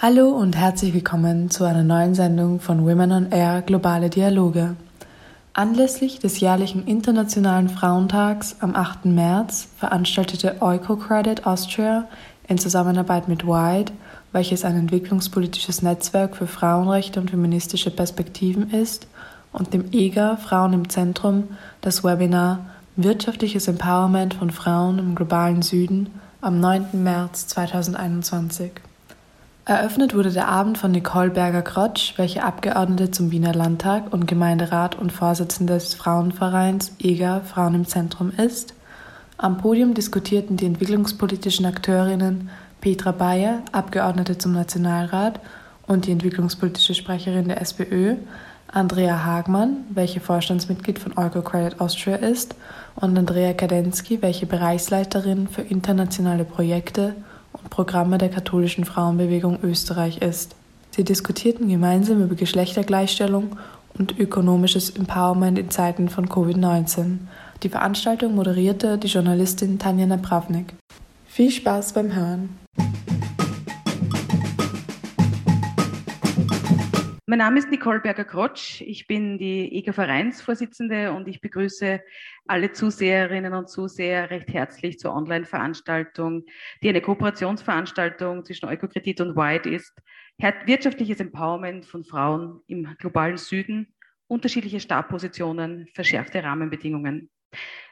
Hallo 0.00 0.28
und 0.28 0.56
herzlich 0.56 0.94
willkommen 0.94 1.50
zu 1.50 1.64
einer 1.64 1.82
neuen 1.82 2.14
Sendung 2.14 2.60
von 2.60 2.86
Women 2.86 3.10
on 3.10 3.32
Air 3.32 3.62
Globale 3.62 4.10
Dialoge. 4.10 4.76
Anlässlich 5.54 6.20
des 6.20 6.38
jährlichen 6.38 6.86
Internationalen 6.86 7.68
Frauentags 7.68 8.54
am 8.60 8.76
8. 8.76 9.06
März 9.06 9.66
veranstaltete 9.76 10.62
EucoCredit 10.62 11.46
Austria 11.46 12.06
in 12.46 12.58
Zusammenarbeit 12.58 13.26
mit 13.26 13.44
WIDE, 13.44 13.90
welches 14.30 14.64
ein 14.64 14.76
entwicklungspolitisches 14.76 15.82
Netzwerk 15.82 16.36
für 16.36 16.46
Frauenrechte 16.46 17.18
und 17.18 17.30
feministische 17.32 17.90
Perspektiven 17.90 18.70
ist, 18.70 19.08
und 19.52 19.74
dem 19.74 19.86
EGA 19.90 20.36
Frauen 20.36 20.74
im 20.74 20.88
Zentrum 20.88 21.48
das 21.80 22.04
Webinar 22.04 22.66
Wirtschaftliches 22.94 23.66
Empowerment 23.66 24.34
von 24.34 24.52
Frauen 24.52 25.00
im 25.00 25.16
globalen 25.16 25.62
Süden 25.62 26.20
am 26.40 26.60
9. 26.60 27.02
März 27.02 27.48
2021. 27.48 28.70
Eröffnet 29.68 30.14
wurde 30.14 30.32
der 30.32 30.48
Abend 30.48 30.78
von 30.78 30.92
Nicole 30.92 31.28
Berger-Krotsch, 31.28 32.14
welche 32.16 32.42
Abgeordnete 32.42 33.10
zum 33.10 33.30
Wiener 33.30 33.52
Landtag 33.52 34.14
und 34.14 34.26
Gemeinderat 34.26 34.94
und 34.94 35.12
Vorsitzende 35.12 35.74
des 35.74 35.92
Frauenvereins 35.92 36.92
EGA 36.98 37.40
Frauen 37.40 37.74
im 37.74 37.86
Zentrum 37.86 38.30
ist. 38.30 38.72
Am 39.36 39.58
Podium 39.58 39.92
diskutierten 39.92 40.56
die 40.56 40.64
entwicklungspolitischen 40.64 41.66
Akteurinnen 41.66 42.48
Petra 42.80 43.12
Bayer, 43.12 43.60
Abgeordnete 43.70 44.38
zum 44.38 44.52
Nationalrat 44.52 45.38
und 45.86 46.06
die 46.06 46.12
entwicklungspolitische 46.12 46.94
Sprecherin 46.94 47.48
der 47.48 47.60
SPÖ, 47.60 48.14
Andrea 48.72 49.22
Hagmann, 49.22 49.84
welche 49.90 50.20
Vorstandsmitglied 50.20 50.98
von 50.98 51.18
EucoCredit 51.18 51.78
Austria 51.78 52.16
ist, 52.16 52.54
und 52.96 53.18
Andrea 53.18 53.52
Kadensky, 53.52 54.22
welche 54.22 54.46
Bereichsleiterin 54.46 55.46
für 55.46 55.60
internationale 55.60 56.46
Projekte 56.46 57.08
und 57.08 57.27
Programme 57.68 58.18
der 58.18 58.28
katholischen 58.28 58.84
Frauenbewegung 58.84 59.58
Österreich 59.62 60.18
ist. 60.18 60.54
Sie 60.90 61.04
diskutierten 61.04 61.68
gemeinsam 61.68 62.22
über 62.22 62.34
Geschlechtergleichstellung 62.34 63.56
und 63.96 64.18
ökonomisches 64.18 64.90
Empowerment 64.90 65.58
in 65.58 65.70
Zeiten 65.70 66.08
von 66.08 66.28
Covid-19. 66.28 67.18
Die 67.62 67.68
Veranstaltung 67.68 68.34
moderierte 68.34 68.98
die 68.98 69.08
Journalistin 69.08 69.78
Tanja 69.78 70.06
Napravnik. 70.06 70.74
Viel 71.26 71.50
Spaß 71.50 71.92
beim 71.92 72.14
Hören! 72.14 72.50
Mein 77.30 77.40
Name 77.40 77.58
ist 77.58 77.68
Nicole 77.68 78.00
Berger-Krotsch. 78.00 78.80
Ich 78.80 79.06
bin 79.06 79.36
die 79.36 79.70
EGA-Vereinsvorsitzende 79.76 81.12
und 81.12 81.28
ich 81.28 81.42
begrüße 81.42 82.00
alle 82.46 82.72
Zuseherinnen 82.72 83.52
und 83.52 83.68
Zuseher 83.68 84.30
recht 84.30 84.50
herzlich 84.50 84.98
zur 84.98 85.14
Online-Veranstaltung, 85.14 86.46
die 86.82 86.88
eine 86.88 87.02
Kooperationsveranstaltung 87.02 88.46
zwischen 88.46 88.64
Eukokredit 88.64 89.20
und 89.20 89.36
White 89.36 89.68
ist. 89.68 89.92
Wirtschaftliches 90.38 91.20
Empowerment 91.20 91.84
von 91.84 92.02
Frauen 92.02 92.62
im 92.66 92.96
globalen 92.98 93.36
Süden, 93.36 93.92
unterschiedliche 94.26 94.80
Startpositionen, 94.80 95.86
verschärfte 95.92 96.42
Rahmenbedingungen. 96.42 97.28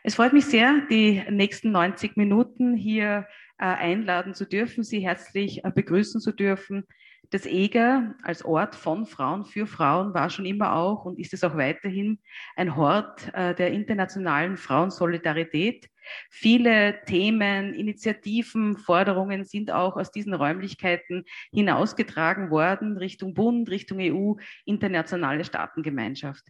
Es 0.02 0.14
freut 0.14 0.32
mich 0.32 0.46
sehr, 0.46 0.80
die 0.88 1.22
nächsten 1.28 1.72
90 1.72 2.16
Minuten 2.16 2.74
hier 2.74 3.26
äh, 3.58 3.64
einladen 3.66 4.32
zu 4.32 4.46
dürfen, 4.46 4.82
Sie 4.82 5.00
herzlich 5.00 5.62
äh, 5.62 5.70
begrüßen 5.70 6.22
zu 6.22 6.32
dürfen. 6.32 6.86
Das 7.30 7.44
EGA 7.44 8.14
als 8.22 8.44
Ort 8.44 8.76
von 8.76 9.06
Frauen 9.06 9.44
für 9.44 9.66
Frauen 9.66 10.14
war 10.14 10.30
schon 10.30 10.46
immer 10.46 10.74
auch 10.74 11.04
und 11.04 11.18
ist 11.18 11.34
es 11.34 11.42
auch 11.42 11.56
weiterhin 11.56 12.20
ein 12.54 12.76
Hort 12.76 13.32
äh, 13.34 13.54
der 13.54 13.72
internationalen 13.72 14.56
Frauensolidarität. 14.56 15.88
Viele 16.30 17.00
Themen, 17.06 17.74
Initiativen, 17.74 18.76
Forderungen 18.76 19.44
sind 19.44 19.70
auch 19.70 19.96
aus 19.96 20.10
diesen 20.10 20.34
Räumlichkeiten 20.34 21.24
hinausgetragen 21.52 22.50
worden 22.50 22.96
Richtung 22.96 23.34
Bund, 23.34 23.70
Richtung 23.70 23.98
EU, 24.00 24.34
internationale 24.64 25.44
Staatengemeinschaft. 25.44 26.44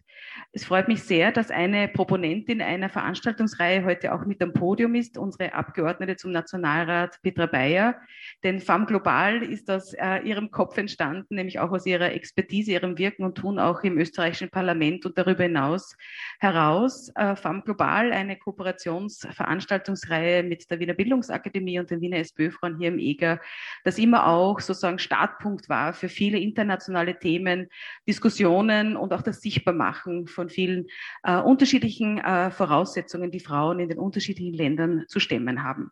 Es 0.51 0.65
freut 0.65 0.87
mich 0.87 1.03
sehr, 1.03 1.31
dass 1.31 1.51
eine 1.51 1.87
Proponentin 1.87 2.61
einer 2.61 2.89
Veranstaltungsreihe 2.89 3.83
heute 3.85 4.13
auch 4.13 4.25
mit 4.25 4.41
am 4.41 4.53
Podium 4.53 4.95
ist, 4.95 5.17
unsere 5.17 5.53
Abgeordnete 5.53 6.15
zum 6.15 6.31
Nationalrat 6.31 7.19
Petra 7.21 7.45
Bayer. 7.45 7.95
Denn 8.43 8.59
FAM 8.59 8.85
Global 8.85 9.43
ist 9.43 9.69
aus 9.69 9.93
äh, 9.93 10.19
ihrem 10.19 10.51
Kopf 10.51 10.77
entstanden, 10.77 11.35
nämlich 11.35 11.59
auch 11.59 11.71
aus 11.71 11.85
ihrer 11.85 12.11
Expertise, 12.11 12.71
ihrem 12.71 12.97
Wirken 12.97 13.23
und 13.23 13.35
Tun 13.35 13.59
auch 13.59 13.83
im 13.83 13.97
österreichischen 13.97 14.49
Parlament 14.49 15.05
und 15.05 15.17
darüber 15.17 15.43
hinaus 15.43 15.95
heraus. 16.39 17.11
Äh, 17.15 17.35
FAM 17.35 17.63
Global, 17.63 18.11
eine 18.11 18.37
Kooperationsveranstaltung 18.37 19.46
Veranstaltungsreihe 19.47 20.43
mit 20.43 20.69
der 20.69 20.79
Wiener 20.79 20.93
Bildungsakademie 20.93 21.79
und 21.79 21.89
den 21.89 22.01
Wiener 22.01 22.17
SPÖ-Frauen 22.17 22.77
hier 22.77 22.89
im 22.89 22.99
EGA, 22.99 23.39
das 23.85 23.97
immer 23.97 24.27
auch 24.27 24.59
sozusagen 24.59 24.99
Startpunkt 24.99 25.69
war 25.69 25.93
für 25.93 26.09
viele 26.09 26.37
internationale 26.37 27.17
Themen, 27.17 27.69
Diskussionen 28.07 28.97
und 28.97 29.13
auch 29.13 29.21
das 29.21 29.41
Sichtbarmachen 29.41 30.27
von 30.27 30.49
vielen 30.49 30.87
äh, 31.23 31.37
unterschiedlichen 31.39 32.17
äh, 32.17 32.51
Voraussetzungen, 32.51 33.31
die 33.31 33.39
Frauen 33.39 33.79
in 33.79 33.87
den 33.89 33.99
unterschiedlichen 33.99 34.53
Ländern 34.53 35.05
zu 35.07 35.19
stemmen 35.19 35.63
haben. 35.63 35.91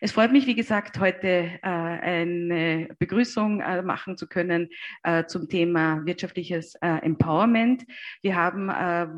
Es 0.00 0.12
freut 0.12 0.30
mich, 0.30 0.46
wie 0.46 0.54
gesagt, 0.54 1.00
heute 1.00 1.26
äh, 1.26 1.58
eine 1.62 2.88
Begrüßung 2.98 3.60
äh, 3.60 3.80
machen 3.80 4.18
zu 4.18 4.28
können 4.28 4.68
äh, 5.02 5.24
zum 5.24 5.48
Thema 5.48 6.04
wirtschaftliches 6.04 6.74
Empowerment. 6.80 7.84
Wir 8.22 8.36
haben 8.36 8.68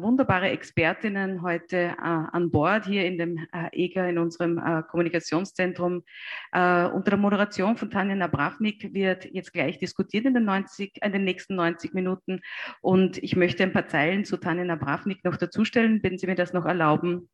wunderbare 0.00 0.50
Expertinnen 0.50 1.42
heute 1.42 1.98
an 1.98 2.50
Bord 2.50 2.86
hier 2.86 3.04
in 3.04 3.18
dem 3.18 3.46
EGA, 3.72 4.08
in 4.08 4.18
unserem 4.18 4.60
Kommunikationszentrum. 4.88 6.04
unter 6.52 7.02
der 7.04 7.16
Moderation 7.16 7.76
von 7.76 7.90
Tanja 7.90 8.14
Nabravnik 8.14 8.94
wird 8.94 9.24
jetzt 9.26 9.52
gleich 9.52 9.78
diskutiert 9.78 10.24
in 10.24 10.34
den, 10.34 10.44
90, 10.44 11.02
in 11.02 11.12
den 11.12 11.24
nächsten 11.24 11.56
90 11.56 11.94
Minuten. 11.94 12.40
Und 12.80 13.22
ich 13.22 13.36
möchte 13.36 13.62
ein 13.62 13.72
paar 13.72 13.88
Zeilen 13.88 14.24
zu 14.24 14.36
Tanja 14.36 14.64
Nabravnik 14.64 15.24
noch 15.24 15.36
dazustellen, 15.36 16.00
wenn 16.02 16.18
Sie 16.18 16.26
mir 16.26 16.36
das 16.36 16.52
noch 16.52 16.66
erlauben. 16.66 17.28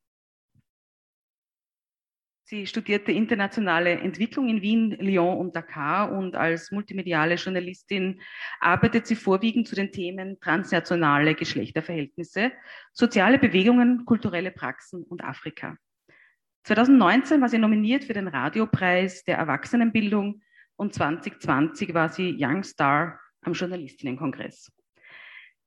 Sie 2.46 2.66
studierte 2.66 3.10
internationale 3.10 3.92
Entwicklung 3.92 4.50
in 4.50 4.60
Wien, 4.60 4.90
Lyon 5.00 5.38
und 5.38 5.56
Dakar 5.56 6.12
und 6.12 6.36
als 6.36 6.70
multimediale 6.70 7.36
Journalistin 7.36 8.20
arbeitet 8.60 9.06
sie 9.06 9.16
vorwiegend 9.16 9.66
zu 9.66 9.74
den 9.74 9.92
Themen 9.92 10.38
transnationale 10.40 11.34
Geschlechterverhältnisse, 11.34 12.52
soziale 12.92 13.38
Bewegungen, 13.38 14.04
kulturelle 14.04 14.50
Praxen 14.50 15.04
und 15.04 15.24
Afrika. 15.24 15.78
2019 16.64 17.40
war 17.40 17.48
sie 17.48 17.56
nominiert 17.56 18.04
für 18.04 18.12
den 18.12 18.28
Radiopreis 18.28 19.24
der 19.24 19.38
Erwachsenenbildung 19.38 20.42
und 20.76 20.92
2020 20.92 21.94
war 21.94 22.10
sie 22.10 22.36
Young 22.38 22.62
Star 22.62 23.18
am 23.40 23.54
Journalistinnenkongress. 23.54 24.70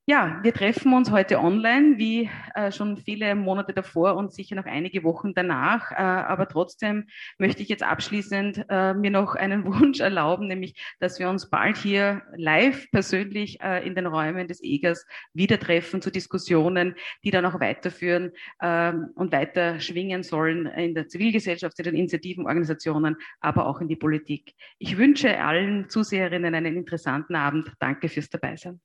Ja, 0.09 0.39
wir 0.41 0.53
treffen 0.53 0.93
uns 0.93 1.11
heute 1.11 1.37
online, 1.37 1.97
wie 1.97 2.29
äh, 2.55 2.71
schon 2.71 2.95
viele 2.95 3.35
Monate 3.35 3.73
davor 3.73 4.15
und 4.15 4.31
sicher 4.31 4.55
noch 4.55 4.63
einige 4.63 5.03
Wochen 5.03 5.33
danach. 5.33 5.91
Äh, 5.91 5.95
aber 5.95 6.47
trotzdem 6.47 7.07
möchte 7.37 7.61
ich 7.61 7.67
jetzt 7.67 7.83
abschließend 7.83 8.67
äh, 8.69 8.93
mir 8.93 9.11
noch 9.11 9.35
einen 9.35 9.65
Wunsch 9.81 9.99
erlauben, 9.99 10.47
nämlich, 10.47 10.75
dass 11.01 11.19
wir 11.19 11.29
uns 11.29 11.49
bald 11.49 11.75
hier 11.75 12.21
live 12.37 12.89
persönlich 12.91 13.59
äh, 13.59 13.85
in 13.85 13.95
den 13.95 14.05
Räumen 14.05 14.47
des 14.47 14.63
EGAS 14.63 15.05
wieder 15.33 15.59
treffen 15.59 16.01
zu 16.01 16.09
Diskussionen, 16.09 16.95
die 17.25 17.31
dann 17.31 17.45
auch 17.45 17.59
weiterführen 17.59 18.31
ähm, 18.61 19.09
und 19.15 19.33
weiter 19.33 19.81
schwingen 19.81 20.23
sollen 20.23 20.67
in 20.67 20.95
der 20.95 21.09
Zivilgesellschaft, 21.09 21.77
in 21.79 21.83
den 21.83 21.95
Initiativen, 21.95 22.45
Organisationen, 22.45 23.17
aber 23.41 23.67
auch 23.67 23.81
in 23.81 23.89
die 23.89 23.97
Politik. 23.97 24.53
Ich 24.79 24.97
wünsche 24.97 25.37
allen 25.37 25.89
Zuseherinnen 25.89 26.55
einen 26.55 26.77
interessanten 26.77 27.35
Abend. 27.35 27.73
Danke 27.81 28.07
fürs 28.07 28.29
Dabeisein. 28.29 28.79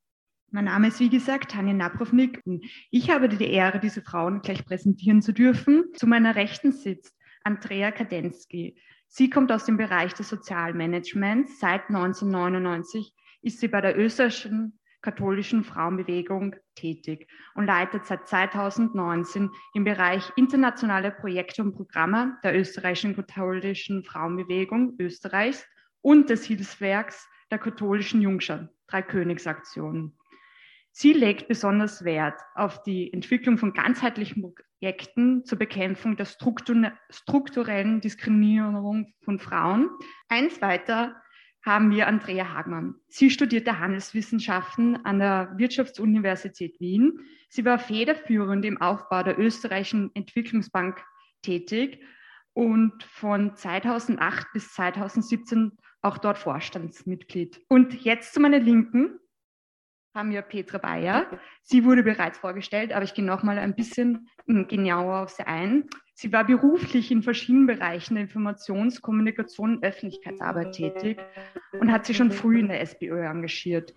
Mein 0.54 0.66
Name 0.66 0.88
ist, 0.88 1.00
wie 1.00 1.08
gesagt, 1.08 1.52
Tanja 1.52 1.72
Naprovnik. 1.72 2.42
Ich 2.90 3.08
habe 3.08 3.30
die 3.30 3.42
Ehre, 3.42 3.80
diese 3.80 4.02
Frauen 4.02 4.42
gleich 4.42 4.66
präsentieren 4.66 5.22
zu 5.22 5.32
dürfen. 5.32 5.84
Zu 5.94 6.06
meiner 6.06 6.36
Rechten 6.36 6.72
sitzt 6.72 7.16
Andrea 7.42 7.90
Kadensky. 7.90 8.76
Sie 9.08 9.30
kommt 9.30 9.50
aus 9.50 9.64
dem 9.64 9.78
Bereich 9.78 10.12
des 10.12 10.28
Sozialmanagements. 10.28 11.58
Seit 11.58 11.88
1999 11.88 13.14
ist 13.40 13.60
sie 13.60 13.68
bei 13.68 13.80
der 13.80 13.98
österreichischen 13.98 14.78
katholischen 15.00 15.64
Frauenbewegung 15.64 16.54
tätig 16.74 17.28
und 17.54 17.64
leitet 17.64 18.04
seit 18.04 18.28
2019 18.28 19.48
im 19.72 19.84
Bereich 19.84 20.30
internationale 20.36 21.12
Projekte 21.12 21.62
und 21.62 21.74
Programme 21.74 22.36
der 22.44 22.54
österreichischen 22.54 23.16
katholischen 23.16 24.04
Frauenbewegung 24.04 24.96
Österreichs 24.98 25.66
und 26.02 26.28
des 26.28 26.44
Hilfswerks 26.44 27.26
der 27.50 27.58
katholischen 27.58 28.20
Jungschar, 28.20 28.68
Dreikönigsaktionen. 28.88 30.18
Sie 30.94 31.14
legt 31.14 31.48
besonders 31.48 32.04
Wert 32.04 32.38
auf 32.54 32.82
die 32.82 33.12
Entwicklung 33.12 33.56
von 33.56 33.72
ganzheitlichen 33.72 34.42
Projekten 34.42 35.44
zur 35.46 35.58
Bekämpfung 35.58 36.16
der 36.16 36.26
strukturellen 36.26 38.00
Diskriminierung 38.02 39.14
von 39.24 39.38
Frauen. 39.38 39.88
Eins 40.28 40.60
weiter 40.60 41.16
haben 41.64 41.90
wir 41.92 42.08
Andrea 42.08 42.52
Hagmann. 42.52 42.96
Sie 43.08 43.30
studierte 43.30 43.78
Handelswissenschaften 43.78 44.96
an 45.06 45.18
der 45.18 45.54
Wirtschaftsuniversität 45.56 46.78
Wien. 46.78 47.20
Sie 47.48 47.64
war 47.64 47.78
federführend 47.78 48.64
im 48.66 48.80
Aufbau 48.80 49.22
der 49.22 49.38
österreichischen 49.38 50.10
Entwicklungsbank 50.14 51.02
tätig 51.40 52.02
und 52.52 53.02
von 53.04 53.56
2008 53.56 54.48
bis 54.52 54.72
2017 54.74 55.72
auch 56.02 56.18
dort 56.18 56.36
Vorstandsmitglied. 56.36 57.62
Und 57.68 58.04
jetzt 58.04 58.34
zu 58.34 58.40
meiner 58.40 58.58
Linken 58.58 59.18
haben 60.14 60.30
wir 60.30 60.42
Petra 60.42 60.76
Bayer. 60.76 61.26
Sie 61.62 61.84
wurde 61.84 62.02
bereits 62.02 62.38
vorgestellt, 62.38 62.92
aber 62.92 63.04
ich 63.04 63.14
gehe 63.14 63.24
noch 63.24 63.42
mal 63.42 63.58
ein 63.58 63.74
bisschen 63.74 64.28
genauer 64.46 65.22
auf 65.22 65.30
sie 65.30 65.46
ein. 65.46 65.88
Sie 66.14 66.30
war 66.32 66.44
beruflich 66.44 67.10
in 67.10 67.22
verschiedenen 67.22 67.66
Bereichen 67.66 68.14
der 68.16 68.24
Informations-, 68.24 69.00
Kommunikation 69.00 69.76
und 69.76 69.84
Öffentlichkeitsarbeit 69.84 70.72
tätig 70.72 71.18
und 71.80 71.90
hat 71.90 72.04
sich 72.04 72.18
schon 72.18 72.30
früh 72.30 72.60
in 72.60 72.68
der 72.68 72.82
SPÖ 72.82 73.24
engagiert. 73.24 73.94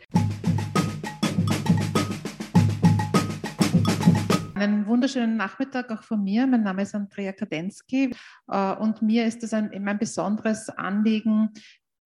Einen 4.55 4.87
wunderschönen 4.87 5.35
Nachmittag 5.35 5.91
auch 5.91 6.03
von 6.03 6.23
mir. 6.23 6.47
Mein 6.47 6.63
Name 6.63 6.83
ist 6.83 6.95
Andrea 6.95 7.33
Kadensky 7.33 8.15
äh, 8.47 8.73
und 8.75 9.01
mir 9.01 9.25
ist 9.25 9.43
es 9.43 9.53
ein, 9.53 9.69
ein 9.69 9.97
besonderes 9.99 10.69
Anliegen, 10.69 11.49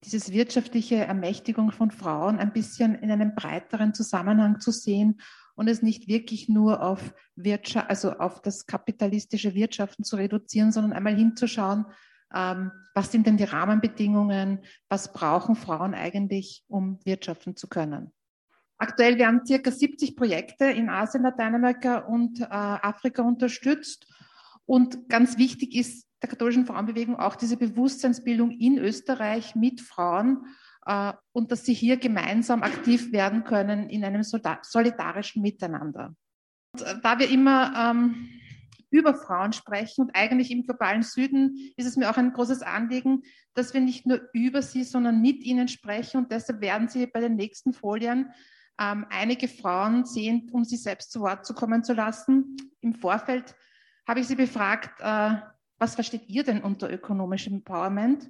dieses 0.03 0.31
wirtschaftliche 0.31 0.95
Ermächtigung 0.95 1.71
von 1.71 1.91
Frauen 1.91 2.39
ein 2.39 2.53
bisschen 2.53 2.95
in 2.95 3.11
einem 3.11 3.35
breiteren 3.35 3.93
Zusammenhang 3.93 4.59
zu 4.59 4.71
sehen 4.71 5.19
und 5.55 5.67
es 5.67 5.81
nicht 5.81 6.07
wirklich 6.07 6.47
nur 6.47 6.81
auf 6.81 7.13
Wirtschaft, 7.35 7.89
also 7.89 8.13
auf 8.13 8.41
das 8.41 8.65
kapitalistische 8.65 9.53
Wirtschaften 9.55 10.03
zu 10.03 10.15
reduzieren, 10.15 10.71
sondern 10.71 10.93
einmal 10.93 11.15
hinzuschauen, 11.15 11.85
ähm, 12.33 12.71
was 12.93 13.11
sind 13.11 13.27
denn 13.27 13.37
die 13.37 13.43
Rahmenbedingungen, 13.43 14.59
was 14.87 15.11
brauchen 15.11 15.55
Frauen 15.55 15.93
eigentlich, 15.93 16.63
um 16.67 16.99
wirtschaften 17.03 17.55
zu 17.55 17.67
können. 17.67 18.11
Aktuell 18.77 19.17
werden 19.17 19.45
circa 19.45 19.71
70 19.71 20.15
Projekte 20.15 20.65
in 20.65 20.89
Asien, 20.89 21.23
Lateinamerika 21.23 21.97
und 21.99 22.39
äh, 22.39 22.45
Afrika 22.45 23.21
unterstützt. 23.23 24.07
Und 24.65 25.09
ganz 25.09 25.37
wichtig 25.37 25.75
ist 25.75 26.08
der 26.21 26.29
katholischen 26.29 26.65
Frauenbewegung 26.65 27.17
auch 27.17 27.35
diese 27.35 27.57
Bewusstseinsbildung 27.57 28.51
in 28.51 28.77
Österreich 28.77 29.55
mit 29.55 29.81
Frauen 29.81 30.45
äh, 30.85 31.13
und 31.31 31.51
dass 31.51 31.65
sie 31.65 31.73
hier 31.73 31.97
gemeinsam 31.97 32.63
aktiv 32.63 33.11
werden 33.11 33.43
können 33.43 33.89
in 33.89 34.03
einem 34.03 34.23
solidarischen 34.23 35.41
Miteinander. 35.41 36.15
Und, 36.73 36.81
äh, 36.81 36.95
da 37.01 37.19
wir 37.19 37.29
immer 37.29 37.73
ähm, 37.75 38.29
über 38.91 39.13
Frauen 39.13 39.53
sprechen 39.53 40.01
und 40.01 40.15
eigentlich 40.15 40.51
im 40.51 40.63
globalen 40.63 41.03
Süden 41.03 41.71
ist 41.77 41.85
es 41.85 41.95
mir 41.95 42.09
auch 42.09 42.17
ein 42.17 42.33
großes 42.33 42.63
Anliegen, 42.63 43.23
dass 43.53 43.73
wir 43.73 43.81
nicht 43.81 44.05
nur 44.05 44.21
über 44.33 44.61
sie, 44.61 44.83
sondern 44.83 45.21
mit 45.21 45.43
ihnen 45.43 45.67
sprechen 45.67 46.17
und 46.17 46.31
deshalb 46.31 46.61
werden 46.61 46.87
Sie 46.87 47.05
bei 47.05 47.19
den 47.19 47.35
nächsten 47.35 47.73
Folien 47.73 48.31
ähm, 48.79 49.05
einige 49.09 49.47
Frauen 49.47 50.05
sehen, 50.05 50.49
um 50.51 50.63
sie 50.63 50.77
selbst 50.77 51.11
zu 51.11 51.19
Wort 51.21 51.45
zu 51.45 51.53
kommen 51.53 51.83
zu 51.83 51.93
lassen. 51.93 52.55
Im 52.81 52.93
Vorfeld 52.93 53.55
habe 54.07 54.21
ich 54.21 54.27
sie 54.27 54.35
befragt, 54.35 54.99
äh, 55.01 55.35
was 55.79 55.95
versteht 55.95 56.27
ihr 56.27 56.43
denn 56.43 56.61
unter 56.61 56.91
ökonomischem 56.91 57.55
Empowerment? 57.55 58.29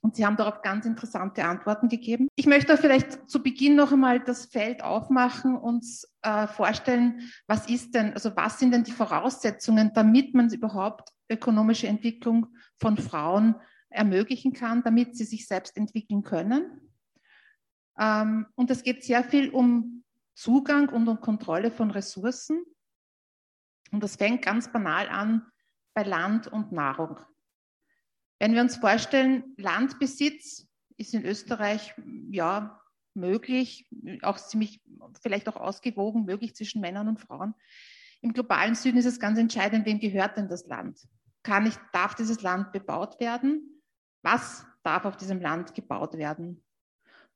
Und 0.00 0.16
Sie 0.16 0.26
haben 0.26 0.36
darauf 0.36 0.62
ganz 0.62 0.84
interessante 0.84 1.44
Antworten 1.44 1.88
gegeben. 1.88 2.26
Ich 2.34 2.46
möchte 2.46 2.76
vielleicht 2.76 3.30
zu 3.30 3.40
Beginn 3.40 3.76
noch 3.76 3.92
einmal 3.92 4.18
das 4.18 4.46
Feld 4.46 4.82
aufmachen 4.82 5.56
und 5.56 5.84
äh, 6.22 6.48
vorstellen, 6.48 7.30
was 7.46 7.68
ist 7.68 7.94
denn, 7.94 8.12
also 8.12 8.34
was 8.34 8.58
sind 8.58 8.72
denn 8.72 8.82
die 8.82 8.90
Voraussetzungen, 8.90 9.92
damit 9.94 10.34
man 10.34 10.52
überhaupt 10.52 11.10
ökonomische 11.28 11.86
Entwicklung 11.86 12.48
von 12.80 12.96
Frauen 12.96 13.54
ermöglichen 13.90 14.52
kann, 14.52 14.82
damit 14.82 15.16
sie 15.16 15.24
sich 15.24 15.46
selbst 15.46 15.76
entwickeln 15.76 16.22
können. 16.22 16.80
Ähm, 17.96 18.46
und 18.56 18.72
es 18.72 18.82
geht 18.82 19.04
sehr 19.04 19.22
viel 19.22 19.50
um 19.50 20.02
Zugang 20.34 20.88
und 20.88 21.06
um 21.06 21.20
Kontrolle 21.20 21.70
von 21.70 21.92
Ressourcen. 21.92 22.64
Und 23.92 24.02
das 24.02 24.16
fängt 24.16 24.42
ganz 24.42 24.72
banal 24.72 25.08
an 25.08 25.46
bei 25.94 26.02
Land 26.02 26.48
und 26.48 26.72
Nahrung. 26.72 27.18
Wenn 28.38 28.54
wir 28.54 28.60
uns 28.60 28.76
vorstellen, 28.76 29.54
Landbesitz 29.56 30.66
ist 30.96 31.14
in 31.14 31.24
Österreich 31.24 31.94
ja 32.30 32.80
möglich, 33.14 33.88
auch 34.22 34.38
ziemlich, 34.38 34.80
vielleicht 35.22 35.48
auch 35.48 35.56
ausgewogen 35.56 36.24
möglich 36.24 36.54
zwischen 36.54 36.80
Männern 36.80 37.08
und 37.08 37.20
Frauen. 37.20 37.54
Im 38.20 38.32
globalen 38.32 38.74
Süden 38.74 38.98
ist 38.98 39.06
es 39.06 39.20
ganz 39.20 39.38
entscheidend, 39.38 39.86
wem 39.86 40.00
gehört 40.00 40.36
denn 40.36 40.48
das 40.48 40.66
Land? 40.66 41.06
Kann 41.42 41.66
ich, 41.66 41.74
darf 41.92 42.14
dieses 42.14 42.40
Land 42.42 42.72
bebaut 42.72 43.20
werden? 43.20 43.82
Was 44.22 44.64
darf 44.82 45.04
auf 45.04 45.16
diesem 45.16 45.40
Land 45.40 45.74
gebaut 45.74 46.14
werden? 46.14 46.64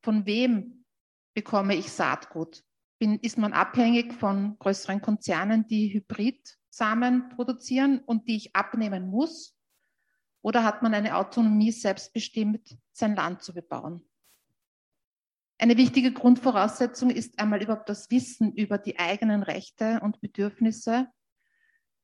Von 0.01 0.25
wem 0.25 0.85
bekomme 1.33 1.75
ich 1.75 1.91
Saatgut? 1.91 2.63
Bin, 2.99 3.19
ist 3.19 3.37
man 3.37 3.53
abhängig 3.53 4.13
von 4.13 4.57
größeren 4.59 5.01
Konzernen, 5.01 5.67
die 5.67 5.93
Hybridsamen 5.93 7.29
produzieren 7.29 7.99
und 7.99 8.27
die 8.27 8.37
ich 8.37 8.55
abnehmen 8.55 9.09
muss? 9.09 9.55
Oder 10.41 10.63
hat 10.63 10.81
man 10.81 10.93
eine 10.93 11.15
Autonomie, 11.15 11.71
selbstbestimmt 11.71 12.77
sein 12.91 13.15
Land 13.15 13.43
zu 13.43 13.53
bebauen? 13.53 14.01
Eine 15.59 15.77
wichtige 15.77 16.13
Grundvoraussetzung 16.13 17.09
ist 17.09 17.39
einmal 17.39 17.61
überhaupt 17.61 17.89
das 17.89 18.11
Wissen 18.11 18.53
über 18.53 18.77
die 18.77 18.99
eigenen 18.99 19.41
Rechte 19.41 19.99
und 20.01 20.21
Bedürfnisse. 20.21 21.07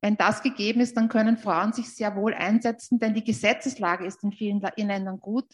Wenn 0.02 0.18
das 0.18 0.42
gegeben 0.42 0.82
ist, 0.82 0.98
dann 0.98 1.08
können 1.08 1.38
Frauen 1.38 1.72
sich 1.72 1.94
sehr 1.94 2.16
wohl 2.16 2.34
einsetzen, 2.34 3.00
denn 3.00 3.14
die 3.14 3.24
Gesetzeslage 3.24 4.06
ist 4.06 4.24
in 4.24 4.32
vielen 4.32 4.60
Ländern 4.60 5.20
gut, 5.20 5.48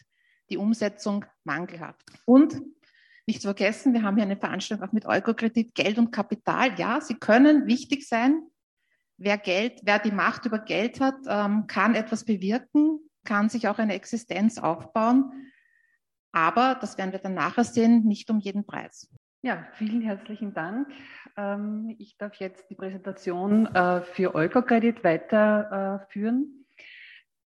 die 0.49 0.57
Umsetzung 0.57 1.25
mangelhaft. 1.43 2.05
Und 2.25 2.61
nicht 3.29 3.41
zu 3.41 3.47
vergessen, 3.47 3.93
wir 3.93 4.01
haben 4.01 4.15
hier 4.15 4.23
eine 4.23 4.37
Veranstaltung 4.37 4.87
auch 4.87 4.91
mit 4.91 5.05
Eukokredit, 5.05 5.75
Geld 5.75 5.99
und 5.99 6.11
Kapital. 6.11 6.77
Ja, 6.77 6.99
sie 6.99 7.13
können 7.13 7.67
wichtig 7.67 8.07
sein. 8.07 8.41
Wer 9.17 9.37
Geld, 9.37 9.81
wer 9.83 9.99
die 9.99 10.11
Macht 10.11 10.45
über 10.45 10.59
Geld 10.59 10.99
hat, 10.99 11.15
ähm, 11.27 11.67
kann 11.67 11.93
etwas 11.93 12.25
bewirken, 12.25 12.99
kann 13.25 13.49
sich 13.49 13.67
auch 13.67 13.77
eine 13.77 13.93
Existenz 13.93 14.57
aufbauen. 14.57 15.31
Aber, 16.31 16.77
das 16.81 16.97
werden 16.97 17.11
wir 17.11 17.19
dann 17.19 17.35
nachher 17.35 17.63
sehen, 17.63 18.03
nicht 18.05 18.29
um 18.29 18.39
jeden 18.39 18.65
Preis. 18.65 19.11
Ja, 19.41 19.67
vielen 19.73 20.01
herzlichen 20.01 20.53
Dank. 20.53 20.87
Ähm, 21.37 21.95
ich 21.99 22.17
darf 22.17 22.35
jetzt 22.35 22.69
die 22.69 22.75
Präsentation 22.75 23.67
äh, 23.67 24.01
für 24.01 24.33
Eukokredit 24.33 25.03
weiterführen. 25.03 26.58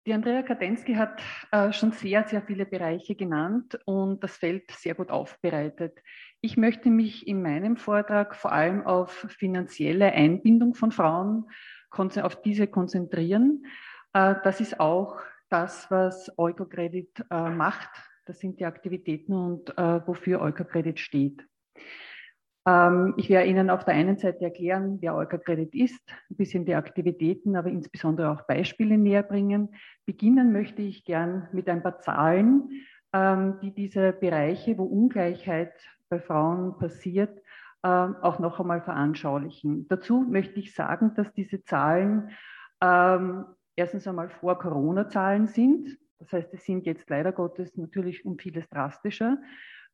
Die 0.05 0.13
Andrea 0.13 0.41
Kadensky 0.41 0.95
hat 0.95 1.21
äh, 1.51 1.71
schon 1.71 1.93
sehr, 1.93 2.27
sehr 2.27 2.41
viele 2.41 2.65
Bereiche 2.65 3.15
genannt 3.15 3.79
und 3.85 4.21
das 4.21 4.35
Feld 4.35 4.69
sehr 4.71 4.95
gut 4.95 5.09
aufbereitet. 5.09 5.97
Ich 6.41 6.57
möchte 6.57 6.89
mich 6.89 7.25
in 7.25 7.41
meinem 7.41 7.77
Vortrag 7.77 8.35
vor 8.35 8.51
allem 8.51 8.85
auf 8.85 9.25
finanzielle 9.29 10.11
Einbindung 10.11 10.75
von 10.75 10.91
Frauen, 10.91 11.45
auf 11.89 12.41
diese 12.41 12.67
konzentrieren. 12.67 13.65
Äh, 14.11 14.35
das 14.43 14.59
ist 14.59 14.77
auch 14.77 15.21
das, 15.49 15.89
was 15.89 16.37
Eukocredit 16.37 17.23
äh, 17.31 17.49
macht. 17.49 17.91
Das 18.25 18.39
sind 18.39 18.59
die 18.59 18.65
Aktivitäten 18.65 19.31
und 19.31 19.77
äh, 19.77 20.05
wofür 20.05 20.41
Eukocredit 20.41 20.99
steht. 20.99 21.47
Ähm, 22.65 23.13
ich 23.17 23.29
werde 23.29 23.49
Ihnen 23.49 23.69
auf 23.69 23.83
der 23.83 23.93
einen 23.95 24.17
Seite 24.17 24.45
erklären, 24.45 24.97
wer 25.01 25.15
Euka-Credit 25.15 25.73
ist, 25.75 26.01
ein 26.29 26.37
bisschen 26.37 26.65
die 26.65 26.75
Aktivitäten, 26.75 27.55
aber 27.55 27.69
insbesondere 27.69 28.31
auch 28.31 28.43
Beispiele 28.43 28.97
näher 28.97 29.23
bringen. 29.23 29.75
Beginnen 30.05 30.53
möchte 30.53 30.81
ich 30.81 31.03
gern 31.03 31.47
mit 31.51 31.67
ein 31.67 31.83
paar 31.83 31.99
Zahlen, 31.99 32.69
ähm, 33.13 33.59
die 33.61 33.73
diese 33.73 34.13
Bereiche, 34.13 34.77
wo 34.77 34.83
Ungleichheit 34.83 35.73
bei 36.09 36.19
Frauen 36.19 36.77
passiert, 36.77 37.41
ähm, 37.83 38.15
auch 38.21 38.39
noch 38.39 38.59
einmal 38.59 38.81
veranschaulichen. 38.81 39.87
Dazu 39.89 40.21
möchte 40.21 40.59
ich 40.59 40.73
sagen, 40.73 41.13
dass 41.15 41.33
diese 41.33 41.63
Zahlen 41.63 42.29
erstens 43.77 44.05
einmal 44.09 44.29
vor 44.29 44.59
Corona-Zahlen 44.59 45.47
sind. 45.47 45.97
Das 46.19 46.33
heißt, 46.33 46.53
es 46.53 46.65
sind 46.65 46.85
jetzt 46.85 47.09
leider 47.09 47.31
Gottes 47.31 47.77
natürlich 47.77 48.25
um 48.25 48.37
vieles 48.37 48.67
drastischer. 48.67 49.37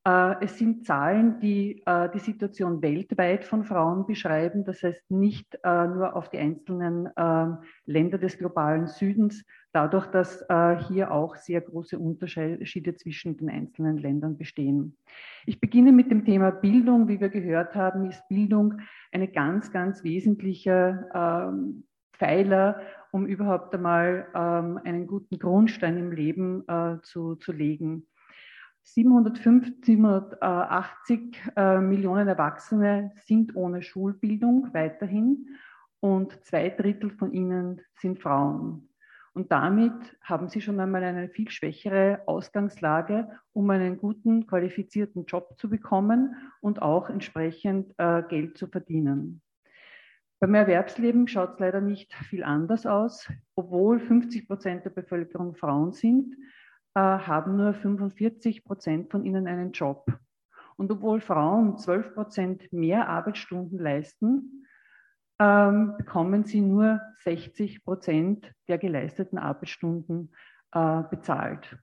Äh, 0.05 0.35
es 0.41 0.57
sind 0.57 0.85
Zahlen, 0.85 1.39
die 1.39 1.83
äh, 1.85 2.09
die 2.13 2.19
Situation 2.19 2.81
weltweit 2.81 3.43
von 3.43 3.63
Frauen 3.65 4.05
beschreiben, 4.05 4.63
das 4.63 4.81
heißt 4.81 5.11
nicht 5.11 5.59
äh, 5.63 5.87
nur 5.87 6.15
auf 6.15 6.29
die 6.29 6.37
einzelnen 6.37 7.09
ähm, 7.17 7.57
Länder 7.85 8.17
des 8.17 8.37
globalen 8.37 8.87
Südens, 8.87 9.43
dadurch, 9.73 10.07
dass 10.07 10.43
hier 10.87 11.11
auch 11.11 11.35
sehr 11.35 11.61
große 11.61 11.99
Unterschiede 11.99 12.95
zwischen 12.95 13.37
den 13.37 13.51
einzelnen 13.51 13.97
Ländern 13.97 14.35
bestehen. 14.35 14.97
Ich 15.45 15.59
beginne 15.59 15.91
mit 15.91 16.09
dem 16.09 16.25
Thema 16.25 16.49
Bildung. 16.49 17.07
Wie 17.07 17.19
wir 17.19 17.29
gehört 17.29 17.75
haben, 17.75 18.09
ist 18.09 18.27
Bildung 18.29 18.79
eine 19.11 19.27
ganz, 19.27 19.71
ganz 19.71 20.03
wesentliche 20.03 21.07
ähm, 21.13 21.83
Pfeiler, 22.13 22.81
um 23.11 23.27
überhaupt 23.27 23.75
einmal 23.75 24.27
ähm, 24.33 24.79
einen 24.83 25.05
guten 25.05 25.37
Grundstein 25.37 25.97
im 25.97 26.11
Leben 26.11 26.63
zu, 27.03 27.35
zu 27.35 27.51
legen. 27.51 28.07
750, 28.83 29.85
780 29.85 31.41
äh, 31.55 31.79
Millionen 31.79 32.27
Erwachsene 32.27 33.11
sind 33.25 33.55
ohne 33.55 33.81
Schulbildung 33.81 34.73
weiterhin 34.73 35.47
und 35.99 36.43
zwei 36.43 36.69
Drittel 36.69 37.11
von 37.11 37.31
ihnen 37.31 37.81
sind 37.95 38.19
Frauen. 38.19 38.89
Und 39.33 39.51
damit 39.51 39.93
haben 40.21 40.49
sie 40.49 40.59
schon 40.59 40.79
einmal 40.79 41.03
eine 41.03 41.29
viel 41.29 41.49
schwächere 41.49 42.21
Ausgangslage, 42.25 43.29
um 43.53 43.69
einen 43.69 43.97
guten, 43.97 44.47
qualifizierten 44.47 45.25
Job 45.25 45.55
zu 45.57 45.69
bekommen 45.69 46.35
und 46.61 46.81
auch 46.81 47.09
entsprechend 47.09 47.93
äh, 47.97 48.23
Geld 48.23 48.57
zu 48.57 48.67
verdienen. 48.67 49.41
Beim 50.41 50.55
Erwerbsleben 50.55 51.27
schaut 51.27 51.53
es 51.53 51.59
leider 51.59 51.81
nicht 51.81 52.13
viel 52.13 52.43
anders 52.43 52.85
aus. 52.85 53.29
Obwohl 53.55 53.99
50 53.99 54.47
Prozent 54.47 54.85
der 54.85 54.89
Bevölkerung 54.89 55.55
Frauen 55.55 55.91
sind, 55.91 56.35
äh, 56.95 56.99
haben 56.99 57.57
nur 57.57 57.73
45 57.73 58.63
Prozent 58.63 59.11
von 59.11 59.25
ihnen 59.25 59.47
einen 59.47 59.71
Job. 59.71 60.05
Und 60.77 60.91
obwohl 60.91 61.19
Frauen 61.19 61.77
12 61.77 62.13
Prozent 62.13 62.73
mehr 62.73 63.09
Arbeitsstunden 63.09 63.77
leisten, 63.77 64.65
ähm, 65.39 65.95
bekommen 65.97 66.45
sie 66.45 66.61
nur 66.61 67.01
60 67.23 67.83
Prozent 67.83 68.51
der 68.67 68.77
geleisteten 68.77 69.37
Arbeitsstunden 69.37 70.33
äh, 70.73 71.03
bezahlt. 71.03 71.77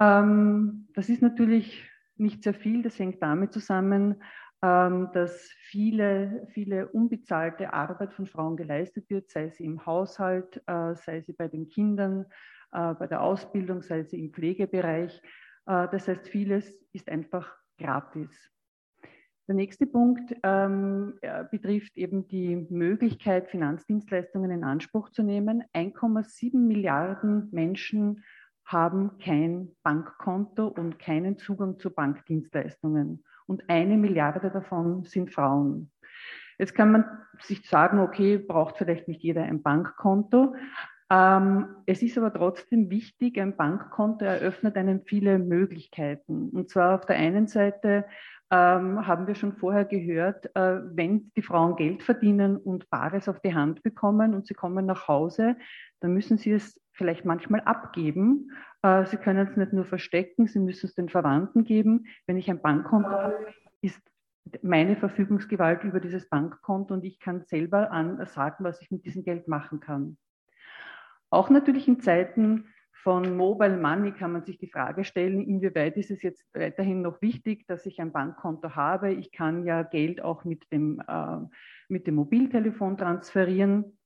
Ähm, 0.00 0.88
das 0.94 1.08
ist 1.08 1.22
natürlich 1.22 1.88
nicht 2.16 2.42
sehr 2.42 2.54
viel. 2.54 2.82
Das 2.82 2.98
hängt 2.98 3.22
damit 3.22 3.52
zusammen, 3.52 4.22
ähm, 4.62 5.10
dass 5.12 5.50
viele, 5.60 6.46
viele 6.52 6.88
unbezahlte 6.88 7.72
Arbeit 7.72 8.12
von 8.12 8.26
Frauen 8.26 8.56
geleistet 8.56 9.08
wird, 9.08 9.30
sei 9.30 9.48
sie 9.50 9.64
im 9.64 9.86
Haushalt, 9.86 10.62
äh, 10.66 10.94
sei 10.94 11.20
sie 11.20 11.32
bei 11.32 11.48
den 11.48 11.68
Kindern, 11.68 12.26
bei 12.70 13.06
der 13.06 13.22
Ausbildung, 13.22 13.82
sei 13.82 14.00
es 14.00 14.12
im 14.12 14.32
Pflegebereich. 14.32 15.22
Äh, 15.68 15.88
das 15.90 16.08
heißt, 16.08 16.28
vieles 16.28 16.74
ist 16.92 17.08
einfach 17.08 17.54
gratis. 17.78 18.50
Der 19.46 19.54
nächste 19.54 19.86
Punkt 19.86 20.34
ähm, 20.42 21.18
betrifft 21.50 21.96
eben 21.96 22.28
die 22.28 22.66
Möglichkeit, 22.68 23.48
Finanzdienstleistungen 23.48 24.50
in 24.50 24.62
Anspruch 24.62 25.08
zu 25.08 25.22
nehmen. 25.22 25.64
1,7 25.74 26.58
Milliarden 26.58 27.48
Menschen 27.50 28.24
haben 28.66 29.16
kein 29.18 29.70
Bankkonto 29.82 30.68
und 30.68 30.98
keinen 30.98 31.38
Zugang 31.38 31.78
zu 31.78 31.88
Bankdienstleistungen. 31.88 33.24
Und 33.46 33.70
eine 33.70 33.96
Milliarde 33.96 34.50
davon 34.50 35.04
sind 35.04 35.32
Frauen. 35.32 35.90
Jetzt 36.58 36.74
kann 36.74 36.92
man 36.92 37.04
sich 37.40 37.66
sagen, 37.66 38.00
okay, 38.00 38.36
braucht 38.36 38.76
vielleicht 38.76 39.08
nicht 39.08 39.22
jeder 39.22 39.44
ein 39.44 39.62
Bankkonto, 39.62 40.54
es 41.10 42.02
ist 42.02 42.18
aber 42.18 42.34
trotzdem 42.34 42.90
wichtig, 42.90 43.40
ein 43.40 43.56
Bankkonto 43.56 44.26
eröffnet 44.26 44.76
einem 44.76 45.00
viele 45.06 45.38
Möglichkeiten. 45.38 46.50
Und 46.50 46.68
zwar 46.68 46.96
auf 46.96 47.06
der 47.06 47.16
einen 47.16 47.46
Seite 47.46 48.04
ähm, 48.50 49.06
haben 49.06 49.26
wir 49.26 49.34
schon 49.34 49.54
vorher 49.54 49.84
gehört, 49.84 50.46
äh, 50.56 50.80
wenn 50.94 51.30
die 51.36 51.42
Frauen 51.42 51.76
Geld 51.76 52.02
verdienen 52.02 52.56
und 52.56 52.88
Bares 52.88 53.28
auf 53.28 53.40
die 53.40 53.54
Hand 53.54 53.82
bekommen 53.82 54.34
und 54.34 54.46
sie 54.46 54.54
kommen 54.54 54.86
nach 54.86 55.06
Hause, 55.06 55.56
dann 56.00 56.14
müssen 56.14 56.38
sie 56.38 56.52
es 56.52 56.80
vielleicht 56.92 57.24
manchmal 57.24 57.60
abgeben. 57.60 58.50
Äh, 58.82 59.04
sie 59.06 59.18
können 59.18 59.46
es 59.46 59.56
nicht 59.56 59.74
nur 59.74 59.84
verstecken, 59.84 60.46
sie 60.46 60.60
müssen 60.60 60.86
es 60.86 60.94
den 60.94 61.10
Verwandten 61.10 61.64
geben. 61.64 62.06
Wenn 62.26 62.38
ich 62.38 62.48
ein 62.50 62.62
Bankkonto 62.62 63.10
habe, 63.10 63.46
ist 63.82 64.00
meine 64.62 64.96
Verfügungsgewalt 64.96 65.84
über 65.84 66.00
dieses 66.00 66.28
Bankkonto 66.30 66.94
und 66.94 67.04
ich 67.04 67.20
kann 67.20 67.42
selber 67.44 67.90
an 67.90 68.24
sagen, 68.26 68.64
was 68.64 68.80
ich 68.80 68.90
mit 68.90 69.04
diesem 69.04 69.24
Geld 69.24 69.46
machen 69.46 69.80
kann. 69.80 70.16
Auch 71.30 71.50
natürlich 71.50 71.88
in 71.88 72.00
Zeiten 72.00 72.68
von 73.02 73.36
Mobile 73.36 73.76
Money 73.76 74.12
kann 74.12 74.32
man 74.32 74.44
sich 74.44 74.58
die 74.58 74.70
Frage 74.70 75.04
stellen, 75.04 75.40
inwieweit 75.40 75.96
ist 75.96 76.10
es 76.10 76.22
jetzt 76.22 76.44
weiterhin 76.52 77.02
noch 77.02 77.22
wichtig, 77.22 77.66
dass 77.66 77.86
ich 77.86 78.00
ein 78.00 78.12
Bankkonto 78.12 78.74
habe. 78.74 79.12
Ich 79.12 79.30
kann 79.30 79.64
ja 79.64 79.82
Geld 79.82 80.20
auch 80.20 80.44
mit 80.44 80.70
dem, 80.72 81.00
äh, 81.06 81.38
mit 81.88 82.06
dem 82.06 82.16
Mobiltelefon 82.16 82.96
transferieren. 82.96 83.98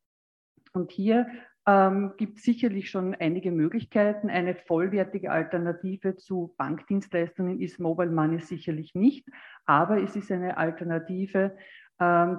Und 0.74 0.90
hier 0.90 1.26
ähm, 1.66 2.12
gibt 2.16 2.38
es 2.38 2.44
sicherlich 2.44 2.90
schon 2.90 3.14
einige 3.14 3.50
Möglichkeiten. 3.50 4.28
Eine 4.28 4.54
vollwertige 4.54 5.30
Alternative 5.30 6.16
zu 6.16 6.54
Bankdienstleistungen 6.58 7.60
ist 7.60 7.78
Mobile 7.78 8.10
Money 8.10 8.40
sicherlich 8.40 8.94
nicht, 8.94 9.28
aber 9.64 10.02
es 10.02 10.16
ist 10.16 10.30
eine 10.32 10.56
Alternative, 10.56 11.56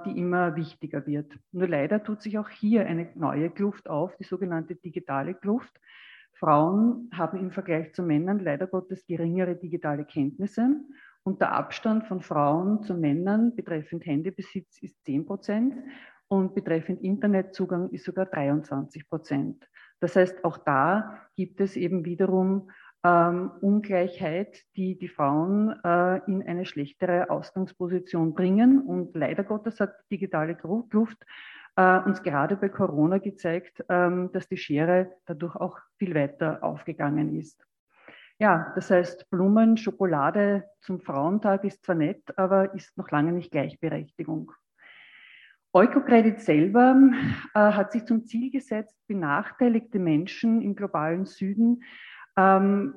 die 0.06 0.18
immer 0.18 0.56
wichtiger 0.56 1.06
wird. 1.06 1.38
Nur 1.52 1.68
leider 1.68 2.02
tut 2.02 2.22
sich 2.22 2.38
auch 2.38 2.48
hier 2.48 2.86
eine 2.86 3.08
neue 3.14 3.50
Kluft 3.50 3.88
auf, 3.88 4.16
die 4.16 4.24
sogenannte 4.24 4.74
digitale 4.74 5.34
Kluft. 5.34 5.80
Frauen 6.34 7.10
haben 7.12 7.38
im 7.38 7.50
Vergleich 7.50 7.94
zu 7.94 8.02
Männern 8.02 8.40
leider 8.40 8.66
Gottes 8.66 9.06
geringere 9.06 9.54
digitale 9.54 10.04
Kenntnisse 10.04 10.76
und 11.22 11.40
der 11.40 11.52
Abstand 11.52 12.06
von 12.06 12.20
Frauen 12.20 12.82
zu 12.82 12.94
Männern 12.94 13.54
betreffend 13.56 14.04
Handybesitz 14.04 14.82
ist 14.82 15.02
10 15.04 15.26
Prozent 15.26 15.74
und 16.28 16.54
betreffend 16.54 17.02
Internetzugang 17.02 17.90
ist 17.90 18.04
sogar 18.04 18.26
23 18.26 19.08
Prozent. 19.08 19.68
Das 20.00 20.16
heißt, 20.16 20.44
auch 20.44 20.58
da 20.58 21.20
gibt 21.36 21.60
es 21.60 21.76
eben 21.76 22.04
wiederum 22.04 22.70
ähm, 23.04 23.50
Ungleichheit, 23.60 24.62
die 24.76 24.96
die 24.96 25.08
Frauen 25.08 25.78
äh, 25.84 26.18
in 26.26 26.42
eine 26.42 26.64
schlechtere 26.64 27.28
Ausgangsposition 27.28 28.34
bringen. 28.34 28.80
Und 28.80 29.14
leider 29.14 29.44
Gottes 29.44 29.78
hat 29.78 29.94
die 30.10 30.16
digitale 30.16 30.56
Kluft 30.56 31.18
äh, 31.76 31.98
uns 31.98 32.22
gerade 32.22 32.56
bei 32.56 32.70
Corona 32.70 33.18
gezeigt, 33.18 33.84
ähm, 33.88 34.30
dass 34.32 34.48
die 34.48 34.56
Schere 34.56 35.12
dadurch 35.26 35.54
auch 35.56 35.78
viel 35.98 36.14
weiter 36.14 36.62
aufgegangen 36.62 37.38
ist. 37.38 37.62
Ja, 38.38 38.72
das 38.74 38.90
heißt, 38.90 39.30
Blumen, 39.30 39.76
Schokolade 39.76 40.64
zum 40.80 41.00
Frauentag 41.00 41.62
ist 41.64 41.84
zwar 41.84 41.94
nett, 41.94 42.36
aber 42.36 42.74
ist 42.74 42.96
noch 42.96 43.10
lange 43.10 43.32
nicht 43.32 43.52
Gleichberechtigung. 43.52 44.50
Eukocredit 45.72 46.40
selber 46.40 46.96
äh, 47.54 47.58
hat 47.58 47.92
sich 47.92 48.04
zum 48.06 48.24
Ziel 48.24 48.50
gesetzt, 48.50 48.96
benachteiligte 49.08 49.98
Menschen 49.98 50.62
im 50.62 50.74
globalen 50.74 51.26
Süden 51.26 51.82
ähm, 52.36 52.94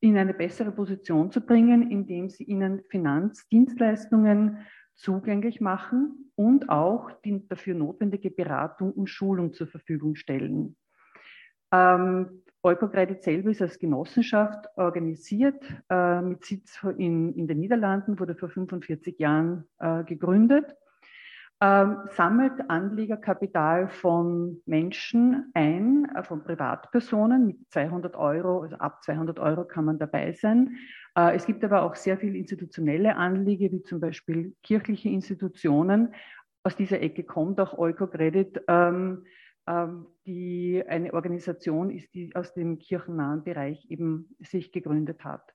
in 0.00 0.18
eine 0.18 0.34
bessere 0.34 0.70
Position 0.70 1.30
zu 1.30 1.40
bringen, 1.40 1.90
indem 1.90 2.28
sie 2.28 2.44
ihnen 2.44 2.82
Finanzdienstleistungen 2.90 4.58
zugänglich 4.94 5.60
machen 5.60 6.30
und 6.36 6.68
auch 6.68 7.10
die 7.24 7.46
dafür 7.48 7.74
notwendige 7.74 8.30
Beratung 8.30 8.92
und 8.92 9.08
Schulung 9.08 9.52
zur 9.52 9.66
Verfügung 9.66 10.14
stellen. 10.14 10.76
Ähm, 11.72 12.42
Eukocredit 12.62 13.22
selber 13.22 13.50
ist 13.50 13.60
als 13.60 13.78
Genossenschaft 13.78 14.66
organisiert, 14.76 15.62
äh, 15.90 16.22
mit 16.22 16.44
Sitz 16.44 16.82
in, 16.96 17.34
in 17.34 17.46
den 17.46 17.58
Niederlanden, 17.58 18.18
wurde 18.18 18.34
vor 18.34 18.48
45 18.48 19.18
Jahren 19.18 19.64
äh, 19.78 20.04
gegründet 20.04 20.74
ähm, 21.60 21.98
sammelt 22.10 22.68
Anlegerkapital 22.68 23.88
von 23.88 24.60
Menschen 24.66 25.50
ein, 25.54 26.06
äh, 26.14 26.22
von 26.22 26.42
Privatpersonen 26.42 27.46
mit 27.46 27.56
200 27.70 28.16
Euro, 28.16 28.62
also 28.62 28.76
ab 28.76 29.02
200 29.04 29.38
Euro 29.38 29.64
kann 29.64 29.84
man 29.84 29.98
dabei 29.98 30.32
sein. 30.32 30.76
Äh, 31.16 31.36
es 31.36 31.46
gibt 31.46 31.64
aber 31.64 31.82
auch 31.82 31.94
sehr 31.94 32.18
viele 32.18 32.36
institutionelle 32.38 33.16
Anleger, 33.16 33.70
wie 33.72 33.82
zum 33.82 34.00
Beispiel 34.00 34.54
kirchliche 34.62 35.08
Institutionen. 35.08 36.14
Aus 36.64 36.76
dieser 36.76 37.00
Ecke 37.00 37.24
kommt 37.24 37.60
auch 37.60 37.78
Eukocredit, 37.78 38.62
ähm, 38.68 39.24
ähm, 39.66 40.06
die 40.26 40.82
eine 40.86 41.14
Organisation 41.14 41.90
ist, 41.90 42.12
die 42.14 42.34
aus 42.34 42.52
dem 42.54 42.78
kirchennahen 42.78 43.44
Bereich 43.44 43.86
eben 43.90 44.34
sich 44.40 44.72
gegründet 44.72 45.24
hat. 45.24 45.54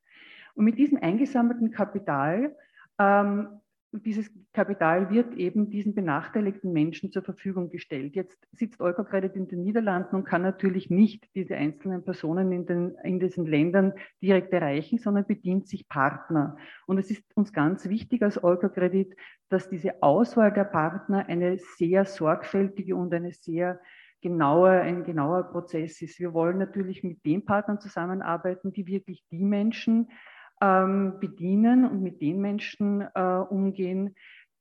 Und 0.56 0.66
mit 0.66 0.78
diesem 0.78 0.98
eingesammelten 0.98 1.72
Kapital 1.72 2.56
ähm, 3.00 3.60
dieses 3.92 4.30
Kapital 4.54 5.10
wird 5.10 5.34
eben 5.34 5.70
diesen 5.70 5.96
benachteiligten 5.96 6.72
Menschen 6.72 7.12
zur 7.12 7.24
Verfügung 7.24 7.70
gestellt. 7.70 8.16
Jetzt 8.16 8.38
sitzt 8.52 8.80
Eukocredit 8.80 9.36
in 9.36 9.48
den 9.48 9.64
Niederlanden 9.64 10.16
und 10.16 10.26
kann 10.26 10.44
natürlich 10.44 10.92
nicht 10.92 11.28
diese 11.34 11.56
einzelnen 11.56 12.04
Personen 12.04 12.52
in, 12.52 12.66
den, 12.68 12.96
in 13.04 13.20
diesen 13.20 13.48
Ländern 13.48 13.94
direkt 14.22 14.54
erreichen, 14.54 15.00
sondern 15.00 15.26
bedient 15.26 15.68
sich 15.68 15.88
Partner. 15.88 16.58
Und 16.86 17.00
es 17.00 17.10
ist 17.10 17.24
uns 17.36 17.52
ganz 17.52 17.90
wichtig 17.90 18.22
als 18.22 18.44
Eukocredit, 18.44 19.16
dass 19.50 19.70
diese 19.70 20.04
Auswahl 20.04 20.54
der 20.54 20.66
Partner 20.66 21.26
eine 21.28 21.58
sehr 21.58 22.06
sorgfältige 22.06 22.96
und 22.96 23.12
eine 23.14 23.32
sehr 23.32 23.80
genaue, 24.22 24.70
ein 24.70 25.04
genauer 25.04 25.44
Prozess 25.44 26.02
ist. 26.02 26.20
Wir 26.20 26.34
wollen 26.34 26.58
natürlich 26.58 27.04
mit 27.04 27.26
den 27.26 27.46
Partnern 27.46 27.80
zusammenarbeiten, 27.80 28.72
die 28.72 28.86
wirklich 28.86 29.24
die 29.32 29.44
Menschen 29.44 30.10
bedienen 30.60 31.86
und 31.86 32.02
mit 32.02 32.22
den 32.22 32.42
Menschen 32.42 33.02
äh, 33.16 33.22
umgehen, 33.50 34.16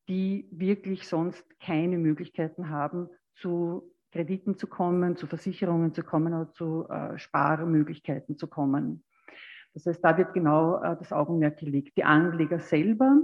die 0.09 0.49
wirklich 0.51 1.09
sonst 1.09 1.45
keine 1.61 1.99
Möglichkeiten 1.99 2.71
haben, 2.71 3.09
zu 3.35 3.93
Krediten 4.13 4.57
zu 4.57 4.67
kommen, 4.67 5.17
zu 5.17 5.27
Versicherungen 5.27 5.93
zu 5.93 6.03
kommen 6.03 6.33
oder 6.33 6.53
zu 6.53 6.89
äh, 6.89 7.19
Sparmöglichkeiten 7.19 8.39
zu 8.39 8.47
kommen. 8.47 9.05
Das 9.75 9.87
heißt, 9.87 10.03
da 10.03 10.17
wird 10.17 10.33
genau 10.33 10.83
äh, 10.83 10.97
das 10.97 11.13
Augenmerk 11.13 11.59
gelegt. 11.59 11.97
Die 11.97 12.05
Anleger 12.05 12.59
selber 12.59 13.21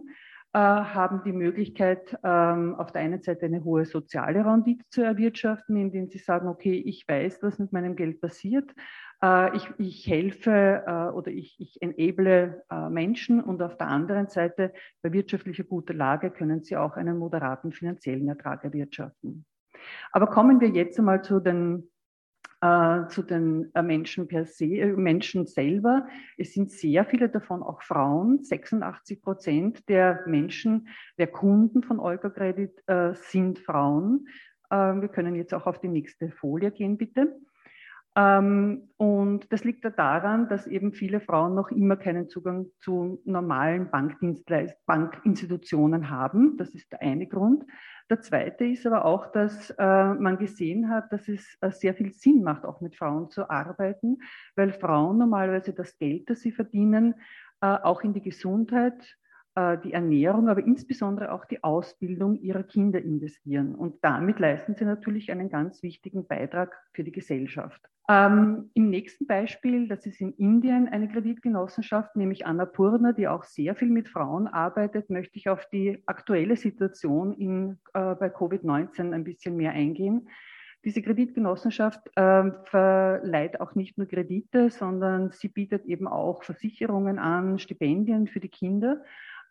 haben 0.58 1.22
die 1.24 1.32
Möglichkeit, 1.32 2.16
ähm, 2.22 2.76
auf 2.76 2.92
der 2.92 3.02
einen 3.02 3.22
Seite 3.22 3.46
eine 3.46 3.64
hohe 3.64 3.84
soziale 3.84 4.44
Rendite 4.46 4.84
zu 4.88 5.02
erwirtschaften, 5.02 5.76
indem 5.76 6.08
sie 6.08 6.18
sagen, 6.18 6.48
okay, 6.48 6.74
ich 6.74 7.08
weiß, 7.08 7.42
was 7.42 7.58
mit 7.58 7.72
meinem 7.72 7.96
Geld 7.96 8.20
passiert. 8.20 8.72
Äh, 9.24 9.56
ich, 9.56 9.68
ich, 9.78 10.06
helfe 10.06 10.84
äh, 10.86 11.12
oder 11.12 11.30
ich, 11.30 11.56
ich 11.58 11.80
enable 11.80 12.62
äh, 12.70 12.88
Menschen 12.90 13.42
und 13.42 13.62
auf 13.62 13.76
der 13.76 13.88
anderen 13.88 14.28
Seite 14.28 14.72
bei 15.02 15.12
wirtschaftlicher 15.12 15.64
guter 15.64 15.94
Lage 15.94 16.30
können 16.30 16.62
sie 16.62 16.76
auch 16.76 16.96
einen 16.96 17.18
moderaten 17.18 17.72
finanziellen 17.72 18.28
Ertrag 18.28 18.64
erwirtschaften. 18.64 19.46
Aber 20.12 20.26
kommen 20.26 20.60
wir 20.60 20.68
jetzt 20.68 20.98
einmal 20.98 21.22
zu 21.22 21.40
den 21.40 21.90
äh, 22.64 23.08
zu 23.08 23.22
den 23.22 23.70
äh, 23.74 23.82
Menschen 23.82 24.26
per 24.26 24.46
se, 24.46 24.64
äh, 24.64 24.92
Menschen 24.92 25.44
selber. 25.44 26.06
Es 26.38 26.54
sind 26.54 26.70
sehr 26.70 27.04
viele 27.04 27.28
davon 27.28 27.62
auch 27.62 27.82
Frauen. 27.82 28.42
86 28.42 29.20
Prozent 29.20 29.88
der 29.90 30.22
Menschen, 30.26 30.88
der 31.18 31.26
Kunden 31.26 31.82
von 31.82 32.00
Olga 32.00 32.30
Credit 32.30 32.72
sind 33.14 33.58
Frauen. 33.58 34.26
Äh, 34.70 34.76
wir 35.00 35.08
können 35.08 35.34
jetzt 35.34 35.52
auch 35.52 35.66
auf 35.66 35.78
die 35.78 35.88
nächste 35.88 36.30
Folie 36.30 36.70
gehen, 36.70 36.96
bitte. 36.96 37.36
Ähm, 38.16 38.90
und 38.96 39.52
das 39.52 39.64
liegt 39.64 39.82
ja 39.84 39.90
daran, 39.90 40.48
dass 40.48 40.68
eben 40.68 40.92
viele 40.92 41.20
Frauen 41.20 41.54
noch 41.54 41.70
immer 41.70 41.96
keinen 41.96 42.28
Zugang 42.28 42.66
zu 42.80 43.20
normalen 43.24 43.90
Bankinstitutionen 43.90 46.10
haben. 46.10 46.56
Das 46.56 46.74
ist 46.74 46.92
der 46.92 47.02
eine 47.02 47.26
Grund. 47.26 47.64
Der 48.10 48.20
zweite 48.20 48.66
ist 48.66 48.86
aber 48.86 49.04
auch, 49.04 49.32
dass 49.32 49.70
äh, 49.70 50.14
man 50.14 50.38
gesehen 50.38 50.90
hat, 50.90 51.12
dass 51.12 51.26
es 51.26 51.56
äh, 51.60 51.70
sehr 51.70 51.94
viel 51.94 52.12
Sinn 52.12 52.42
macht, 52.42 52.64
auch 52.64 52.80
mit 52.80 52.94
Frauen 52.94 53.30
zu 53.30 53.50
arbeiten, 53.50 54.18
weil 54.54 54.72
Frauen 54.72 55.18
normalerweise 55.18 55.72
das 55.72 55.98
Geld, 55.98 56.30
das 56.30 56.40
sie 56.40 56.52
verdienen, 56.52 57.14
äh, 57.62 57.66
auch 57.66 58.02
in 58.02 58.12
die 58.12 58.22
Gesundheit, 58.22 59.16
die 59.56 59.92
Ernährung, 59.92 60.48
aber 60.48 60.64
insbesondere 60.64 61.30
auch 61.30 61.44
die 61.44 61.62
Ausbildung 61.62 62.34
ihrer 62.40 62.64
Kinder 62.64 63.00
investieren. 63.00 63.76
Und 63.76 64.02
damit 64.02 64.40
leisten 64.40 64.74
sie 64.74 64.84
natürlich 64.84 65.30
einen 65.30 65.48
ganz 65.48 65.82
wichtigen 65.82 66.26
Beitrag 66.26 66.76
für 66.92 67.04
die 67.04 67.12
Gesellschaft. 67.12 67.80
Ähm, 68.06 68.70
Im 68.74 68.90
nächsten 68.90 69.26
Beispiel, 69.26 69.88
das 69.88 70.04
ist 70.04 70.20
in 70.20 70.34
Indien 70.34 70.88
eine 70.88 71.08
Kreditgenossenschaft, 71.08 72.16
nämlich 72.16 72.44
Annapurna, 72.44 73.12
die 73.12 73.28
auch 73.28 73.44
sehr 73.44 73.74
viel 73.74 73.88
mit 73.88 74.08
Frauen 74.08 74.46
arbeitet, 74.46 75.08
möchte 75.08 75.38
ich 75.38 75.48
auf 75.48 75.64
die 75.70 76.02
aktuelle 76.04 76.56
Situation 76.56 77.32
in, 77.32 77.78
äh, 77.94 78.14
bei 78.14 78.28
Covid-19 78.28 79.14
ein 79.14 79.24
bisschen 79.24 79.56
mehr 79.56 79.72
eingehen. 79.72 80.28
Diese 80.84 81.00
Kreditgenossenschaft 81.00 82.10
äh, 82.14 82.50
verleiht 82.64 83.58
auch 83.62 83.74
nicht 83.74 83.96
nur 83.96 84.06
Kredite, 84.06 84.68
sondern 84.68 85.30
sie 85.30 85.48
bietet 85.48 85.86
eben 85.86 86.06
auch 86.06 86.42
Versicherungen 86.42 87.18
an, 87.18 87.58
Stipendien 87.58 88.26
für 88.26 88.40
die 88.40 88.50
Kinder 88.50 89.02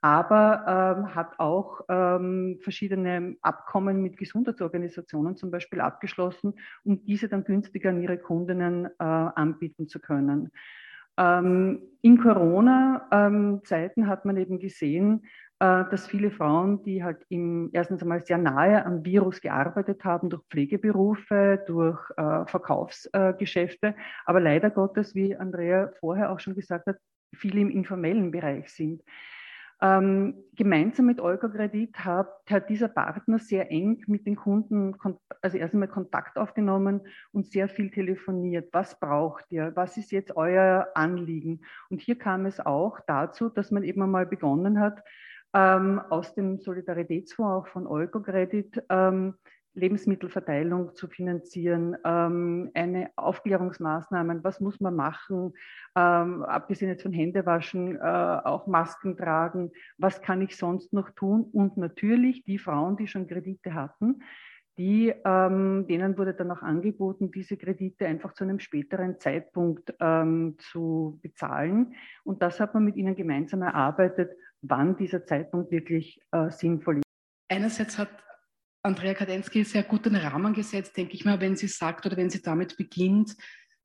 aber 0.03 0.65
ähm, 0.67 1.15
hat 1.15 1.39
auch 1.39 1.79
ähm, 1.87 2.59
verschiedene 2.61 3.37
Abkommen 3.41 4.01
mit 4.01 4.17
Gesundheitsorganisationen 4.17 5.37
zum 5.37 5.49
Beispiel 5.49 5.79
abgeschlossen, 5.79 6.55
um 6.83 7.05
diese 7.05 7.29
dann 7.29 7.45
günstiger 7.45 7.91
an 7.91 8.01
ihre 8.01 8.17
Kundinnen 8.17 8.85
äh, 8.85 8.91
anbieten 8.99 9.87
zu 9.87 10.01
können. 10.01 10.51
Ähm, 11.17 11.83
in 12.01 12.17
Corona-Zeiten 12.17 14.01
ähm, 14.01 14.07
hat 14.07 14.25
man 14.25 14.35
eben 14.35 14.59
gesehen, 14.59 15.23
äh, 15.59 15.85
dass 15.89 16.05
viele 16.05 16.31
Frauen, 16.31 16.83
die 16.83 17.01
halt 17.01 17.25
im, 17.29 17.69
erstens 17.71 18.01
einmal 18.01 18.19
sehr 18.19 18.37
nahe 18.37 18.85
am 18.85 19.05
Virus 19.05 19.39
gearbeitet 19.39 20.03
haben, 20.03 20.29
durch 20.29 20.43
Pflegeberufe, 20.49 21.63
durch 21.65 22.01
äh, 22.17 22.45
Verkaufsgeschäfte, 22.45 23.95
aber 24.25 24.41
leider 24.41 24.69
Gottes, 24.69 25.15
wie 25.15 25.33
Andrea 25.33 25.93
vorher 26.01 26.29
auch 26.33 26.41
schon 26.41 26.55
gesagt 26.55 26.87
hat, 26.87 26.97
viele 27.33 27.61
im 27.61 27.69
informellen 27.69 28.31
Bereich 28.31 28.67
sind. 28.69 29.01
Ähm, 29.83 30.45
gemeinsam 30.55 31.07
mit 31.07 31.19
Olga 31.19 31.49
Kredit 31.49 31.93
hat, 31.99 32.29
hat, 32.49 32.69
dieser 32.69 32.87
Partner 32.87 33.37
sehr 33.37 33.69
eng 33.69 34.01
mit 34.07 34.25
den 34.25 34.37
Kunden, 34.37 34.95
also 35.41 35.57
erst 35.57 35.73
einmal 35.73 35.89
Kontakt 35.89 36.37
aufgenommen 36.37 37.01
und 37.33 37.47
sehr 37.47 37.67
viel 37.67 37.91
telefoniert. 37.91 38.69
Was 38.71 38.97
braucht 38.97 39.43
ihr? 39.49 39.73
Was 39.75 39.97
ist 39.97 40.13
jetzt 40.13 40.37
euer 40.37 40.87
Anliegen? 40.95 41.65
Und 41.89 41.99
hier 41.99 42.17
kam 42.17 42.45
es 42.45 42.61
auch 42.61 43.01
dazu, 43.07 43.49
dass 43.49 43.71
man 43.71 43.83
eben 43.83 44.01
einmal 44.01 44.25
begonnen 44.25 44.79
hat, 44.79 45.03
ähm, 45.53 45.99
aus 45.99 46.33
dem 46.33 46.61
Solidaritätsfonds 46.61 47.67
auch 47.67 47.67
von 47.67 47.85
Olga 47.85 48.21
Credit 48.21 48.81
ähm, 48.87 49.33
Lebensmittelverteilung 49.75 50.95
zu 50.95 51.07
finanzieren, 51.07 51.97
ähm, 52.05 52.71
eine 52.73 53.11
Aufklärungsmaßnahmen, 53.15 54.43
was 54.43 54.59
muss 54.59 54.79
man 54.79 54.95
machen, 54.95 55.53
ähm, 55.95 56.43
abgesehen 56.43 56.89
jetzt 56.89 57.03
von 57.03 57.13
Händewaschen, 57.13 57.95
äh, 57.95 57.99
auch 57.99 58.67
Masken 58.67 59.17
tragen, 59.17 59.71
was 59.97 60.21
kann 60.21 60.41
ich 60.41 60.57
sonst 60.57 60.93
noch 60.93 61.09
tun 61.11 61.49
und 61.51 61.77
natürlich 61.77 62.43
die 62.43 62.59
Frauen, 62.59 62.97
die 62.97 63.07
schon 63.07 63.27
Kredite 63.27 63.73
hatten, 63.73 64.21
die, 64.77 65.13
ähm, 65.23 65.85
denen 65.87 66.17
wurde 66.17 66.33
dann 66.33 66.51
auch 66.51 66.63
angeboten, 66.63 67.31
diese 67.31 67.57
Kredite 67.57 68.07
einfach 68.07 68.33
zu 68.33 68.43
einem 68.43 68.59
späteren 68.59 69.19
Zeitpunkt 69.19 69.93
ähm, 69.99 70.55
zu 70.57 71.19
bezahlen. 71.21 71.93
Und 72.23 72.41
das 72.41 72.59
hat 72.59 72.73
man 72.73 72.83
mit 72.83 72.95
ihnen 72.95 73.15
gemeinsam 73.15 73.61
erarbeitet, 73.61 74.31
wann 74.61 74.95
dieser 74.97 75.25
Zeitpunkt 75.25 75.71
wirklich 75.71 76.19
äh, 76.31 76.49
sinnvoll 76.49 76.97
ist. 76.97 77.03
Einerseits 77.49 77.99
hat 77.99 78.09
Andrea 78.83 79.13
Kadensky 79.13 79.63
sehr 79.63 79.83
gut 79.83 80.05
den 80.05 80.15
Rahmen 80.15 80.53
gesetzt, 80.53 80.97
denke 80.97 81.13
ich 81.13 81.23
mal, 81.23 81.39
wenn 81.39 81.55
sie 81.55 81.67
sagt 81.67 82.05
oder 82.05 82.17
wenn 82.17 82.29
sie 82.29 82.41
damit 82.41 82.75
beginnt, 82.75 83.35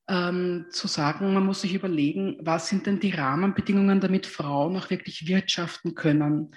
ähm, 0.09 0.65
zu 0.71 0.87
sagen, 0.87 1.33
man 1.33 1.45
muss 1.45 1.61
sich 1.61 1.73
überlegen, 1.73 2.37
was 2.41 2.67
sind 2.67 2.85
denn 2.85 2.99
die 2.99 3.11
Rahmenbedingungen, 3.11 4.01
damit 4.01 4.25
Frauen 4.25 4.75
auch 4.75 4.89
wirklich 4.89 5.27
wirtschaften 5.27 5.95
können. 5.95 6.53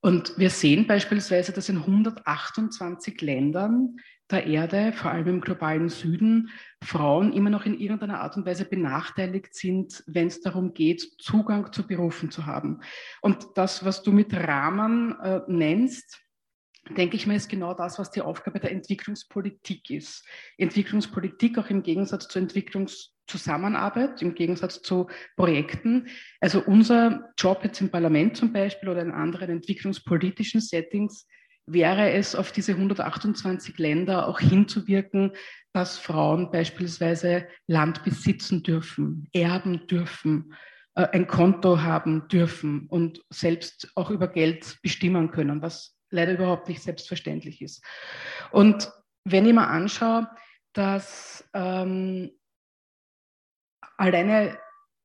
Und 0.00 0.38
wir 0.38 0.50
sehen 0.50 0.86
beispielsweise, 0.86 1.52
dass 1.52 1.70
in 1.70 1.78
128 1.78 3.20
Ländern 3.22 3.96
der 4.30 4.46
Erde, 4.46 4.92
vor 4.92 5.10
allem 5.10 5.28
im 5.28 5.40
globalen 5.40 5.88
Süden, 5.88 6.50
Frauen 6.82 7.32
immer 7.32 7.50
noch 7.50 7.64
in 7.64 7.78
irgendeiner 7.78 8.20
Art 8.20 8.36
und 8.36 8.46
Weise 8.46 8.66
benachteiligt 8.66 9.54
sind, 9.54 10.04
wenn 10.06 10.28
es 10.28 10.40
darum 10.40 10.74
geht, 10.74 11.00
Zugang 11.18 11.72
zu 11.72 11.86
Berufen 11.86 12.30
zu 12.30 12.46
haben. 12.46 12.80
Und 13.22 13.46
das, 13.54 13.84
was 13.84 14.02
du 14.02 14.12
mit 14.12 14.34
Rahmen 14.34 15.18
äh, 15.20 15.40
nennst, 15.48 16.23
denke 16.90 17.16
ich 17.16 17.26
mir, 17.26 17.36
ist 17.36 17.48
genau 17.48 17.74
das, 17.74 17.98
was 17.98 18.10
die 18.10 18.20
Aufgabe 18.20 18.60
der 18.60 18.72
Entwicklungspolitik 18.72 19.90
ist. 19.90 20.26
Entwicklungspolitik 20.58 21.58
auch 21.58 21.70
im 21.70 21.82
Gegensatz 21.82 22.28
zur 22.28 22.42
Entwicklungszusammenarbeit, 22.42 24.20
im 24.22 24.34
Gegensatz 24.34 24.82
zu 24.82 25.08
Projekten. 25.36 26.08
Also 26.40 26.62
unser 26.64 27.30
Job 27.38 27.60
jetzt 27.64 27.80
im 27.80 27.90
Parlament 27.90 28.36
zum 28.36 28.52
Beispiel 28.52 28.88
oder 28.88 29.02
in 29.02 29.12
anderen 29.12 29.50
entwicklungspolitischen 29.50 30.60
Settings 30.60 31.26
wäre 31.66 32.10
es, 32.10 32.34
auf 32.34 32.52
diese 32.52 32.72
128 32.72 33.78
Länder 33.78 34.28
auch 34.28 34.38
hinzuwirken, 34.38 35.32
dass 35.72 35.98
Frauen 35.98 36.50
beispielsweise 36.50 37.48
Land 37.66 38.04
besitzen 38.04 38.62
dürfen, 38.62 39.28
erben 39.32 39.86
dürfen, 39.86 40.52
äh, 40.94 41.08
ein 41.12 41.26
Konto 41.26 41.80
haben 41.80 42.28
dürfen 42.28 42.86
und 42.88 43.22
selbst 43.30 43.90
auch 43.94 44.10
über 44.10 44.28
Geld 44.28 44.78
bestimmen 44.82 45.30
können, 45.30 45.62
was 45.62 45.93
leider 46.14 46.32
überhaupt 46.32 46.68
nicht 46.68 46.82
selbstverständlich 46.82 47.60
ist. 47.60 47.84
Und 48.50 48.90
wenn 49.24 49.46
ich 49.46 49.52
mir 49.52 49.66
anschaue, 49.66 50.28
dass 50.72 51.48
ähm, 51.54 52.30
alleine, 53.96 54.58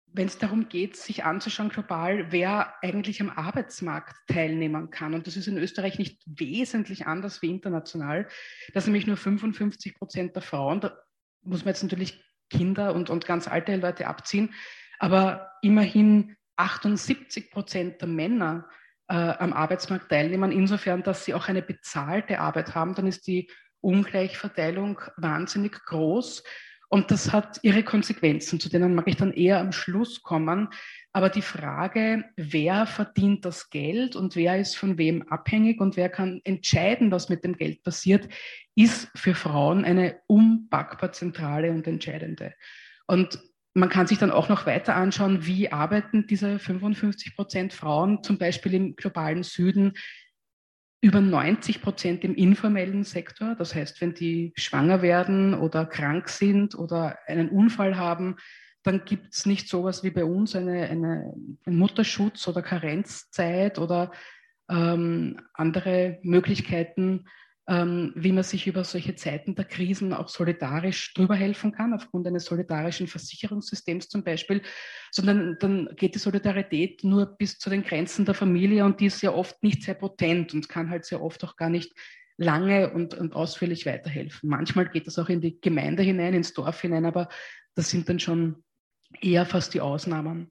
wenn 0.07 0.27
es 0.27 0.37
darum 0.37 0.69
geht, 0.69 0.95
sich 0.97 1.23
anzuschauen 1.23 1.69
global, 1.69 2.31
wer 2.31 2.73
eigentlich 2.81 3.21
am 3.21 3.29
Arbeitsmarkt 3.29 4.15
teilnehmen 4.27 4.89
kann, 4.89 5.13
und 5.13 5.27
das 5.27 5.37
ist 5.37 5.47
in 5.47 5.57
Österreich 5.57 5.99
nicht 5.99 6.21
wesentlich 6.25 7.07
anders 7.07 7.41
wie 7.41 7.49
international, 7.49 8.27
dass 8.73 8.85
nämlich 8.85 9.07
nur 9.07 9.17
55 9.17 9.95
Prozent 9.95 10.35
der 10.35 10.41
Frauen, 10.41 10.81
da 10.81 10.97
muss 11.41 11.65
man 11.65 11.73
jetzt 11.73 11.83
natürlich 11.83 12.23
Kinder 12.49 12.93
und, 12.95 13.09
und 13.09 13.25
ganz 13.25 13.47
alte 13.47 13.75
Leute 13.75 14.07
abziehen, 14.07 14.53
aber 14.97 15.51
immerhin 15.61 16.35
78 16.57 17.51
Prozent 17.51 18.01
der 18.01 18.07
Männer 18.09 18.67
äh, 19.09 19.13
am 19.13 19.53
Arbeitsmarkt 19.53 20.09
teilnehmen, 20.09 20.51
insofern, 20.51 21.03
dass 21.03 21.25
sie 21.25 21.33
auch 21.33 21.47
eine 21.47 21.61
bezahlte 21.61 22.39
Arbeit 22.39 22.75
haben, 22.75 22.95
dann 22.95 23.07
ist 23.07 23.27
die 23.27 23.49
Ungleichverteilung 23.81 25.01
wahnsinnig 25.17 25.73
groß. 25.85 26.43
Und 26.91 27.11
das 27.11 27.31
hat 27.31 27.59
ihre 27.61 27.83
Konsequenzen, 27.83 28.59
zu 28.59 28.67
denen 28.67 28.95
mag 28.95 29.07
ich 29.07 29.15
dann 29.15 29.31
eher 29.31 29.59
am 29.59 29.71
Schluss 29.71 30.23
kommen. 30.23 30.69
Aber 31.11 31.29
die 31.29 31.43
Frage, 31.43 32.25
wer 32.35 32.87
verdient 32.87 33.45
das 33.45 33.69
Geld 33.69 34.15
und 34.15 34.35
wer 34.35 34.59
ist 34.59 34.75
von 34.75 34.97
wem 34.97 35.27
abhängig 35.27 35.81
und 35.81 35.97
wer 35.97 36.09
kann 36.09 36.41
entscheiden, 36.43 37.11
was 37.11 37.29
mit 37.29 37.43
dem 37.43 37.57
Geld 37.57 37.83
passiert, 37.83 38.27
ist 38.75 39.09
für 39.15 39.35
Frauen 39.35 39.85
eine 39.85 40.19
unpackbar 40.27 41.11
zentrale 41.11 41.71
und 41.71 41.85
entscheidende. 41.85 42.53
Und 43.05 43.39
man 43.73 43.89
kann 43.89 44.07
sich 44.07 44.17
dann 44.17 44.31
auch 44.31 44.49
noch 44.49 44.65
weiter 44.65 44.95
anschauen, 44.95 45.45
wie 45.45 45.71
arbeiten 45.71 46.27
diese 46.27 46.59
55 46.59 47.35
Prozent 47.35 47.73
Frauen 47.73 48.23
zum 48.23 48.37
Beispiel 48.37 48.73
im 48.73 48.95
globalen 48.95 49.43
Süden 49.43 49.93
über 51.01 51.21
90 51.21 51.81
Prozent 51.81 52.23
im 52.23 52.35
informellen 52.35 53.03
Sektor. 53.03 53.55
Das 53.55 53.73
heißt, 53.73 54.01
wenn 54.01 54.13
die 54.13 54.53
schwanger 54.57 55.01
werden 55.01 55.53
oder 55.53 55.85
krank 55.85 56.27
sind 56.29 56.75
oder 56.75 57.19
einen 57.27 57.49
Unfall 57.49 57.97
haben, 57.97 58.35
dann 58.83 59.05
gibt 59.05 59.33
es 59.33 59.45
nicht 59.45 59.69
sowas 59.69 60.03
wie 60.03 60.09
bei 60.09 60.25
uns 60.25 60.55
eine, 60.55 60.89
eine, 60.89 61.33
einen 61.65 61.77
Mutterschutz 61.77 62.47
oder 62.47 62.61
Karenzzeit 62.61 63.77
oder 63.77 64.11
ähm, 64.69 65.39
andere 65.53 66.19
Möglichkeiten, 66.21 67.25
wie 67.71 68.31
man 68.31 68.43
sich 68.43 68.65
über 68.65 68.83
solche 68.83 69.13
Zeiten 69.13 69.53
der 69.53 69.65
Krisen 69.65 70.11
auch 70.11 70.27
solidarisch 70.27 71.13
drüber 71.13 71.35
helfen 71.35 71.71
kann, 71.71 71.93
aufgrund 71.93 72.25
eines 72.25 72.45
solidarischen 72.45 73.05
Versicherungssystems 73.05 74.09
zum 74.09 74.23
Beispiel, 74.23 74.63
sondern 75.11 75.57
dann 75.59 75.89
geht 75.95 76.15
die 76.15 76.19
Solidarität 76.19 77.03
nur 77.03 77.27
bis 77.37 77.59
zu 77.59 77.69
den 77.69 77.83
Grenzen 77.83 78.25
der 78.25 78.33
Familie 78.33 78.85
und 78.85 78.99
die 78.99 79.05
ist 79.05 79.21
ja 79.21 79.31
oft 79.31 79.61
nicht 79.61 79.83
sehr 79.83 79.93
potent 79.93 80.53
und 80.55 80.67
kann 80.67 80.89
halt 80.89 81.05
sehr 81.05 81.21
oft 81.21 81.43
auch 81.43 81.57
gar 81.57 81.69
nicht 81.69 81.93
lange 82.37 82.91
und, 82.91 83.13
und 83.13 83.35
ausführlich 83.35 83.85
weiterhelfen. 83.85 84.49
Manchmal 84.49 84.89
geht 84.89 85.05
das 85.05 85.19
auch 85.19 85.29
in 85.29 85.41
die 85.41 85.61
Gemeinde 85.61 86.01
hinein, 86.01 86.33
ins 86.33 86.53
Dorf 86.53 86.81
hinein, 86.81 87.05
aber 87.05 87.29
das 87.75 87.91
sind 87.91 88.09
dann 88.09 88.19
schon 88.19 88.63
eher 89.21 89.45
fast 89.45 89.75
die 89.75 89.81
Ausnahmen. 89.81 90.49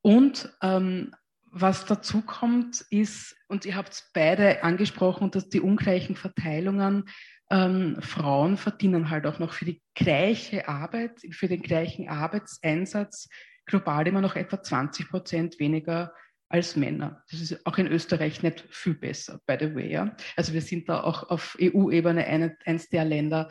Und 0.00 0.56
ähm, 0.62 1.12
was 1.50 1.84
dazu 1.84 2.22
kommt, 2.22 2.80
ist, 2.90 3.36
und 3.48 3.64
ihr 3.64 3.76
habt 3.76 3.92
es 3.92 4.10
beide 4.14 4.62
angesprochen, 4.62 5.30
dass 5.30 5.48
die 5.48 5.60
ungleichen 5.60 6.16
Verteilungen, 6.16 7.08
ähm, 7.50 7.96
Frauen 8.00 8.56
verdienen 8.56 9.10
halt 9.10 9.26
auch 9.26 9.40
noch 9.40 9.52
für 9.52 9.64
die 9.64 9.82
gleiche 9.94 10.68
Arbeit, 10.68 11.20
für 11.32 11.48
den 11.48 11.62
gleichen 11.62 12.08
Arbeitseinsatz 12.08 13.28
global 13.66 14.06
immer 14.06 14.20
noch 14.20 14.36
etwa 14.36 14.62
20 14.62 15.08
Prozent 15.08 15.58
weniger 15.58 16.12
als 16.48 16.76
Männer. 16.76 17.24
Das 17.30 17.40
ist 17.40 17.64
auch 17.66 17.78
in 17.78 17.86
Österreich 17.86 18.42
nicht 18.42 18.64
viel 18.70 18.94
besser, 18.94 19.40
by 19.46 19.56
the 19.58 19.74
way. 19.74 19.90
Ja? 19.90 20.16
Also 20.36 20.52
wir 20.52 20.62
sind 20.62 20.88
da 20.88 21.02
auch 21.02 21.30
auf 21.30 21.56
EU-Ebene 21.60 22.26
eines 22.26 22.88
der 22.88 23.04
Länder, 23.04 23.50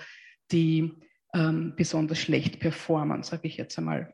die 0.51 0.93
ähm, 1.33 1.73
besonders 1.75 2.19
schlecht 2.19 2.59
performen, 2.59 3.23
sage 3.23 3.47
ich 3.47 3.57
jetzt 3.57 3.77
einmal 3.77 4.13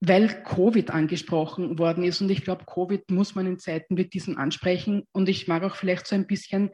weil 0.00 0.28
Covid 0.44 0.90
angesprochen 0.90 1.78
worden 1.78 2.04
ist. 2.04 2.20
Und 2.20 2.30
ich 2.30 2.42
glaube, 2.42 2.64
Covid 2.64 3.10
muss 3.10 3.34
man 3.34 3.46
in 3.46 3.58
Zeiten 3.58 3.96
wie 3.96 4.06
diesen 4.06 4.38
ansprechen. 4.38 5.04
Und 5.12 5.28
ich 5.28 5.46
mag 5.46 5.62
auch 5.62 5.76
vielleicht 5.76 6.06
so 6.06 6.14
ein 6.14 6.26
bisschen 6.26 6.70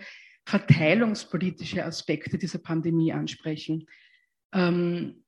verteilungspolitische 0.47 1.85
Aspekte 1.85 2.39
dieser 2.39 2.61
Pandemie 2.61 3.13
ansprechen. 3.13 3.87
Ähm, 4.55 5.25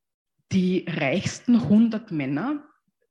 die 0.52 0.86
reichsten 0.88 1.56
100 1.56 2.12
Männer, 2.12 2.64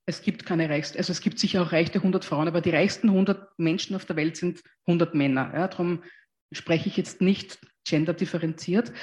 es 0.06 0.22
gibt 0.22 0.46
keine 0.46 0.70
reichsten, 0.70 0.98
also 0.98 1.12
es 1.12 1.20
gibt 1.20 1.38
sicher 1.38 1.62
auch 1.62 1.74
reichte 1.74 2.00
100 2.00 2.24
Frauen, 2.24 2.48
aber 2.48 2.62
die 2.62 2.70
reichsten 2.70 3.10
100 3.10 3.60
Menschen 3.60 3.96
auf 3.96 4.06
der 4.06 4.16
Welt 4.16 4.38
sind 4.38 4.64
100 4.88 5.14
Männer. 5.14 5.52
Ja, 5.54 5.68
darum 5.68 6.02
spreche 6.54 6.88
ich 6.88 6.96
jetzt 6.96 7.20
nicht 7.20 7.60
genderdifferenziert. 7.86 8.94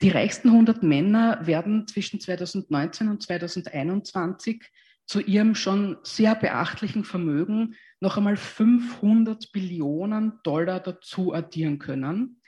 Die 0.00 0.08
reichsten 0.08 0.48
100 0.48 0.82
Männer 0.82 1.46
werden 1.46 1.86
zwischen 1.86 2.20
2019 2.20 3.08
und 3.08 3.22
2021 3.22 4.64
zu 5.06 5.20
ihrem 5.20 5.54
schon 5.54 5.96
sehr 6.02 6.34
beachtlichen 6.34 7.04
Vermögen 7.04 7.76
noch 8.00 8.16
einmal 8.16 8.36
500 8.36 9.52
Billionen 9.52 10.40
Dollar 10.42 10.80
dazu 10.80 11.32
addieren 11.32 11.78
können. 11.78 12.42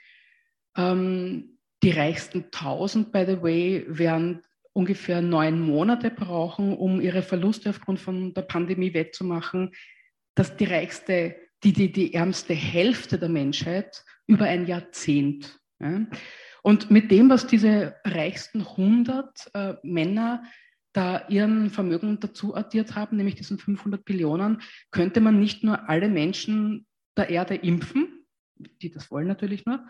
Ähm, 0.77 1.57
die 1.81 1.91
reichsten 1.91 2.45
1000, 2.45 3.11
by 3.11 3.25
the 3.25 3.41
way, 3.41 3.85
werden 3.87 4.43
ungefähr 4.73 5.21
neun 5.21 5.59
Monate 5.59 6.11
brauchen, 6.11 6.77
um 6.77 6.99
ihre 7.01 7.21
Verluste 7.21 7.69
aufgrund 7.69 7.99
von 7.99 8.33
der 8.33 8.43
Pandemie 8.43 8.93
wettzumachen. 8.93 9.71
Dass 10.35 10.55
die 10.57 10.65
reichste, 10.65 11.35
die, 11.63 11.73
die, 11.73 11.91
die 11.91 12.13
ärmste 12.13 12.53
Hälfte 12.53 13.17
der 13.17 13.29
Menschheit 13.29 14.03
über 14.27 14.45
ein 14.45 14.67
Jahrzehnt. 14.67 15.59
Ja. 15.79 16.05
Und 16.61 16.91
mit 16.91 17.09
dem, 17.09 17.29
was 17.29 17.47
diese 17.47 17.95
reichsten 18.03 18.61
100 18.61 19.51
äh, 19.53 19.73
Männer 19.83 20.43
da 20.93 21.27
ihren 21.27 21.69
Vermögen 21.69 22.19
dazu 22.19 22.55
addiert 22.55 22.95
haben, 22.95 23.17
nämlich 23.17 23.35
diesen 23.35 23.59
500 23.59 24.03
Billionen, 24.03 24.61
könnte 24.91 25.21
man 25.21 25.39
nicht 25.39 25.63
nur 25.63 25.87
alle 25.89 26.09
Menschen 26.09 26.87
der 27.15 27.29
Erde 27.29 27.55
impfen, 27.55 28.25
die 28.81 28.89
das 28.89 29.11
wollen 29.11 29.27
natürlich 29.27 29.65
nur, 29.65 29.83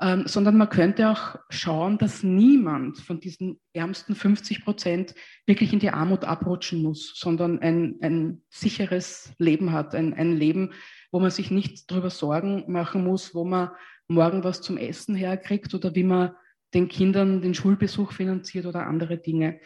ähm, 0.00 0.24
sondern 0.26 0.56
man 0.56 0.68
könnte 0.68 1.08
auch 1.08 1.36
schauen, 1.50 1.98
dass 1.98 2.22
niemand 2.22 2.98
von 2.98 3.20
diesen 3.20 3.60
ärmsten 3.72 4.14
50 4.14 4.64
Prozent 4.64 5.14
wirklich 5.46 5.72
in 5.72 5.78
die 5.78 5.90
Armut 5.90 6.24
abrutschen 6.24 6.82
muss, 6.82 7.14
sondern 7.16 7.60
ein, 7.60 7.96
ein 8.00 8.42
sicheres 8.48 9.32
Leben 9.38 9.72
hat, 9.72 9.94
ein, 9.94 10.14
ein 10.14 10.32
Leben, 10.32 10.72
wo 11.12 11.20
man 11.20 11.30
sich 11.30 11.50
nicht 11.50 11.90
darüber 11.90 12.10
Sorgen 12.10 12.64
machen 12.70 13.04
muss, 13.04 13.34
wo 13.34 13.44
man 13.44 13.70
morgen 14.08 14.42
was 14.42 14.60
zum 14.60 14.76
Essen 14.76 15.14
herkriegt 15.14 15.74
oder 15.74 15.94
wie 15.94 16.02
man 16.02 16.34
den 16.74 16.88
Kindern 16.88 17.40
den 17.40 17.54
Schulbesuch 17.54 18.12
finanziert 18.12 18.66
oder 18.66 18.86
andere 18.86 19.16
Dinge. 19.18 19.60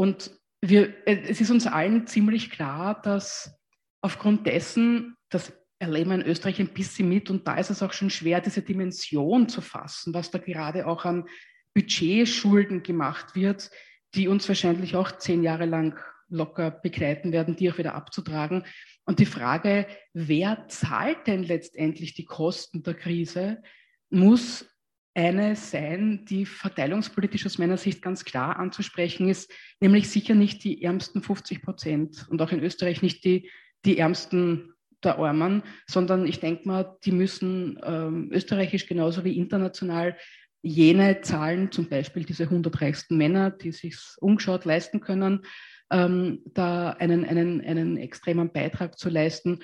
Und 0.00 0.30
wir, 0.62 1.06
äh, 1.06 1.24
es 1.28 1.42
ist 1.42 1.50
uns 1.50 1.66
allen 1.66 2.06
ziemlich 2.06 2.48
klar, 2.48 3.02
dass 3.02 3.54
aufgrund 4.00 4.46
dessen, 4.46 5.14
das 5.28 5.52
erleben 5.78 6.08
wir 6.08 6.14
in 6.14 6.26
Österreich 6.26 6.58
ein 6.58 6.72
bisschen 6.72 7.06
mit 7.06 7.28
und 7.28 7.46
da 7.46 7.56
ist 7.56 7.68
es 7.68 7.82
auch 7.82 7.92
schon 7.92 8.08
schwer, 8.08 8.40
diese 8.40 8.62
Dimension 8.62 9.50
zu 9.50 9.60
fassen, 9.60 10.14
was 10.14 10.30
da 10.30 10.38
gerade 10.38 10.86
auch 10.86 11.04
an 11.04 11.28
Budgetschulden 11.74 12.82
gemacht 12.82 13.34
wird, 13.34 13.70
die 14.14 14.26
uns 14.26 14.48
wahrscheinlich 14.48 14.96
auch 14.96 15.18
zehn 15.18 15.42
Jahre 15.42 15.66
lang 15.66 16.00
locker 16.30 16.70
begleiten 16.70 17.30
werden, 17.30 17.56
die 17.56 17.70
auch 17.70 17.76
wieder 17.76 17.94
abzutragen. 17.94 18.64
Und 19.04 19.18
die 19.18 19.26
Frage, 19.26 19.86
wer 20.14 20.66
zahlt 20.68 21.26
denn 21.26 21.42
letztendlich 21.42 22.14
die 22.14 22.24
Kosten 22.24 22.82
der 22.82 22.94
Krise, 22.94 23.60
muss 24.08 24.66
eine 25.14 25.56
sein, 25.56 26.24
die 26.24 26.46
verteilungspolitisch 26.46 27.46
aus 27.46 27.58
meiner 27.58 27.76
Sicht 27.76 28.02
ganz 28.02 28.24
klar 28.24 28.58
anzusprechen 28.58 29.28
ist, 29.28 29.52
nämlich 29.80 30.08
sicher 30.08 30.34
nicht 30.34 30.62
die 30.64 30.82
ärmsten 30.82 31.22
50 31.22 31.62
Prozent 31.62 32.26
und 32.30 32.40
auch 32.40 32.52
in 32.52 32.62
Österreich 32.62 33.02
nicht 33.02 33.24
die, 33.24 33.50
die 33.84 33.98
ärmsten 33.98 34.74
der 35.02 35.18
Armen, 35.18 35.62
sondern 35.86 36.26
ich 36.26 36.40
denke 36.40 36.68
mal, 36.68 36.96
die 37.04 37.12
müssen 37.12 37.78
ähm, 37.82 38.30
österreichisch 38.32 38.86
genauso 38.86 39.24
wie 39.24 39.38
international 39.38 40.16
jene 40.62 41.22
Zahlen, 41.22 41.72
zum 41.72 41.88
Beispiel 41.88 42.24
diese 42.24 42.44
100 42.44 42.80
reichsten 42.80 43.16
Männer, 43.16 43.50
die 43.50 43.72
sich 43.72 43.96
umgeschaut 44.18 44.66
leisten 44.66 45.00
können, 45.00 45.46
ähm, 45.90 46.42
da 46.52 46.90
einen, 46.90 47.24
einen, 47.24 47.60
einen 47.62 47.96
extremen 47.96 48.52
Beitrag 48.52 48.98
zu 48.98 49.08
leisten 49.08 49.60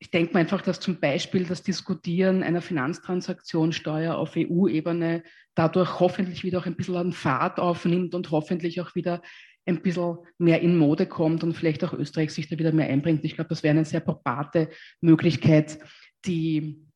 ich 0.00 0.10
denke 0.10 0.32
mir 0.32 0.40
einfach, 0.40 0.62
dass 0.62 0.80
zum 0.80 1.00
Beispiel 1.00 1.44
das 1.44 1.62
Diskutieren 1.62 2.42
einer 2.42 2.62
Finanztransaktionssteuer 2.62 4.14
auf 4.14 4.34
EU-Ebene 4.36 5.24
dadurch 5.54 5.98
hoffentlich 5.98 6.44
wieder 6.44 6.60
auch 6.60 6.66
ein 6.66 6.76
bisschen 6.76 6.96
an 6.96 7.12
Fahrt 7.12 7.58
aufnimmt 7.58 8.14
und 8.14 8.30
hoffentlich 8.30 8.80
auch 8.80 8.94
wieder 8.94 9.22
ein 9.66 9.82
bisschen 9.82 10.18
mehr 10.38 10.60
in 10.60 10.76
Mode 10.76 11.06
kommt 11.06 11.42
und 11.42 11.54
vielleicht 11.54 11.82
auch 11.84 11.92
Österreich 11.92 12.32
sich 12.32 12.48
da 12.48 12.58
wieder 12.58 12.72
mehr 12.72 12.88
einbringt. 12.88 13.24
Ich 13.24 13.34
glaube, 13.34 13.48
das 13.48 13.62
wäre 13.62 13.72
eine 13.72 13.84
sehr 13.84 14.00
probate 14.00 14.70
Möglichkeit, 15.00 15.78
die, 16.24 16.86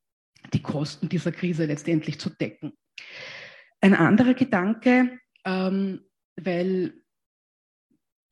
die 0.52 0.62
Kosten 0.62 1.08
dieser 1.08 1.32
Krise 1.32 1.66
letztendlich 1.66 2.20
zu 2.20 2.30
decken. 2.30 2.72
Ein 3.80 3.94
anderer 3.94 4.34
Gedanke, 4.34 5.18
ähm, 5.44 6.02
weil 6.36 7.01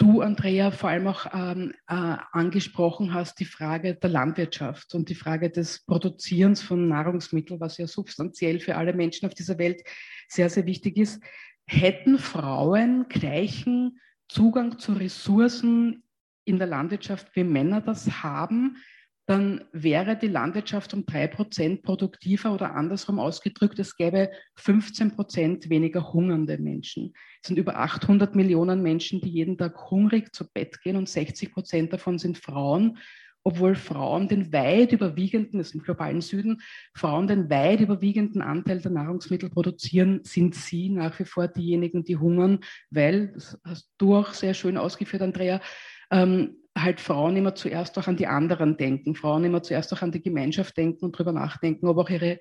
du, 0.00 0.22
Andrea, 0.22 0.70
vor 0.70 0.90
allem 0.90 1.06
auch 1.06 1.26
ähm, 1.32 1.72
äh, 1.86 2.16
angesprochen 2.32 3.12
hast, 3.12 3.38
die 3.38 3.44
Frage 3.44 3.94
der 3.94 4.10
Landwirtschaft 4.10 4.94
und 4.94 5.08
die 5.08 5.14
Frage 5.14 5.50
des 5.50 5.84
Produzierens 5.84 6.62
von 6.62 6.88
Nahrungsmitteln, 6.88 7.60
was 7.60 7.76
ja 7.76 7.86
substanziell 7.86 8.60
für 8.60 8.76
alle 8.76 8.94
Menschen 8.94 9.26
auf 9.26 9.34
dieser 9.34 9.58
Welt 9.58 9.82
sehr, 10.28 10.48
sehr 10.48 10.66
wichtig 10.66 10.96
ist. 10.96 11.22
Hätten 11.66 12.18
Frauen 12.18 13.06
gleichen 13.08 14.00
Zugang 14.28 14.78
zu 14.78 14.94
Ressourcen 14.94 16.02
in 16.44 16.58
der 16.58 16.66
Landwirtschaft 16.66 17.34
wie 17.34 17.44
Männer 17.44 17.80
das 17.80 18.22
haben, 18.22 18.78
dann 19.26 19.64
wäre 19.72 20.16
die 20.16 20.28
Landwirtschaft 20.28 20.92
um 20.92 21.06
drei 21.06 21.28
Prozent 21.28 21.82
produktiver 21.82 22.52
oder 22.52 22.74
andersrum 22.74 23.20
ausgedrückt, 23.20 23.78
es 23.78 23.96
gäbe 23.96 24.30
15 24.56 25.14
Prozent 25.14 25.70
weniger 25.70 26.12
hungernde 26.12 26.58
Menschen. 26.58 27.12
Es 27.42 27.48
sind 27.48 27.56
über 27.56 27.76
800 27.76 28.34
Millionen 28.34 28.82
Menschen, 28.82 29.20
die 29.20 29.30
jeden 29.30 29.56
Tag 29.56 29.90
hungrig 29.90 30.34
zu 30.34 30.50
Bett 30.52 30.82
gehen 30.82 30.96
und 30.96 31.08
60 31.08 31.52
Prozent 31.52 31.92
davon 31.92 32.18
sind 32.18 32.38
Frauen, 32.38 32.98
obwohl 33.42 33.74
Frauen 33.74 34.28
den 34.28 34.52
weit 34.52 34.92
überwiegenden, 34.92 35.58
das 35.58 35.68
ist 35.68 35.74
im 35.74 35.82
globalen 35.82 36.20
Süden, 36.20 36.60
Frauen 36.94 37.26
den 37.26 37.48
weit 37.48 37.80
überwiegenden 37.80 38.42
Anteil 38.42 38.80
der 38.80 38.90
Nahrungsmittel 38.90 39.48
produzieren, 39.48 40.20
sind 40.24 40.54
sie 40.54 40.90
nach 40.90 41.18
wie 41.18 41.24
vor 41.24 41.48
diejenigen, 41.48 42.04
die 42.04 42.16
hungern, 42.16 42.60
weil, 42.90 43.28
das 43.28 43.58
hast 43.64 43.90
du 43.96 44.16
auch 44.16 44.34
sehr 44.34 44.54
schön 44.54 44.76
ausgeführt, 44.76 45.22
Andrea, 45.22 45.60
ähm, 46.10 46.56
halt 46.76 47.00
Frauen 47.00 47.36
immer 47.36 47.54
zuerst 47.54 47.98
auch 47.98 48.06
an 48.06 48.16
die 48.16 48.26
anderen 48.26 48.76
denken, 48.76 49.14
Frauen 49.14 49.44
immer 49.44 49.62
zuerst 49.62 49.92
auch 49.92 50.02
an 50.02 50.12
die 50.12 50.22
Gemeinschaft 50.22 50.76
denken 50.76 51.04
und 51.04 51.14
darüber 51.14 51.32
nachdenken, 51.32 51.86
ob 51.86 51.98
auch 51.98 52.10
ihre, 52.10 52.38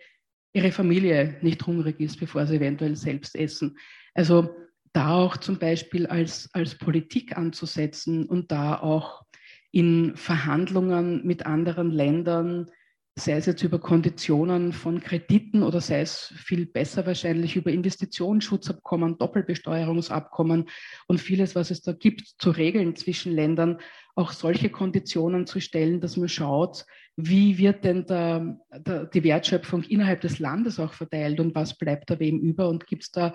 ihre 0.54 0.72
Familie 0.72 1.38
nicht 1.42 1.66
hungrig 1.66 2.00
ist, 2.00 2.20
bevor 2.20 2.46
sie 2.46 2.58
eventuell 2.58 2.96
selbst 2.96 3.36
essen. 3.36 3.78
Also 4.14 4.50
da 4.94 5.16
auch 5.16 5.38
zum 5.38 5.60
Beispiel 5.60 6.08
als, 6.08 6.50
als 6.54 6.78
Politik 6.78 7.38
anzusetzen 7.38 8.26
und 8.26 8.52
da 8.52 8.80
auch 8.80 9.24
in 9.72 10.16
Verhandlungen 10.16 11.26
mit 11.26 11.46
anderen 11.46 11.92
Ländern 11.92 12.72
sei 13.20 13.34
es 13.34 13.46
jetzt 13.46 13.64
über 13.64 13.80
Konditionen 13.80 14.74
von 14.74 15.02
Krediten 15.02 15.64
oder 15.64 15.82
sei 15.82 16.02
es 16.02 16.34
viel 16.38 16.66
besser 16.66 17.06
wahrscheinlich 17.06 17.56
über 17.56 17.72
Investitionsschutzabkommen, 17.72 19.18
Doppelbesteuerungsabkommen 19.18 20.70
und 21.08 21.20
vieles, 21.20 21.56
was 21.56 21.72
es 21.72 21.82
da 21.82 21.92
gibt, 21.94 22.36
zu 22.40 22.52
regeln 22.52 22.96
zwischen 22.96 23.34
Ländern, 23.34 23.80
auch 24.20 24.34
solche 24.34 24.70
Konditionen 24.70 25.48
zu 25.48 25.62
stellen, 25.62 26.02
dass 26.02 26.18
man 26.18 26.28
schaut, 26.28 26.86
wie 27.16 27.58
wird 27.58 27.86
denn 27.86 28.06
der, 28.06 28.60
der, 28.70 29.06
die 29.06 29.24
Wertschöpfung 29.24 29.84
innerhalb 29.84 30.20
des 30.22 30.40
Landes 30.40 30.78
auch 30.78 30.94
verteilt 30.94 31.40
und 31.40 31.56
was 31.56 31.78
bleibt 31.78 32.10
da 32.10 32.20
wem 32.20 32.40
über 32.40 32.68
und 32.68 32.86
gibt 32.86 33.04
es 33.04 33.12
da 33.12 33.34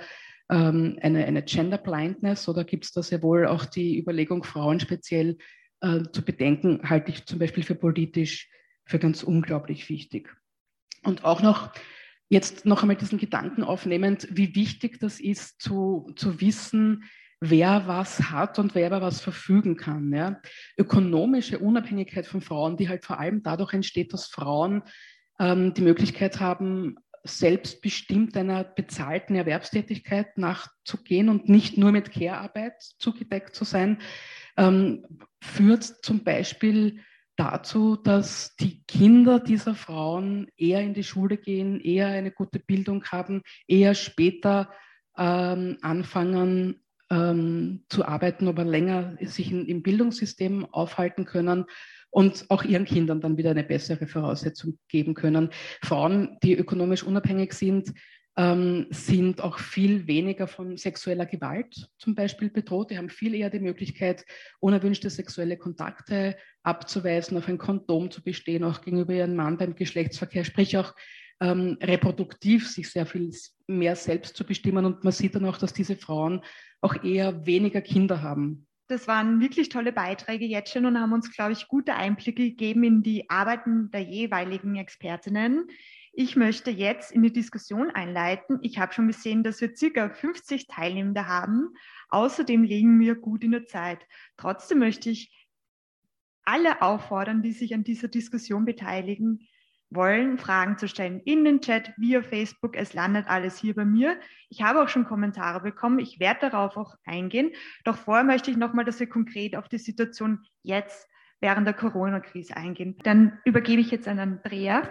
ähm, 0.51 0.99
eine, 1.01 1.25
eine 1.25 1.43
Gender 1.43 1.79
Blindness 1.79 2.49
oder 2.49 2.65
gibt 2.65 2.85
es 2.85 2.93
da 2.93 3.03
sehr 3.03 3.23
wohl 3.23 3.47
auch 3.47 3.65
die 3.65 3.99
Überlegung, 3.99 4.45
Frauen 4.45 4.79
speziell 4.79 5.39
äh, 5.81 6.03
zu 6.13 6.23
bedenken, 6.23 6.81
halte 6.85 7.11
ich 7.11 7.25
zum 7.25 7.39
Beispiel 7.39 7.63
für 7.63 7.75
politisch 7.75 8.51
für 8.85 8.99
ganz 8.99 9.23
unglaublich 9.23 9.89
wichtig. 9.89 10.37
Und 11.03 11.25
auch 11.25 11.41
noch 11.41 11.73
jetzt 12.29 12.67
noch 12.67 12.83
einmal 12.83 12.97
diesen 12.97 13.19
Gedanken 13.19 13.63
aufnehmend, 13.63 14.29
wie 14.31 14.55
wichtig 14.55 15.01
das 15.01 15.19
ist 15.19 15.63
zu, 15.63 16.13
zu 16.17 16.43
wissen, 16.43 17.05
wer 17.51 17.87
was 17.87 18.31
hat 18.31 18.59
und 18.59 18.75
wer 18.75 18.89
über 18.89 19.01
was 19.01 19.21
verfügen 19.21 19.77
kann. 19.77 20.13
Ja. 20.13 20.41
Ökonomische 20.77 21.59
Unabhängigkeit 21.59 22.27
von 22.27 22.41
Frauen, 22.41 22.77
die 22.77 22.89
halt 22.89 23.05
vor 23.05 23.19
allem 23.19 23.43
dadurch 23.43 23.73
entsteht, 23.73 24.13
dass 24.13 24.27
Frauen 24.27 24.83
ähm, 25.39 25.75
die 25.75 25.83
Möglichkeit 25.83 26.41
haben, 26.41 26.97
selbstbestimmt 27.25 28.37
einer 28.37 28.65
bezahlten 28.65 29.35
Erwerbstätigkeit 29.35 30.37
nachzugehen 30.37 31.31
und 31.31 31.49
nicht 31.49 31.79
nur 31.79 31.91
mit 31.91 32.13
Care-Arbeit 32.13 32.83
zugedeckt 32.99 33.55
zu 33.55 33.65
sein, 33.65 33.99
ähm, 34.59 35.07
führt 35.41 35.85
zum 35.85 36.23
Beispiel 36.23 37.01
dazu, 37.37 37.97
dass 37.97 38.55
die 38.57 38.85
Kinder 38.85 39.41
dieser 39.41 39.75
Frauen 39.75 40.49
eher 40.57 40.83
in 40.83 40.95
die 40.95 41.03
Schule 41.03 41.39
gehen, 41.39 41.81
eher 41.81 42.09
eine 42.09 42.31
gute 42.31 42.59
Bildung 42.61 43.05
haben, 43.07 43.43
eher 43.67 43.95
später 43.95 44.71
ähm, 45.17 45.79
anfangen 45.81 46.84
ähm, 47.15 47.85
zu 47.89 48.05
arbeiten, 48.05 48.49
aber 48.49 48.65
länger 48.65 49.17
sich 49.21 49.51
in, 49.51 49.67
im 49.67 49.83
Bildungssystem 49.83 50.67
aufhalten 50.73 51.25
können 51.25 51.67
und 52.11 52.47
auch 52.49 52.65
ihren 52.65 52.85
Kindern 52.85 53.21
dann 53.21 53.37
wieder 53.37 53.51
eine 53.51 53.65
bessere 53.65 54.07
Voraussetzung 54.07 54.79
geben 54.89 55.15
können. 55.15 55.51
Frauen, 55.83 56.39
die 56.43 56.55
ökonomisch 56.57 57.05
unabhängig 57.05 57.53
sind, 57.53 57.93
ähm, 58.37 58.87
sind 58.91 59.41
auch 59.41 59.59
viel 59.59 60.09
weniger 60.09 60.49
von 60.49 60.77
sexueller 60.77 61.27
Gewalt 61.27 61.89
zum 61.99 62.17
Beispiel 62.17 62.51
bedroht. 62.51 62.91
Die 62.91 62.99
haben 62.99 63.11
viel 63.11 63.35
eher 63.35 63.51
die 63.51 63.61
Möglichkeit, 63.61 64.25
unerwünschte 64.59 65.09
sexuelle 65.09 65.57
Kontakte 65.57 66.37
abzuweisen, 66.65 67.37
auf 67.37 67.49
ein 67.49 67.59
Kondom 67.59 68.11
zu 68.11 68.25
bestehen, 68.25 68.65
auch 68.65 68.81
gegenüber 68.81 69.13
ihrem 69.13 69.37
Mann 69.37 69.57
beim 69.57 69.77
Geschlechtsverkehr, 69.77 70.45
sprich 70.45 70.77
auch 70.77 70.95
ähm, 71.41 71.79
reproduktiv 71.81 72.69
sich 72.69 72.91
sehr 72.91 73.07
viel 73.07 73.31
mehr 73.67 73.97
selbst 73.97 74.37
zu 74.37 74.45
bestimmen. 74.45 74.85
Und 74.85 75.05
man 75.05 75.13
sieht 75.13 75.35
dann 75.35 75.45
auch, 75.47 75.59
dass 75.59 75.73
diese 75.73 75.97
Frauen 75.97 76.43
auch 76.81 77.03
eher 77.03 77.47
weniger 77.47 77.81
Kinder 77.81 78.23
haben. 78.23 78.67
Das 78.89 79.09
waren 79.09 79.41
wirklich 79.41 79.71
tolle 79.71 79.93
Beiträge 79.93 80.45
jetzt 80.45 80.73
schon 80.73 80.85
und 80.85 81.01
haben 81.01 81.15
uns, 81.15 81.35
glaube 81.35 81.53
ich, 81.53 81.69
gute 81.69 81.95
Einblicke 81.95 82.45
gegeben 82.51 82.85
in 82.85 83.03
die 83.03 83.31
Arbeiten 83.31 83.91
der 83.91 84.03
jeweiligen 84.03 84.77
Expertinnen. 84.77 85.69
Ich 86.13 86.37
möchte 86.37 86.71
jetzt 86.71 87.11
in 87.11 87.23
die 87.23 87.33
Diskussion 87.33 87.91
einleiten. 87.91 88.59
Ich 88.63 88.79
habe 88.79 88.93
schon 88.93 89.09
gesehen, 89.09 89.43
dass 89.43 89.61
wir 89.61 89.75
circa 89.75 90.11
50 90.11 90.69
Teilnehmende 90.69 91.27
haben. 91.27 91.75
Außerdem 92.11 92.63
liegen 92.63 93.01
wir 93.01 93.15
gut 93.15 93.43
in 93.43 93.53
der 93.53 93.67
Zeit. 93.67 94.07
Trotzdem 94.37 94.79
möchte 94.79 95.11
ich 95.11 95.49
alle 96.45 96.83
auffordern, 96.83 97.43
die 97.43 97.53
sich 97.53 97.75
an 97.75 97.85
dieser 97.85 98.09
Diskussion 98.09 98.67
beteiligen 98.67 99.49
wollen, 99.95 100.39
Fragen 100.39 100.79
zu 100.79 100.89
stellen 100.89 101.21
in 101.21 101.45
den 101.45 101.61
Chat 101.61 101.93
via 101.97 102.23
Facebook. 102.23 102.77
Es 102.77 102.95
landet 102.95 103.27
alles 103.29 103.59
hier 103.59 103.75
bei 103.75 103.85
mir. 103.85 104.17
Ich 104.49 104.63
habe 104.63 104.83
auch 104.83 104.89
schon 104.89 105.05
Kommentare 105.05 105.61
bekommen. 105.61 105.99
Ich 105.99 106.21
werde 106.21 106.51
darauf 106.51 106.77
auch 106.77 106.95
eingehen. 107.05 107.53
Doch 107.85 107.97
vorher 107.97 108.25
möchte 108.25 108.51
ich 108.51 108.57
nochmal, 108.57 108.85
dass 108.85 109.01
wir 109.01 109.09
konkret 109.09 109.57
auf 109.57 109.69
die 109.69 109.79
Situation 109.79 110.41
jetzt 110.63 111.09
während 111.41 111.67
der 111.67 111.75
Corona-Krise 111.75 112.57
eingehen. 112.57 112.97
Dann 113.03 113.39
übergebe 113.45 113.81
ich 113.81 113.91
jetzt 113.91 114.09
an 114.09 114.19
Andrea. 114.19 114.83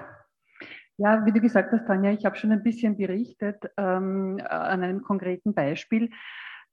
Ja, 0.98 1.26
wie 1.26 1.32
du 1.32 1.42
gesagt 1.42 1.72
hast, 1.72 1.88
Tanja, 1.88 2.12
ich 2.12 2.26
habe 2.26 2.36
schon 2.36 2.52
ein 2.52 2.62
bisschen 2.62 2.98
berichtet 2.98 3.63
ähm, 3.78 4.39
an 4.48 4.84
einem 4.84 5.02
konkreten 5.02 5.54
Beispiel. 5.54 6.12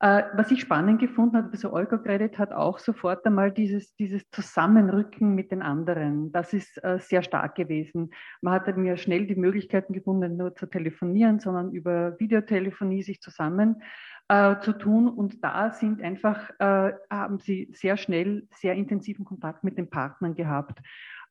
Äh, 0.03 0.23
was 0.33 0.51
ich 0.51 0.61
spannend 0.63 0.99
gefunden 0.99 1.37
habe, 1.37 1.51
also 1.53 1.75
Olga 1.75 1.99
Credit 1.99 2.39
hat 2.39 2.53
auch 2.53 2.79
sofort 2.79 3.25
einmal 3.27 3.53
dieses, 3.53 3.95
dieses 3.97 4.23
Zusammenrücken 4.31 5.35
mit 5.35 5.53
den 5.53 5.61
anderen. 5.61 6.33
Das 6.33 6.55
ist 6.55 6.83
äh, 6.83 6.99
sehr 6.99 7.23
stark 7.23 7.55
gewesen. 7.55 8.11
Man 8.41 8.55
hatte 8.55 8.73
mir 8.73 8.97
schnell 8.97 9.27
die 9.27 9.35
Möglichkeiten 9.35 9.93
gefunden, 9.93 10.39
nur 10.39 10.55
zu 10.57 10.65
telefonieren, 10.67 11.39
sondern 11.39 11.73
über 11.73 12.19
Videotelefonie 12.19 13.03
sich 13.03 13.21
zusammen 13.21 13.83
äh, 14.29 14.59
zu 14.61 14.73
tun. 14.73 15.07
Und 15.07 15.45
da 15.45 15.71
sind 15.71 16.01
einfach, 16.01 16.49
äh, 16.59 16.93
haben 17.11 17.39
sie 17.39 17.69
sehr 17.75 17.99
schnell 17.99 18.49
sehr 18.53 18.77
intensiven 18.77 19.27
Kontakt 19.27 19.65
mit 19.65 19.77
den 19.77 19.91
Partnern 19.91 20.35
gehabt 20.35 20.81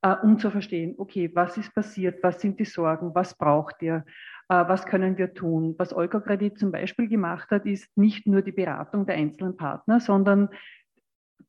äh, 0.01 0.15
um 0.23 0.39
zu 0.39 0.49
verstehen, 0.49 0.95
okay, 0.97 1.29
was 1.34 1.58
ist 1.58 1.73
passiert, 1.73 2.23
was 2.23 2.39
sind 2.39 2.60
die 2.60 2.65
Sorgen, 2.65 3.13
was 3.13 3.38
braucht 3.38 3.82
ihr, 3.82 4.05
was 4.49 4.85
können 4.85 5.17
wir 5.17 5.33
tun. 5.33 5.75
Was 5.77 5.93
Olga 5.93 6.19
Kredit 6.19 6.57
zum 6.57 6.71
Beispiel 6.71 7.07
gemacht 7.07 7.51
hat, 7.51 7.65
ist 7.65 7.95
nicht 7.95 8.25
nur 8.25 8.41
die 8.41 8.51
Beratung 8.51 9.05
der 9.05 9.15
einzelnen 9.15 9.55
Partner, 9.55 9.99
sondern 9.99 10.49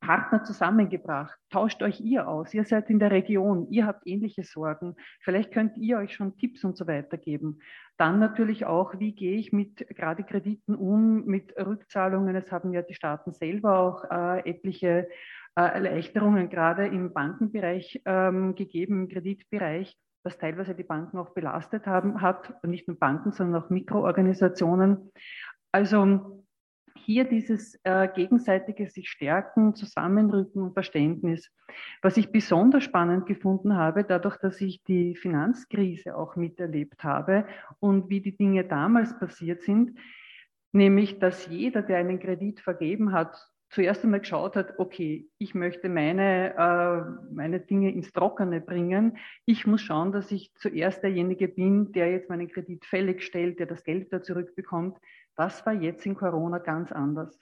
Partner 0.00 0.44
zusammengebracht. 0.44 1.38
Tauscht 1.50 1.82
euch 1.82 2.00
ihr 2.00 2.28
aus. 2.28 2.54
Ihr 2.54 2.64
seid 2.64 2.88
in 2.90 2.98
der 2.98 3.10
Region. 3.10 3.66
Ihr 3.70 3.86
habt 3.86 4.06
ähnliche 4.06 4.44
Sorgen. 4.44 4.96
Vielleicht 5.20 5.52
könnt 5.52 5.76
ihr 5.76 5.98
euch 5.98 6.14
schon 6.14 6.36
Tipps 6.36 6.64
und 6.64 6.76
so 6.76 6.86
weiter 6.86 7.18
geben. 7.18 7.60
Dann 7.96 8.18
natürlich 8.18 8.64
auch, 8.64 8.98
wie 8.98 9.12
gehe 9.12 9.36
ich 9.36 9.52
mit 9.52 9.86
gerade 9.88 10.22
Krediten 10.22 10.74
um, 10.74 11.24
mit 11.26 11.54
Rückzahlungen. 11.56 12.34
Es 12.34 12.50
haben 12.50 12.72
ja 12.72 12.82
die 12.82 12.94
Staaten 12.94 13.32
selber 13.32 13.78
auch 13.78 14.04
äh, 14.10 14.48
etliche 14.48 15.08
äh, 15.56 15.62
Erleichterungen 15.62 16.48
gerade 16.48 16.86
im 16.86 17.12
Bankenbereich 17.12 18.00
ähm, 18.06 18.54
gegeben, 18.54 19.02
im 19.02 19.08
Kreditbereich, 19.08 19.96
was 20.22 20.38
teilweise 20.38 20.74
die 20.74 20.85
Banken 20.85 21.18
auch 21.18 21.30
belastet 21.30 21.87
haben, 21.87 22.20
hat, 22.20 22.62
nicht 22.64 22.88
nur 22.88 22.98
Banken, 22.98 23.33
sondern 23.33 23.62
auch 23.62 23.70
Mikroorganisationen. 23.70 25.11
Also 25.72 26.44
hier 27.04 27.24
dieses 27.24 27.78
äh, 27.85 28.09
gegenseitige 28.14 28.88
sich 28.88 29.09
stärken, 29.09 29.74
Zusammenrücken 29.74 30.62
und 30.62 30.74
Verständnis. 30.74 31.50
Was 32.02 32.16
ich 32.16 32.30
besonders 32.30 32.85
spannend 32.85 33.26
gefunden 33.26 33.76
habe, 33.76 34.04
dadurch, 34.04 34.37
dass 34.38 34.61
ich 34.61 34.83
die 34.85 35.16
Finanzkrise 35.16 36.16
auch 36.16 36.37
miterlebt 36.37 37.02
habe 37.04 37.46
und 37.78 38.11
wie 38.11 38.20
die 38.20 38.37
Dinge 38.37 38.64
damals 38.64 39.18
passiert 39.18 39.62
sind, 39.62 39.98
nämlich 40.72 41.18
dass 41.18 41.46
jeder, 41.46 41.83
der 41.83 41.98
einen 41.98 42.20
Kredit 42.20 42.61
vergeben 42.61 43.12
hat, 43.12 43.37
zuerst 43.70 44.04
einmal 44.04 44.20
geschaut 44.20 44.56
hat, 44.56 44.78
okay, 44.78 45.28
ich 45.38 45.54
möchte 45.54 45.88
meine, 45.88 46.54
äh, 46.56 47.33
meine 47.33 47.61
Dinge 47.61 47.92
ins 47.92 48.12
Trockene 48.12 48.61
bringen. 48.61 49.16
Ich 49.46 49.66
muss 49.66 49.80
schauen, 49.80 50.12
dass 50.12 50.30
ich 50.33 50.52
zuerst 50.56 51.02
derjenige 51.02 51.48
bin, 51.48 51.92
der 51.92 52.11
jetzt 52.11 52.28
meinen 52.28 52.48
Kredit 52.48 52.85
fällig 52.85 53.22
stellt, 53.22 53.59
der 53.61 53.66
das 53.66 53.85
Geld 53.85 54.06
wieder 54.06 54.22
zurückbekommt. 54.22 54.98
Das 55.37 55.64
war 55.64 55.72
jetzt 55.72 56.04
in 56.04 56.16
Corona 56.16 56.59
ganz 56.59 56.90
anders. 56.92 57.38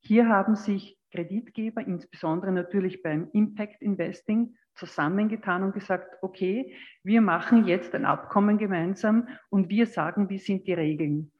Hier 0.00 0.28
haben 0.28 0.56
sich 0.56 0.98
Kreditgeber, 1.12 1.86
insbesondere 1.86 2.52
natürlich 2.52 3.02
beim 3.02 3.28
Impact 3.32 3.80
Investing, 3.82 4.56
zusammengetan 4.74 5.62
und 5.62 5.74
gesagt, 5.74 6.16
okay, 6.22 6.74
wir 7.02 7.20
machen 7.20 7.66
jetzt 7.66 7.94
ein 7.94 8.06
Abkommen 8.06 8.56
gemeinsam 8.56 9.28
und 9.50 9.68
wir 9.68 9.86
sagen, 9.86 10.30
wie 10.30 10.38
sind 10.38 10.66
die 10.66 10.72
Regeln. 10.72 11.32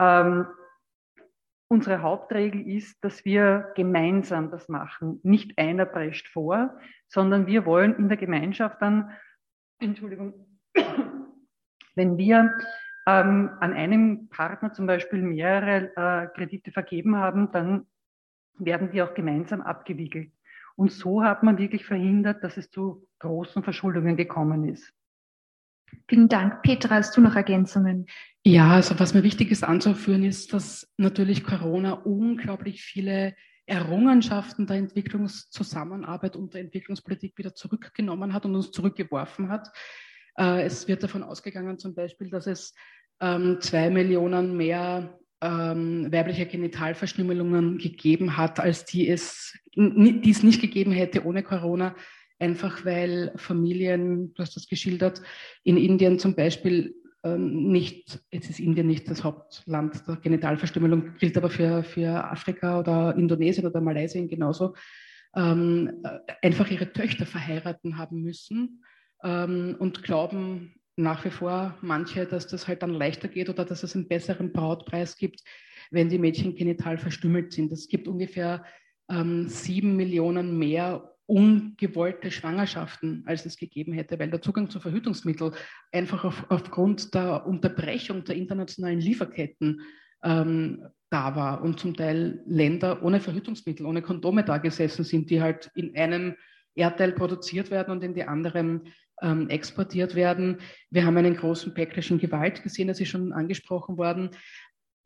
Ähm, 0.00 0.46
unsere 1.68 2.02
Hauptregel 2.02 2.66
ist, 2.66 3.02
dass 3.04 3.24
wir 3.24 3.72
gemeinsam 3.76 4.50
das 4.50 4.68
machen. 4.68 5.20
Nicht 5.22 5.58
einer 5.58 5.84
prescht 5.84 6.28
vor, 6.28 6.78
sondern 7.06 7.46
wir 7.46 7.66
wollen 7.66 7.94
in 7.96 8.08
der 8.08 8.16
Gemeinschaft 8.16 8.80
dann, 8.80 9.10
Entschuldigung, 9.78 10.34
wenn 11.94 12.16
wir 12.16 12.52
ähm, 13.06 13.50
an 13.60 13.72
einem 13.74 14.28
Partner 14.28 14.72
zum 14.72 14.86
Beispiel 14.86 15.22
mehrere 15.22 15.92
äh, 15.96 16.26
Kredite 16.34 16.72
vergeben 16.72 17.16
haben, 17.16 17.52
dann 17.52 17.86
werden 18.58 18.90
die 18.90 19.02
auch 19.02 19.14
gemeinsam 19.14 19.60
abgewickelt. 19.60 20.32
Und 20.76 20.92
so 20.92 21.22
hat 21.22 21.42
man 21.42 21.58
wirklich 21.58 21.84
verhindert, 21.84 22.42
dass 22.42 22.56
es 22.56 22.70
zu 22.70 23.06
großen 23.18 23.62
Verschuldungen 23.62 24.16
gekommen 24.16 24.68
ist. 24.68 24.92
Vielen 26.08 26.28
Dank. 26.28 26.62
Petra, 26.62 26.96
hast 26.96 27.16
du 27.16 27.20
noch 27.20 27.36
Ergänzungen? 27.36 28.06
Ja, 28.44 28.70
also 28.70 28.98
was 28.98 29.14
mir 29.14 29.22
wichtig 29.22 29.50
ist 29.50 29.64
anzuführen, 29.64 30.24
ist, 30.24 30.52
dass 30.52 30.90
natürlich 30.96 31.44
Corona 31.44 31.92
unglaublich 31.92 32.82
viele 32.82 33.34
Errungenschaften 33.66 34.66
der 34.66 34.76
Entwicklungszusammenarbeit 34.76 36.36
und 36.36 36.54
der 36.54 36.62
Entwicklungspolitik 36.62 37.36
wieder 37.36 37.54
zurückgenommen 37.54 38.32
hat 38.32 38.46
und 38.46 38.54
uns 38.54 38.70
zurückgeworfen 38.70 39.50
hat. 39.50 39.68
Äh, 40.38 40.62
es 40.62 40.88
wird 40.88 41.02
davon 41.02 41.22
ausgegangen 41.22 41.78
zum 41.78 41.94
Beispiel, 41.94 42.30
dass 42.30 42.46
es 42.46 42.74
ähm, 43.20 43.58
zwei 43.60 43.90
Millionen 43.90 44.56
mehr 44.56 45.18
ähm, 45.40 46.10
weibliche 46.10 46.46
Genitalverstümmelungen 46.46 47.78
gegeben 47.78 48.36
hat, 48.36 48.58
als 48.58 48.84
die 48.84 49.08
es, 49.08 49.56
die 49.74 50.30
es 50.30 50.42
nicht 50.42 50.60
gegeben 50.60 50.92
hätte 50.92 51.24
ohne 51.24 51.42
Corona. 51.42 51.94
Einfach 52.38 52.84
weil 52.84 53.32
Familien, 53.36 54.32
du 54.34 54.42
hast 54.42 54.54
das 54.56 54.68
geschildert, 54.68 55.22
in 55.64 55.76
Indien 55.76 56.18
zum 56.18 56.34
Beispiel 56.34 56.94
ähm, 57.24 57.70
nicht, 57.70 58.20
jetzt 58.30 58.48
ist 58.50 58.60
Indien 58.60 58.86
nicht 58.86 59.10
das 59.10 59.24
Hauptland 59.24 60.06
der 60.06 60.16
Genitalverstümmelung, 60.16 61.16
gilt 61.18 61.36
aber 61.36 61.50
für, 61.50 61.82
für 61.82 62.24
Afrika 62.24 62.78
oder 62.78 63.16
Indonesien 63.16 63.66
oder 63.66 63.80
Malaysia 63.80 64.24
genauso, 64.24 64.74
ähm, 65.34 66.02
einfach 66.42 66.70
ihre 66.70 66.92
Töchter 66.92 67.26
verheiraten 67.26 67.98
haben 67.98 68.22
müssen 68.22 68.84
ähm, 69.24 69.76
und 69.78 70.02
glauben 70.02 70.74
nach 70.96 71.24
wie 71.24 71.30
vor 71.30 71.76
manche, 71.80 72.26
dass 72.26 72.46
das 72.46 72.66
halt 72.66 72.82
dann 72.82 72.92
leichter 72.92 73.28
geht 73.28 73.48
oder 73.48 73.64
dass 73.64 73.82
es 73.82 73.94
einen 73.94 74.08
besseren 74.08 74.52
Brautpreis 74.52 75.16
gibt, 75.16 75.42
wenn 75.90 76.08
die 76.08 76.18
Mädchen 76.18 76.56
genital 76.56 76.98
verstümmelt 76.98 77.52
sind. 77.52 77.72
Es 77.72 77.88
gibt 77.88 78.08
ungefähr 78.08 78.64
ähm, 79.08 79.48
sieben 79.48 79.96
Millionen 79.96 80.58
mehr 80.58 81.14
ungewollte 81.28 82.30
Schwangerschaften, 82.30 83.22
als 83.26 83.44
es 83.44 83.58
gegeben 83.58 83.92
hätte, 83.92 84.18
weil 84.18 84.30
der 84.30 84.40
Zugang 84.40 84.70
zu 84.70 84.80
Verhütungsmitteln 84.80 85.52
einfach 85.92 86.24
auf, 86.24 86.46
aufgrund 86.48 87.14
der 87.14 87.46
Unterbrechung 87.46 88.24
der 88.24 88.36
internationalen 88.36 88.98
Lieferketten 88.98 89.82
ähm, 90.24 90.86
da 91.10 91.36
war 91.36 91.62
und 91.62 91.78
zum 91.78 91.94
Teil 91.94 92.42
Länder 92.46 93.02
ohne 93.02 93.20
Verhütungsmittel, 93.20 93.84
ohne 93.84 94.00
Kondome 94.00 94.42
da 94.42 94.56
gesessen 94.56 95.04
sind, 95.04 95.28
die 95.28 95.42
halt 95.42 95.70
in 95.74 95.94
einem 95.96 96.34
Erdteil 96.74 97.12
produziert 97.12 97.70
werden 97.70 97.92
und 97.92 98.02
in 98.02 98.14
die 98.14 98.24
anderen 98.24 98.88
ähm, 99.20 99.48
exportiert 99.50 100.14
werden. 100.14 100.58
Wir 100.90 101.04
haben 101.04 101.16
einen 101.16 101.36
großen 101.36 101.74
Backlash 101.74 102.10
in 102.10 102.18
Gewalt 102.18 102.62
gesehen, 102.62 102.88
das 102.88 103.00
ist 103.00 103.08
schon 103.08 103.32
angesprochen 103.32 103.98
worden. 103.98 104.30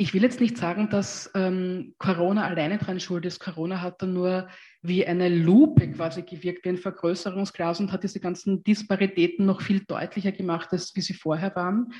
Ich 0.03 0.13
will 0.15 0.23
jetzt 0.25 0.41
nicht 0.41 0.59
sagen, 0.59 0.91
dass 0.91 1.31
ähm, 1.37 1.95
Corona 1.97 2.45
alleine 2.45 2.77
dran 2.77 2.99
schuld 2.99 3.25
ist. 3.25 3.39
Corona 3.39 3.83
hat 3.83 4.03
dann 4.03 4.13
nur 4.13 4.49
wie 4.81 5.07
eine 5.07 5.29
Lupe 5.29 5.89
quasi 5.93 6.23
gewirkt, 6.23 6.65
wie 6.65 6.71
ein 6.71 6.77
Vergrößerungsglas 6.77 7.79
und 7.79 7.93
hat 7.93 8.03
diese 8.03 8.19
ganzen 8.19 8.65
Disparitäten 8.65 9.47
noch 9.47 9.61
viel 9.61 9.85
deutlicher 9.85 10.33
gemacht, 10.33 10.71
als 10.73 10.97
wie 10.97 11.03
sie 11.03 11.15
vorher 11.15 11.55
waren. 11.55 11.93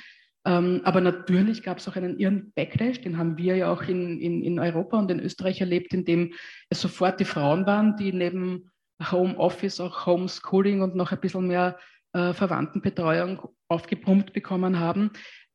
Ähm, 0.43 0.81
aber 0.83 0.99
natürlich 0.99 1.63
gab 1.63 1.77
es 1.77 1.87
auch 1.87 1.95
einen 1.95 2.19
irren 2.19 2.51
Backlash, 2.53 2.99
den 2.99 3.17
haben 3.17 3.37
wir 3.37 3.55
ja 3.55 3.71
auch 3.71 3.83
in, 3.83 4.19
in, 4.19 4.43
in 4.43 4.59
Europa 4.59 4.99
und 4.99 5.09
in 5.09 5.21
Österreich 5.21 5.61
erlebt, 5.61 5.93
in 5.93 6.03
dem 6.03 6.33
es 6.69 6.81
sofort 6.81 7.21
die 7.21 7.25
Frauen 7.25 7.65
waren, 7.65 7.95
die 7.95 8.11
neben 8.11 8.69
Homeoffice 9.11 9.79
auch 9.79 10.05
Homeschooling 10.05 10.81
und 10.81 10.93
noch 10.93 11.13
ein 11.13 11.21
bisschen 11.21 11.47
mehr 11.47 11.77
äh, 12.11 12.33
Verwandtenbetreuung 12.33 13.47
aufgepumpt 13.69 14.33
bekommen 14.33 14.77
haben. 14.77 15.11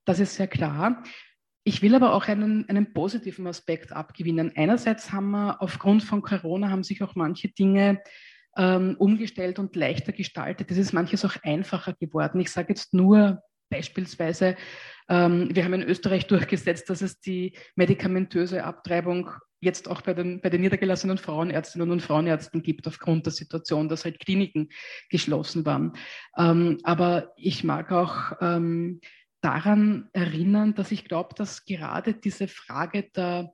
Das 0.06 0.18
ist 0.18 0.36
sehr 0.36 0.48
klar. 0.48 1.02
Ich 1.68 1.82
will 1.82 1.94
aber 1.94 2.14
auch 2.14 2.28
einen, 2.28 2.66
einen 2.70 2.94
positiven 2.94 3.46
Aspekt 3.46 3.92
abgewinnen. 3.92 4.52
Einerseits 4.56 5.12
haben 5.12 5.32
wir 5.32 5.60
aufgrund 5.60 6.02
von 6.02 6.22
Corona 6.22 6.70
haben 6.70 6.82
sich 6.82 7.02
auch 7.02 7.14
manche 7.14 7.48
Dinge 7.48 8.00
ähm, 8.56 8.96
umgestellt 8.98 9.58
und 9.58 9.76
leichter 9.76 10.12
gestaltet. 10.12 10.70
Es 10.70 10.78
ist 10.78 10.94
manches 10.94 11.26
auch 11.26 11.36
einfacher 11.42 11.92
geworden. 11.92 12.40
Ich 12.40 12.50
sage 12.50 12.70
jetzt 12.70 12.94
nur 12.94 13.42
beispielsweise, 13.68 14.56
ähm, 15.10 15.50
wir 15.52 15.62
haben 15.62 15.74
in 15.74 15.82
Österreich 15.82 16.26
durchgesetzt, 16.26 16.88
dass 16.88 17.02
es 17.02 17.20
die 17.20 17.54
medikamentöse 17.76 18.64
Abtreibung 18.64 19.30
jetzt 19.60 19.90
auch 19.90 20.00
bei 20.00 20.14
den, 20.14 20.40
bei 20.40 20.48
den 20.48 20.62
niedergelassenen 20.62 21.18
Frauenärztinnen 21.18 21.90
und 21.90 22.00
Frauenärzten 22.00 22.62
gibt, 22.62 22.88
aufgrund 22.88 23.26
der 23.26 23.34
Situation, 23.34 23.90
dass 23.90 24.06
halt 24.06 24.20
Kliniken 24.20 24.70
geschlossen 25.10 25.66
waren. 25.66 25.92
Ähm, 26.38 26.78
aber 26.82 27.34
ich 27.36 27.62
mag 27.62 27.92
auch 27.92 28.32
ähm, 28.40 29.02
daran 29.40 30.08
erinnern, 30.12 30.74
dass 30.74 30.90
ich 30.90 31.04
glaube, 31.04 31.34
dass 31.34 31.64
gerade 31.64 32.14
diese 32.14 32.48
Frage 32.48 33.04
der, 33.14 33.52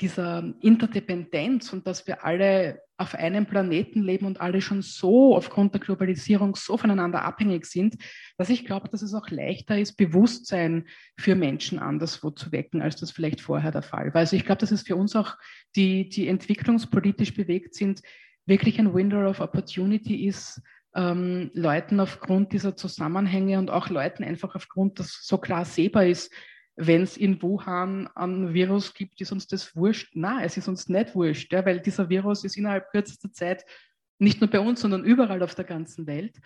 dieser 0.00 0.54
Interdependenz 0.60 1.72
und 1.72 1.86
dass 1.86 2.06
wir 2.06 2.24
alle 2.24 2.80
auf 2.98 3.14
einem 3.14 3.44
Planeten 3.44 4.02
leben 4.02 4.26
und 4.26 4.40
alle 4.40 4.60
schon 4.62 4.80
so 4.80 5.36
aufgrund 5.36 5.74
der 5.74 5.80
Globalisierung 5.80 6.56
so 6.56 6.78
voneinander 6.78 7.22
abhängig 7.22 7.66
sind, 7.66 7.96
dass 8.38 8.48
ich 8.48 8.64
glaube, 8.64 8.88
dass 8.88 9.02
es 9.02 9.12
auch 9.12 9.28
leichter 9.28 9.78
ist, 9.78 9.96
Bewusstsein 9.96 10.86
für 11.18 11.34
Menschen 11.34 11.78
anderswo 11.78 12.30
zu 12.30 12.52
wecken, 12.52 12.80
als 12.80 12.96
das 12.96 13.10
vielleicht 13.10 13.42
vorher 13.42 13.72
der 13.72 13.82
Fall 13.82 14.14
war. 14.14 14.20
Also 14.20 14.36
ich 14.36 14.46
glaube, 14.46 14.60
dass 14.60 14.70
es 14.70 14.82
für 14.82 14.96
uns 14.96 15.14
auch, 15.14 15.36
die, 15.76 16.08
die 16.08 16.28
entwicklungspolitisch 16.28 17.34
bewegt 17.34 17.74
sind, 17.74 18.00
wirklich 18.46 18.78
ein 18.78 18.94
Window 18.94 19.28
of 19.28 19.40
Opportunity 19.40 20.26
ist, 20.26 20.62
ähm, 20.96 21.50
Leuten 21.52 22.00
aufgrund 22.00 22.52
dieser 22.52 22.74
Zusammenhänge 22.74 23.58
und 23.58 23.70
auch 23.70 23.90
Leuten 23.90 24.24
einfach 24.24 24.54
aufgrund, 24.54 24.98
dass 24.98 25.20
so 25.22 25.38
klar 25.38 25.64
sehbar 25.64 26.06
ist, 26.06 26.32
wenn 26.76 27.02
es 27.02 27.16
in 27.16 27.40
Wuhan 27.40 28.08
ein 28.14 28.52
Virus 28.52 28.92
gibt, 28.92 29.20
ist 29.20 29.32
uns 29.32 29.46
das 29.46 29.76
wurscht. 29.76 30.14
Nein, 30.14 30.44
es 30.44 30.56
ist 30.56 30.68
uns 30.68 30.88
nicht 30.88 31.14
wurscht, 31.14 31.52
ja, 31.52 31.64
weil 31.64 31.80
dieser 31.80 32.08
Virus 32.08 32.44
ist 32.44 32.56
innerhalb 32.56 32.90
kürzester 32.90 33.32
Zeit 33.32 33.64
nicht 34.18 34.40
nur 34.40 34.50
bei 34.50 34.60
uns, 34.60 34.80
sondern 34.80 35.04
überall 35.04 35.42
auf 35.42 35.54
der 35.54 35.64
ganzen 35.64 36.06
Welt. 36.06 36.38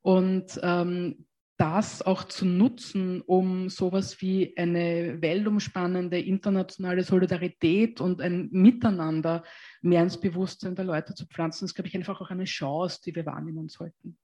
Und 0.00 0.58
ähm, 0.62 1.26
das 1.58 2.02
auch 2.02 2.22
zu 2.24 2.46
nutzen, 2.46 3.20
um 3.20 3.68
sowas 3.68 4.20
wie 4.20 4.56
eine 4.56 5.20
weltumspannende 5.20 6.18
internationale 6.18 7.02
Solidarität 7.02 8.00
und 8.00 8.20
ein 8.20 8.48
Miteinander 8.52 9.42
mehr 9.82 10.04
ins 10.04 10.20
Bewusstsein 10.20 10.76
der 10.76 10.84
Leute 10.84 11.14
zu 11.14 11.26
pflanzen, 11.26 11.64
ist, 11.64 11.74
glaube 11.74 11.88
ich, 11.88 11.96
einfach 11.96 12.20
auch 12.20 12.30
eine 12.30 12.44
Chance, 12.44 13.00
die 13.04 13.14
wir 13.14 13.26
wahrnehmen 13.26 13.68
sollten. 13.68 14.16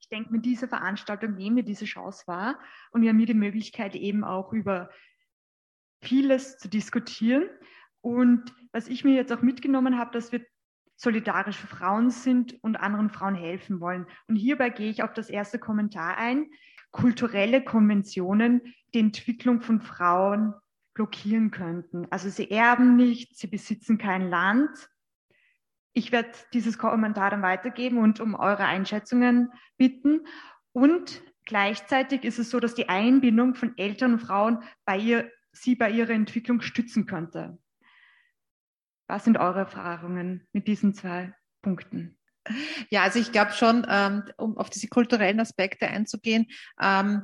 Ich 0.00 0.08
denke, 0.08 0.32
mit 0.32 0.46
dieser 0.46 0.66
Veranstaltung 0.66 1.34
nehmen 1.34 1.56
wir 1.56 1.62
diese 1.62 1.84
Chance 1.84 2.22
wahr 2.26 2.58
und 2.90 3.02
wir 3.02 3.10
haben 3.10 3.18
hier 3.18 3.26
die 3.26 3.34
Möglichkeit, 3.34 3.94
eben 3.94 4.24
auch 4.24 4.52
über 4.54 4.88
vieles 6.00 6.56
zu 6.56 6.68
diskutieren. 6.68 7.50
Und 8.00 8.54
was 8.72 8.88
ich 8.88 9.04
mir 9.04 9.14
jetzt 9.14 9.32
auch 9.32 9.42
mitgenommen 9.42 9.98
habe, 9.98 10.12
dass 10.12 10.32
wir 10.32 10.46
solidarisch 10.96 11.56
für 11.56 11.66
Frauen 11.66 12.10
sind 12.10 12.62
und 12.62 12.76
anderen 12.76 13.10
Frauen 13.10 13.34
helfen 13.34 13.80
wollen. 13.80 14.06
Und 14.26 14.36
hierbei 14.36 14.70
gehe 14.70 14.90
ich 14.90 15.02
auf 15.02 15.12
das 15.12 15.28
erste 15.28 15.58
Kommentar 15.58 16.16
ein. 16.16 16.50
Kulturelle 16.90 17.62
Konventionen 17.62 18.74
die 18.94 19.00
Entwicklung 19.00 19.60
von 19.60 19.80
Frauen 19.80 20.54
blockieren 20.94 21.50
könnten. 21.50 22.06
Also 22.10 22.30
sie 22.30 22.50
erben 22.50 22.96
nicht, 22.96 23.36
sie 23.36 23.46
besitzen 23.46 23.98
kein 23.98 24.30
Land. 24.30 24.70
Ich 25.92 26.10
werde 26.10 26.30
dieses 26.54 26.78
Kommentar 26.78 27.30
dann 27.30 27.42
weitergeben 27.42 27.98
und 27.98 28.18
um 28.20 28.34
eure 28.34 28.64
Einschätzungen 28.64 29.52
bitten. 29.76 30.26
Und 30.72 31.22
gleichzeitig 31.44 32.24
ist 32.24 32.38
es 32.38 32.50
so, 32.50 32.60
dass 32.60 32.74
die 32.74 32.88
Einbindung 32.88 33.54
von 33.54 33.76
Eltern 33.76 34.14
und 34.14 34.20
Frauen 34.20 34.62
bei 34.86 34.96
ihr, 34.96 35.30
sie 35.52 35.74
bei 35.74 35.90
ihrer 35.90 36.10
Entwicklung 36.10 36.62
stützen 36.62 37.04
könnte. 37.04 37.58
Was 39.06 39.24
sind 39.24 39.38
eure 39.38 39.60
Erfahrungen 39.60 40.46
mit 40.52 40.66
diesen 40.66 40.94
zwei 40.94 41.34
Punkten? 41.62 42.18
Ja, 42.90 43.02
also 43.02 43.18
ich 43.18 43.32
glaube 43.32 43.52
schon, 43.52 43.86
ähm, 43.88 44.24
um 44.36 44.56
auf 44.56 44.70
diese 44.70 44.88
kulturellen 44.88 45.40
Aspekte 45.40 45.88
einzugehen, 45.88 46.46
ähm, 46.80 47.22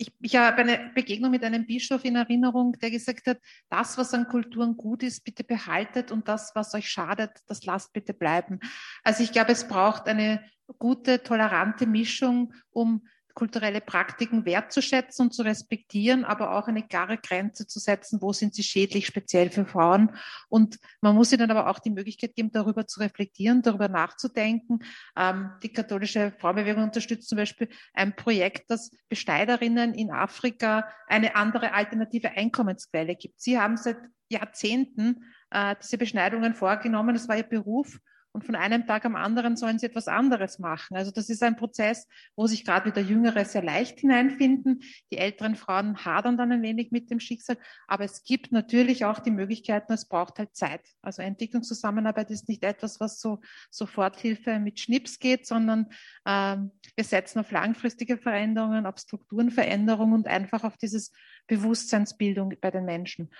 ich, 0.00 0.14
ich 0.22 0.36
habe 0.36 0.56
eine 0.62 0.90
Begegnung 0.94 1.30
mit 1.30 1.44
einem 1.44 1.66
Bischof 1.66 2.06
in 2.06 2.16
Erinnerung, 2.16 2.72
der 2.80 2.90
gesagt 2.90 3.26
hat, 3.26 3.38
das, 3.68 3.98
was 3.98 4.14
an 4.14 4.28
Kulturen 4.28 4.78
gut 4.78 5.02
ist, 5.02 5.24
bitte 5.24 5.44
behaltet 5.44 6.10
und 6.10 6.26
das, 6.26 6.52
was 6.54 6.72
euch 6.74 6.88
schadet, 6.88 7.32
das 7.48 7.64
lasst 7.66 7.92
bitte 7.92 8.14
bleiben. 8.14 8.60
Also 9.04 9.22
ich 9.22 9.30
glaube, 9.30 9.52
es 9.52 9.68
braucht 9.68 10.06
eine 10.06 10.42
gute, 10.78 11.22
tolerante 11.22 11.86
Mischung, 11.86 12.54
um 12.70 13.06
kulturelle 13.34 13.80
Praktiken 13.80 14.44
wertzuschätzen 14.44 15.26
und 15.26 15.32
zu 15.32 15.42
respektieren, 15.42 16.24
aber 16.24 16.52
auch 16.52 16.68
eine 16.68 16.82
klare 16.86 17.18
Grenze 17.18 17.66
zu 17.66 17.78
setzen, 17.78 18.20
wo 18.20 18.32
sind 18.32 18.54
sie 18.54 18.62
schädlich, 18.62 19.06
speziell 19.06 19.50
für 19.50 19.66
Frauen. 19.66 20.14
Und 20.48 20.78
man 21.00 21.14
muss 21.14 21.32
ihnen 21.32 21.50
aber 21.50 21.68
auch 21.68 21.78
die 21.78 21.90
Möglichkeit 21.90 22.34
geben, 22.34 22.50
darüber 22.52 22.86
zu 22.86 23.00
reflektieren, 23.00 23.62
darüber 23.62 23.88
nachzudenken. 23.88 24.80
Ähm, 25.16 25.50
die 25.62 25.72
katholische 25.72 26.32
Frauenbewegung 26.38 26.84
unterstützt 26.84 27.28
zum 27.28 27.36
Beispiel 27.36 27.68
ein 27.94 28.16
Projekt, 28.16 28.70
das 28.70 28.90
Beschneiderinnen 29.08 29.94
in 29.94 30.10
Afrika 30.10 30.88
eine 31.06 31.36
andere 31.36 31.72
alternative 31.72 32.30
Einkommensquelle 32.30 33.16
gibt. 33.16 33.40
Sie 33.40 33.58
haben 33.58 33.76
seit 33.76 33.98
Jahrzehnten 34.30 35.24
äh, 35.50 35.74
diese 35.82 35.98
Beschneidungen 35.98 36.54
vorgenommen. 36.54 37.14
Das 37.14 37.28
war 37.28 37.36
ihr 37.36 37.42
Beruf 37.42 37.98
und 38.32 38.44
von 38.44 38.54
einem 38.54 38.86
Tag 38.86 39.04
am 39.04 39.16
anderen 39.16 39.56
sollen 39.56 39.78
sie 39.78 39.86
etwas 39.86 40.06
anderes 40.06 40.58
machen. 40.58 40.96
Also 40.96 41.10
das 41.10 41.28
ist 41.28 41.42
ein 41.42 41.56
Prozess, 41.56 42.06
wo 42.36 42.46
sich 42.46 42.64
gerade 42.64 42.86
wieder 42.86 43.00
Jüngere 43.00 43.44
sehr 43.44 43.62
leicht 43.62 44.00
hineinfinden. 44.00 44.82
Die 45.10 45.18
älteren 45.18 45.56
Frauen 45.56 46.04
hadern 46.04 46.36
dann 46.36 46.52
ein 46.52 46.62
wenig 46.62 46.92
mit 46.92 47.10
dem 47.10 47.18
Schicksal. 47.18 47.58
Aber 47.88 48.04
es 48.04 48.22
gibt 48.22 48.52
natürlich 48.52 49.04
auch 49.04 49.18
die 49.18 49.32
Möglichkeiten, 49.32 49.92
es 49.92 50.06
braucht 50.06 50.38
halt 50.38 50.54
Zeit. 50.54 50.82
Also 51.02 51.22
Entwicklungszusammenarbeit 51.22 52.30
ist 52.30 52.48
nicht 52.48 52.62
etwas, 52.62 53.00
was 53.00 53.20
so 53.20 53.40
Soforthilfe 53.70 54.60
mit 54.60 54.78
Schnips 54.78 55.18
geht, 55.18 55.46
sondern 55.46 55.86
ähm, 56.24 56.70
wir 56.94 57.04
setzen 57.04 57.40
auf 57.40 57.50
langfristige 57.50 58.16
Veränderungen, 58.16 58.86
auf 58.86 58.98
Strukturenveränderungen 58.98 60.14
und 60.14 60.28
einfach 60.28 60.62
auf 60.62 60.76
dieses 60.76 61.12
Bewusstseinsbildung 61.48 62.54
bei 62.60 62.70
den 62.70 62.84
Menschen. 62.84 63.30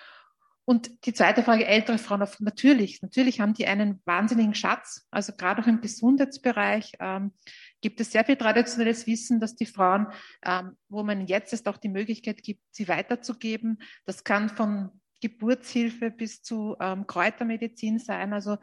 Und 0.70 1.04
die 1.04 1.12
zweite 1.12 1.42
Frage, 1.42 1.66
ältere 1.66 1.98
Frauen, 1.98 2.24
natürlich, 2.38 3.02
natürlich 3.02 3.40
haben 3.40 3.54
die 3.54 3.66
einen 3.66 4.00
wahnsinnigen 4.04 4.54
Schatz, 4.54 5.04
also 5.10 5.32
gerade 5.32 5.60
auch 5.60 5.66
im 5.66 5.80
Gesundheitsbereich. 5.80 6.92
Ähm, 7.00 7.32
gibt 7.80 7.98
es 8.00 8.12
sehr 8.12 8.24
viel 8.24 8.36
traditionelles 8.36 9.04
Wissen, 9.08 9.40
dass 9.40 9.56
die 9.56 9.66
Frauen, 9.66 10.06
ähm, 10.44 10.76
wo 10.88 11.02
man 11.02 11.26
jetzt 11.26 11.52
ist, 11.52 11.66
auch 11.66 11.76
die 11.76 11.88
Möglichkeit 11.88 12.44
gibt, 12.44 12.62
sie 12.70 12.86
weiterzugeben. 12.86 13.82
Das 14.06 14.22
kann 14.22 14.48
von 14.48 14.90
Geburtshilfe 15.20 16.12
bis 16.12 16.40
zu 16.40 16.76
ähm, 16.78 17.04
Kräutermedizin 17.04 17.98
sein. 17.98 18.32
Also 18.32 18.56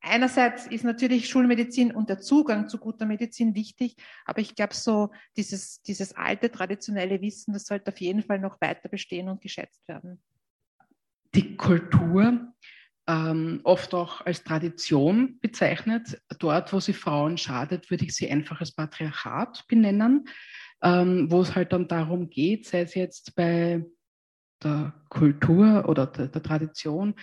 einerseits 0.00 0.66
ist 0.66 0.84
natürlich 0.84 1.28
Schulmedizin 1.28 1.92
und 1.92 2.08
der 2.08 2.20
Zugang 2.20 2.70
zu 2.70 2.78
guter 2.78 3.04
Medizin 3.04 3.54
wichtig, 3.54 3.96
aber 4.24 4.40
ich 4.40 4.54
glaube, 4.54 4.74
so 4.74 5.10
dieses, 5.36 5.82
dieses 5.82 6.16
alte 6.16 6.50
traditionelle 6.50 7.20
Wissen, 7.20 7.52
das 7.52 7.66
sollte 7.66 7.92
auf 7.92 8.00
jeden 8.00 8.22
Fall 8.22 8.38
noch 8.38 8.58
weiter 8.62 8.88
bestehen 8.88 9.28
und 9.28 9.42
geschätzt 9.42 9.86
werden. 9.88 10.22
Die 11.34 11.56
Kultur, 11.56 12.50
ähm, 13.10 13.60
oft 13.64 13.94
auch 13.94 14.24
als 14.24 14.44
Tradition 14.44 15.38
bezeichnet. 15.40 16.20
Dort, 16.38 16.72
wo 16.72 16.80
sie 16.80 16.92
Frauen 16.92 17.38
schadet, 17.38 17.90
würde 17.90 18.04
ich 18.04 18.14
sie 18.14 18.30
einfach 18.30 18.60
als 18.60 18.72
Patriarchat 18.72 19.64
benennen, 19.68 20.28
ähm, 20.82 21.30
wo 21.30 21.40
es 21.40 21.54
halt 21.54 21.72
dann 21.72 21.88
darum 21.88 22.30
geht, 22.30 22.66
sei 22.66 22.82
es 22.82 22.94
jetzt 22.94 23.34
bei 23.34 23.84
der 24.62 24.94
Kultur 25.08 25.88
oder 25.88 26.06
der, 26.06 26.28
der 26.28 26.42
Tradition, 26.42 27.14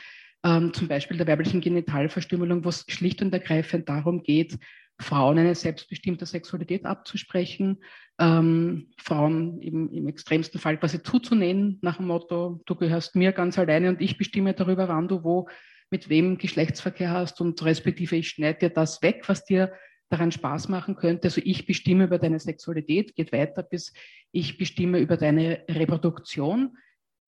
ähm, 0.43 0.73
zum 0.73 0.87
Beispiel 0.87 1.17
der 1.17 1.27
weiblichen 1.27 1.61
Genitalverstümmelung, 1.61 2.65
wo 2.65 2.69
es 2.69 2.85
schlicht 2.87 3.21
und 3.21 3.33
ergreifend 3.33 3.87
darum 3.87 4.23
geht, 4.23 4.57
Frauen 4.99 5.37
eine 5.37 5.55
selbstbestimmte 5.55 6.25
Sexualität 6.25 6.85
abzusprechen, 6.85 7.83
ähm, 8.19 8.91
Frauen 8.97 9.61
eben 9.61 9.91
im 9.91 10.07
extremsten 10.07 10.59
Fall 10.59 10.77
quasi 10.77 11.03
zuzunehmen, 11.03 11.77
nach 11.81 11.97
dem 11.97 12.07
Motto, 12.07 12.61
du 12.65 12.75
gehörst 12.75 13.15
mir 13.15 13.31
ganz 13.31 13.59
alleine 13.59 13.89
und 13.89 14.01
ich 14.01 14.17
bestimme 14.17 14.53
darüber, 14.53 14.87
wann 14.87 15.07
du 15.07 15.23
wo 15.23 15.47
mit 15.89 16.09
wem 16.09 16.37
Geschlechtsverkehr 16.37 17.11
hast 17.11 17.39
und 17.41 17.63
respektive 17.63 18.15
ich 18.15 18.29
schneide 18.29 18.59
dir 18.59 18.69
das 18.69 19.01
weg, 19.01 19.23
was 19.27 19.45
dir 19.45 19.71
daran 20.09 20.31
Spaß 20.31 20.67
machen 20.69 20.95
könnte. 20.95 21.27
Also 21.27 21.41
ich 21.43 21.65
bestimme 21.65 22.05
über 22.05 22.17
deine 22.17 22.39
Sexualität, 22.39 23.15
geht 23.15 23.31
weiter 23.31 23.63
bis 23.63 23.93
ich 24.31 24.57
bestimme 24.57 24.99
über 24.99 25.17
deine 25.17 25.63
Reproduktion. 25.69 26.77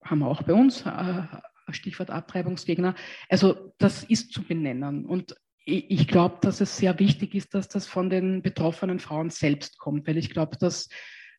Haben 0.03 0.19
wir 0.19 0.27
auch 0.27 0.43
bei 0.43 0.53
uns, 0.53 0.85
äh, 0.85 1.23
Stichwort 1.71 2.09
Abtreibungsgegner. 2.09 2.95
Also 3.29 3.73
das 3.77 4.03
ist 4.03 4.33
zu 4.33 4.43
benennen. 4.43 5.05
Und 5.05 5.35
ich 5.69 6.07
glaube, 6.07 6.37
dass 6.41 6.61
es 6.61 6.77
sehr 6.77 6.97
wichtig 6.99 7.35
ist, 7.35 7.53
dass 7.53 7.69
das 7.69 7.87
von 7.87 8.09
den 8.09 8.41
betroffenen 8.41 8.99
Frauen 8.99 9.29
selbst 9.29 9.77
kommt, 9.77 10.07
weil 10.07 10.17
ich 10.17 10.29
glaube, 10.29 10.57
dass 10.57 10.89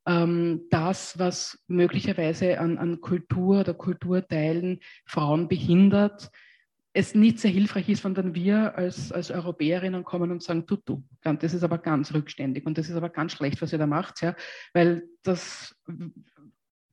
ähm, 0.06 0.62
das, 0.70 1.18
was 1.18 1.62
möglicherweise 1.68 2.58
an, 2.58 2.78
an 2.78 3.00
Kultur 3.00 3.60
oder 3.60 3.74
Kulturteilen 3.74 4.80
Frauen 5.04 5.48
behindert, 5.48 6.30
es 6.92 7.14
nicht 7.14 7.38
sehr 7.38 7.50
hilfreich 7.52 7.88
ist, 7.88 8.04
wenn 8.04 8.14
dann 8.14 8.34
wir 8.34 8.76
als, 8.76 9.12
als 9.12 9.30
Europäerinnen 9.30 10.02
kommen 10.02 10.32
und 10.32 10.42
sagen, 10.42 10.66
tut 10.66 10.82
du, 10.86 11.04
das 11.22 11.54
ist 11.54 11.62
aber 11.62 11.78
ganz 11.78 12.12
rückständig 12.12 12.66
und 12.66 12.78
das 12.78 12.88
ist 12.88 12.96
aber 12.96 13.10
ganz 13.10 13.32
schlecht, 13.32 13.62
was 13.62 13.72
ihr 13.72 13.78
da 13.78 13.86
macht, 13.86 14.22
ja, 14.22 14.34
weil 14.72 15.04
das 15.22 15.76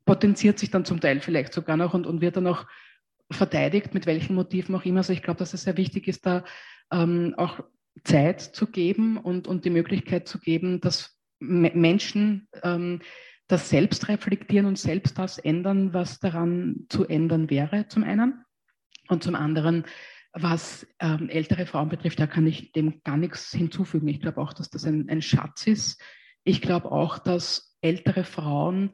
potenziert 0.05 0.59
sich 0.59 0.69
dann 0.69 0.85
zum 0.85 1.01
Teil 1.01 1.19
vielleicht 1.19 1.53
sogar 1.53 1.77
noch 1.77 1.95
und, 1.95 2.05
und 2.05 2.21
wird 2.21 2.37
dann 2.37 2.47
auch 2.47 2.65
verteidigt, 3.31 3.93
mit 3.93 4.05
welchen 4.05 4.35
Motiven 4.35 4.75
auch 4.75 4.85
immer. 4.85 4.99
Also 4.99 5.13
ich 5.13 5.23
glaube, 5.23 5.39
dass 5.39 5.53
es 5.53 5.63
sehr 5.63 5.77
wichtig 5.77 6.07
ist, 6.07 6.25
da 6.25 6.43
ähm, 6.91 7.33
auch 7.37 7.59
Zeit 8.03 8.41
zu 8.41 8.67
geben 8.67 9.17
und, 9.17 9.47
und 9.47 9.65
die 9.65 9.69
Möglichkeit 9.69 10.27
zu 10.27 10.39
geben, 10.39 10.79
dass 10.81 11.17
Menschen 11.39 12.47
ähm, 12.63 13.01
das 13.47 13.69
selbst 13.69 14.07
reflektieren 14.09 14.65
und 14.65 14.77
selbst 14.77 15.17
das 15.17 15.37
ändern, 15.37 15.93
was 15.93 16.19
daran 16.19 16.85
zu 16.89 17.05
ändern 17.05 17.49
wäre, 17.49 17.87
zum 17.87 18.03
einen. 18.03 18.43
Und 19.07 19.23
zum 19.23 19.35
anderen, 19.35 19.85
was 20.33 20.85
ähm, 20.99 21.29
ältere 21.29 21.65
Frauen 21.65 21.89
betrifft, 21.89 22.19
da 22.19 22.27
kann 22.27 22.45
ich 22.45 22.73
dem 22.73 23.01
gar 23.03 23.17
nichts 23.17 23.51
hinzufügen. 23.51 24.07
Ich 24.09 24.19
glaube 24.19 24.41
auch, 24.41 24.53
dass 24.53 24.69
das 24.69 24.85
ein, 24.85 25.09
ein 25.09 25.21
Schatz 25.21 25.65
ist. 25.65 26.01
Ich 26.43 26.61
glaube 26.61 26.91
auch, 26.91 27.19
dass 27.19 27.77
ältere 27.81 28.23
Frauen 28.25 28.91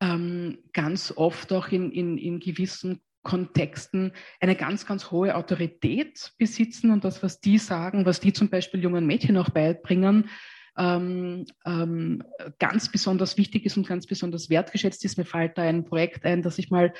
ähm, 0.00 0.58
ganz 0.72 1.12
oft 1.16 1.52
auch 1.52 1.68
in, 1.68 1.90
in, 1.90 2.18
in 2.18 2.38
gewissen 2.38 3.00
Kontexten 3.28 4.12
eine 4.40 4.56
ganz, 4.56 4.86
ganz 4.86 5.10
hohe 5.10 5.36
Autorität 5.36 6.32
besitzen 6.38 6.90
und 6.90 7.04
das, 7.04 7.22
was 7.22 7.40
die 7.40 7.58
sagen, 7.58 8.06
was 8.06 8.20
die 8.20 8.32
zum 8.32 8.48
Beispiel 8.48 8.82
jungen 8.82 9.06
Mädchen 9.06 9.36
auch 9.36 9.50
beibringen, 9.50 10.30
ähm, 10.78 11.44
ähm, 11.66 12.22
ganz 12.58 12.90
besonders 12.90 13.36
wichtig 13.36 13.66
ist 13.66 13.76
und 13.76 13.86
ganz 13.86 14.06
besonders 14.06 14.48
wertgeschätzt 14.48 15.04
ist. 15.04 15.18
Mir 15.18 15.26
fällt 15.26 15.58
da 15.58 15.62
ein 15.62 15.84
Projekt 15.84 16.24
ein, 16.24 16.40
das 16.40 16.58
ich 16.58 16.70
mal 16.70 16.94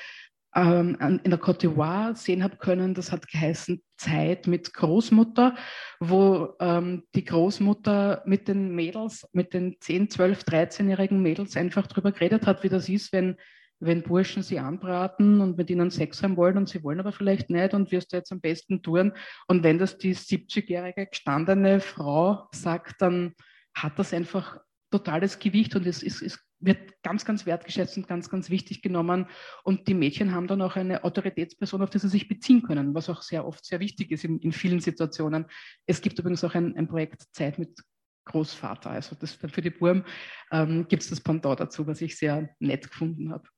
ähm, 0.55 0.99
in 1.25 1.31
der 1.31 1.41
Côte 1.41 1.61
d'Ivoire 1.61 2.15
sehen 2.15 2.45
habe 2.45 2.59
können. 2.59 2.93
Das 2.93 3.11
hat 3.11 3.29
geheißen 3.29 3.83
Zeit 3.97 4.47
mit 4.47 4.75
Großmutter, 4.75 5.57
wo 5.99 6.57
ähm, 6.61 7.05
die 7.15 7.25
Großmutter 7.25 8.23
mit 8.27 8.49
den 8.49 8.75
Mädels, 8.75 9.27
mit 9.33 9.55
den 9.55 9.77
10, 9.81 10.11
12, 10.11 10.43
13-jährigen 10.43 11.23
Mädels 11.23 11.57
einfach 11.57 11.87
darüber 11.87 12.13
geredet 12.13 12.47
hat, 12.47 12.63
wie 12.65 12.69
das 12.69 12.91
ist, 12.91 13.15
wenn, 13.15 13.37
wenn 13.81 14.03
Burschen 14.03 14.43
sie 14.43 14.59
anbraten 14.59 15.41
und 15.41 15.57
mit 15.57 15.71
ihnen 15.71 15.91
Sex 15.91 16.23
haben 16.23 16.37
wollen 16.37 16.57
und 16.57 16.69
sie 16.69 16.83
wollen 16.83 17.01
aber 17.01 17.13
vielleicht 17.13 17.51
nicht 17.51 17.75
und 17.75 17.93
wirst 17.93 18.13
du 18.13 18.17
jetzt 18.17 18.33
am 18.33 18.41
besten 18.41 18.83
tun. 18.83 19.13
Und 19.47 19.63
wenn 19.63 19.79
das 19.79 19.99
die 19.99 20.15
70-jährige 20.15 21.07
gestandene 21.07 21.81
Frau 21.81 22.49
sagt, 22.53 23.01
dann 23.01 23.35
hat 23.75 23.99
das 23.99 24.13
einfach 24.13 24.59
totales 24.91 25.39
Gewicht 25.39 25.77
und 25.77 25.87
es, 25.87 26.03
es, 26.03 26.23
es 26.23 26.39
wird 26.61 27.03
ganz, 27.03 27.25
ganz 27.25 27.47
wertgeschätzt 27.47 27.97
und 27.97 28.09
ganz, 28.09 28.31
ganz 28.31 28.51
wichtig 28.51 28.83
genommen. 28.83 29.27
Und 29.63 29.87
die 29.87 29.95
Mädchen 29.95 30.35
haben 30.35 30.49
dann 30.49 30.63
auch 30.63 30.77
eine 30.77 31.05
Autoritätsperson, 31.05 31.83
auf 31.83 31.91
die 31.91 31.99
sie 31.99 32.09
sich 32.09 32.29
beziehen 32.29 32.63
können, 32.63 32.95
was 32.95 33.09
auch 33.09 33.23
sehr 33.23 33.47
oft 33.47 33.65
sehr 33.65 33.81
wichtig 33.81 34.11
ist 34.11 34.25
in, 34.25 34.41
in 34.41 34.53
vielen 34.53 34.81
Situationen. 34.81 35.47
Es 35.87 36.01
gibt 36.01 36.19
übrigens 36.19 36.43
auch 36.43 36.55
ein, 36.55 36.77
ein 36.77 36.89
Projekt 36.89 37.23
Zeit 37.33 37.59
mit 37.59 37.79
Großvater. 38.25 38.91
Also 38.91 39.17
das, 39.19 39.33
für 39.35 39.63
die 39.63 39.71
Burm 39.71 40.05
ähm, 40.51 40.87
gibt 40.89 41.03
es 41.03 41.11
das 41.11 41.21
Pendant 41.21 41.61
dazu, 41.61 41.87
was 41.87 42.01
ich 42.01 42.17
sehr 42.17 42.51
nett 42.59 42.91
gefunden 42.91 43.31
habe. 43.31 43.49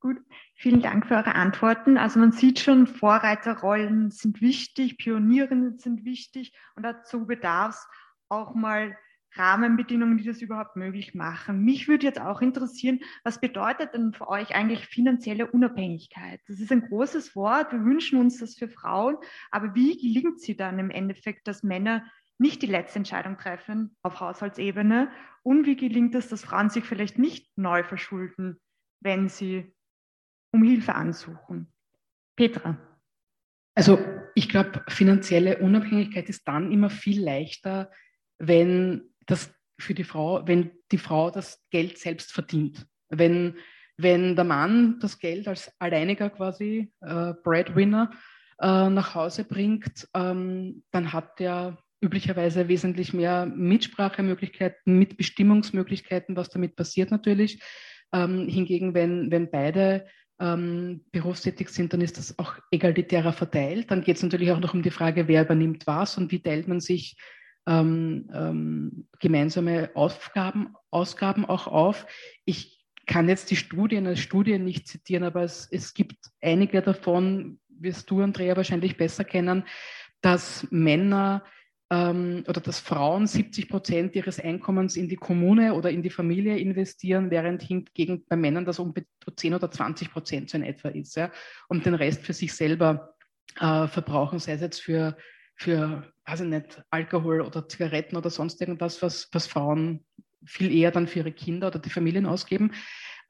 Gut, 0.00 0.16
vielen 0.54 0.80
Dank 0.80 1.06
für 1.06 1.16
eure 1.16 1.34
Antworten. 1.34 1.98
Also 1.98 2.20
man 2.20 2.32
sieht 2.32 2.58
schon, 2.58 2.86
Vorreiterrollen 2.86 4.10
sind 4.10 4.40
wichtig, 4.40 4.96
Pionierinnen 4.96 5.78
sind 5.78 6.06
wichtig 6.06 6.54
und 6.74 6.84
dazu 6.84 7.26
bedarf 7.26 7.74
es 7.74 7.86
auch 8.30 8.54
mal 8.54 8.96
Rahmenbedingungen, 9.34 10.16
die 10.16 10.24
das 10.24 10.40
überhaupt 10.40 10.76
möglich 10.76 11.14
machen. 11.14 11.64
Mich 11.64 11.86
würde 11.86 12.06
jetzt 12.06 12.20
auch 12.20 12.40
interessieren, 12.40 13.00
was 13.24 13.40
bedeutet 13.40 13.92
denn 13.92 14.14
für 14.14 14.26
euch 14.28 14.54
eigentlich 14.54 14.86
finanzielle 14.86 15.50
Unabhängigkeit? 15.50 16.40
Das 16.48 16.60
ist 16.60 16.72
ein 16.72 16.88
großes 16.88 17.36
Wort. 17.36 17.70
Wir 17.70 17.84
wünschen 17.84 18.18
uns 18.18 18.38
das 18.38 18.56
für 18.56 18.68
Frauen. 18.68 19.16
Aber 19.50 19.74
wie 19.74 19.98
gelingt 19.98 20.40
sie 20.40 20.56
dann 20.56 20.78
im 20.78 20.90
Endeffekt, 20.90 21.46
dass 21.46 21.62
Männer 21.62 22.04
nicht 22.38 22.62
die 22.62 22.66
letzte 22.66 23.00
Entscheidung 23.00 23.36
treffen 23.36 23.96
auf 24.02 24.18
Haushaltsebene? 24.18 25.10
Und 25.42 25.66
wie 25.66 25.76
gelingt 25.76 26.14
es, 26.14 26.28
dass 26.28 26.42
Frauen 26.42 26.70
sich 26.70 26.84
vielleicht 26.84 27.18
nicht 27.18 27.56
neu 27.56 27.84
verschulden, 27.84 28.58
wenn 29.00 29.28
sie 29.28 29.74
um 30.52 30.62
Hilfe 30.62 30.94
ansuchen? 30.94 31.72
Petra. 32.36 32.78
Also 33.74 33.98
ich 34.34 34.48
glaube, 34.48 34.82
finanzielle 34.88 35.58
Unabhängigkeit 35.58 36.28
ist 36.28 36.46
dann 36.46 36.72
immer 36.72 36.90
viel 36.90 37.22
leichter, 37.22 37.90
wenn 38.38 39.10
das 39.26 39.52
für 39.78 39.94
die 39.94 40.04
Frau, 40.04 40.46
wenn 40.46 40.72
die 40.92 40.98
Frau 40.98 41.30
das 41.30 41.64
Geld 41.70 41.98
selbst 41.98 42.32
verdient. 42.32 42.86
Wenn, 43.08 43.56
wenn 43.96 44.36
der 44.36 44.44
Mann 44.44 44.98
das 45.00 45.18
Geld 45.18 45.48
als 45.48 45.72
alleiniger 45.78 46.30
quasi 46.30 46.92
äh, 47.00 47.34
Breadwinner 47.42 48.10
äh, 48.60 48.88
nach 48.88 49.14
Hause 49.14 49.44
bringt, 49.44 50.08
ähm, 50.14 50.82
dann 50.90 51.12
hat 51.12 51.40
er 51.40 51.78
üblicherweise 52.02 52.68
wesentlich 52.68 53.12
mehr 53.12 53.46
Mitsprachemöglichkeiten, 53.46 54.98
Mitbestimmungsmöglichkeiten, 54.98 56.36
was 56.36 56.48
damit 56.48 56.76
passiert 56.76 57.10
natürlich. 57.10 57.62
Ähm, 58.12 58.48
hingegen, 58.48 58.94
wenn, 58.94 59.30
wenn 59.30 59.50
beide 59.50 60.06
ähm, 60.40 61.04
berufstätig 61.12 61.68
sind, 61.68 61.92
dann 61.92 62.00
ist 62.00 62.18
das 62.18 62.38
auch 62.38 62.54
egalitärer 62.70 63.32
verteilt. 63.32 63.90
Dann 63.90 64.02
geht 64.02 64.16
es 64.16 64.22
natürlich 64.22 64.50
auch 64.50 64.60
noch 64.60 64.74
um 64.74 64.82
die 64.82 64.90
Frage, 64.90 65.28
wer 65.28 65.42
übernimmt 65.42 65.86
was 65.86 66.16
und 66.16 66.32
wie 66.32 66.42
teilt 66.42 66.66
man 66.66 66.80
sich 66.80 67.16
ähm, 67.66 68.30
ähm, 68.32 69.06
gemeinsame 69.20 69.90
Aufgaben, 69.94 70.74
Ausgaben 70.90 71.44
auch 71.44 71.66
auf. 71.66 72.06
Ich 72.44 72.84
kann 73.06 73.28
jetzt 73.28 73.50
die 73.50 73.56
Studien 73.56 74.06
als 74.06 74.20
Studien 74.20 74.64
nicht 74.64 74.88
zitieren, 74.88 75.24
aber 75.24 75.42
es, 75.42 75.68
es 75.70 75.94
gibt 75.94 76.16
einige 76.40 76.80
davon, 76.80 77.60
wirst 77.68 78.10
du, 78.10 78.22
Andrea, 78.22 78.56
wahrscheinlich 78.56 78.96
besser 78.96 79.24
kennen, 79.24 79.64
dass 80.22 80.66
Männer 80.70 81.44
ähm, 81.90 82.44
oder 82.48 82.60
dass 82.60 82.80
Frauen 82.80 83.26
70 83.26 83.68
Prozent 83.68 84.16
ihres 84.16 84.38
Einkommens 84.40 84.96
in 84.96 85.08
die 85.08 85.16
Kommune 85.16 85.74
oder 85.74 85.90
in 85.90 86.02
die 86.02 86.10
Familie 86.10 86.58
investieren, 86.58 87.30
während 87.30 87.62
hingegen 87.62 88.24
bei 88.28 88.36
Männern 88.36 88.64
das 88.64 88.78
um 88.78 88.94
10 89.36 89.54
oder 89.54 89.70
20 89.70 90.12
Prozent 90.12 90.50
so 90.50 90.58
in 90.58 90.64
etwa 90.64 90.88
ist. 90.88 91.16
Ja? 91.16 91.30
Und 91.68 91.86
den 91.86 91.94
Rest 91.94 92.22
für 92.22 92.32
sich 92.32 92.52
selber 92.52 93.14
äh, 93.58 93.86
verbrauchen, 93.88 94.38
sei 94.38 94.52
es 94.52 94.60
jetzt 94.60 94.80
für 94.80 95.16
für, 95.60 96.10
weiß 96.24 96.40
ich 96.40 96.48
nicht, 96.48 96.82
Alkohol 96.88 97.42
oder 97.42 97.68
Zigaretten 97.68 98.16
oder 98.16 98.30
sonst 98.30 98.62
irgendwas, 98.62 99.02
was, 99.02 99.28
was 99.32 99.46
Frauen 99.46 100.06
viel 100.42 100.74
eher 100.74 100.90
dann 100.90 101.06
für 101.06 101.18
ihre 101.18 101.32
Kinder 101.32 101.66
oder 101.66 101.78
die 101.78 101.90
Familien 101.90 102.24
ausgeben. 102.24 102.72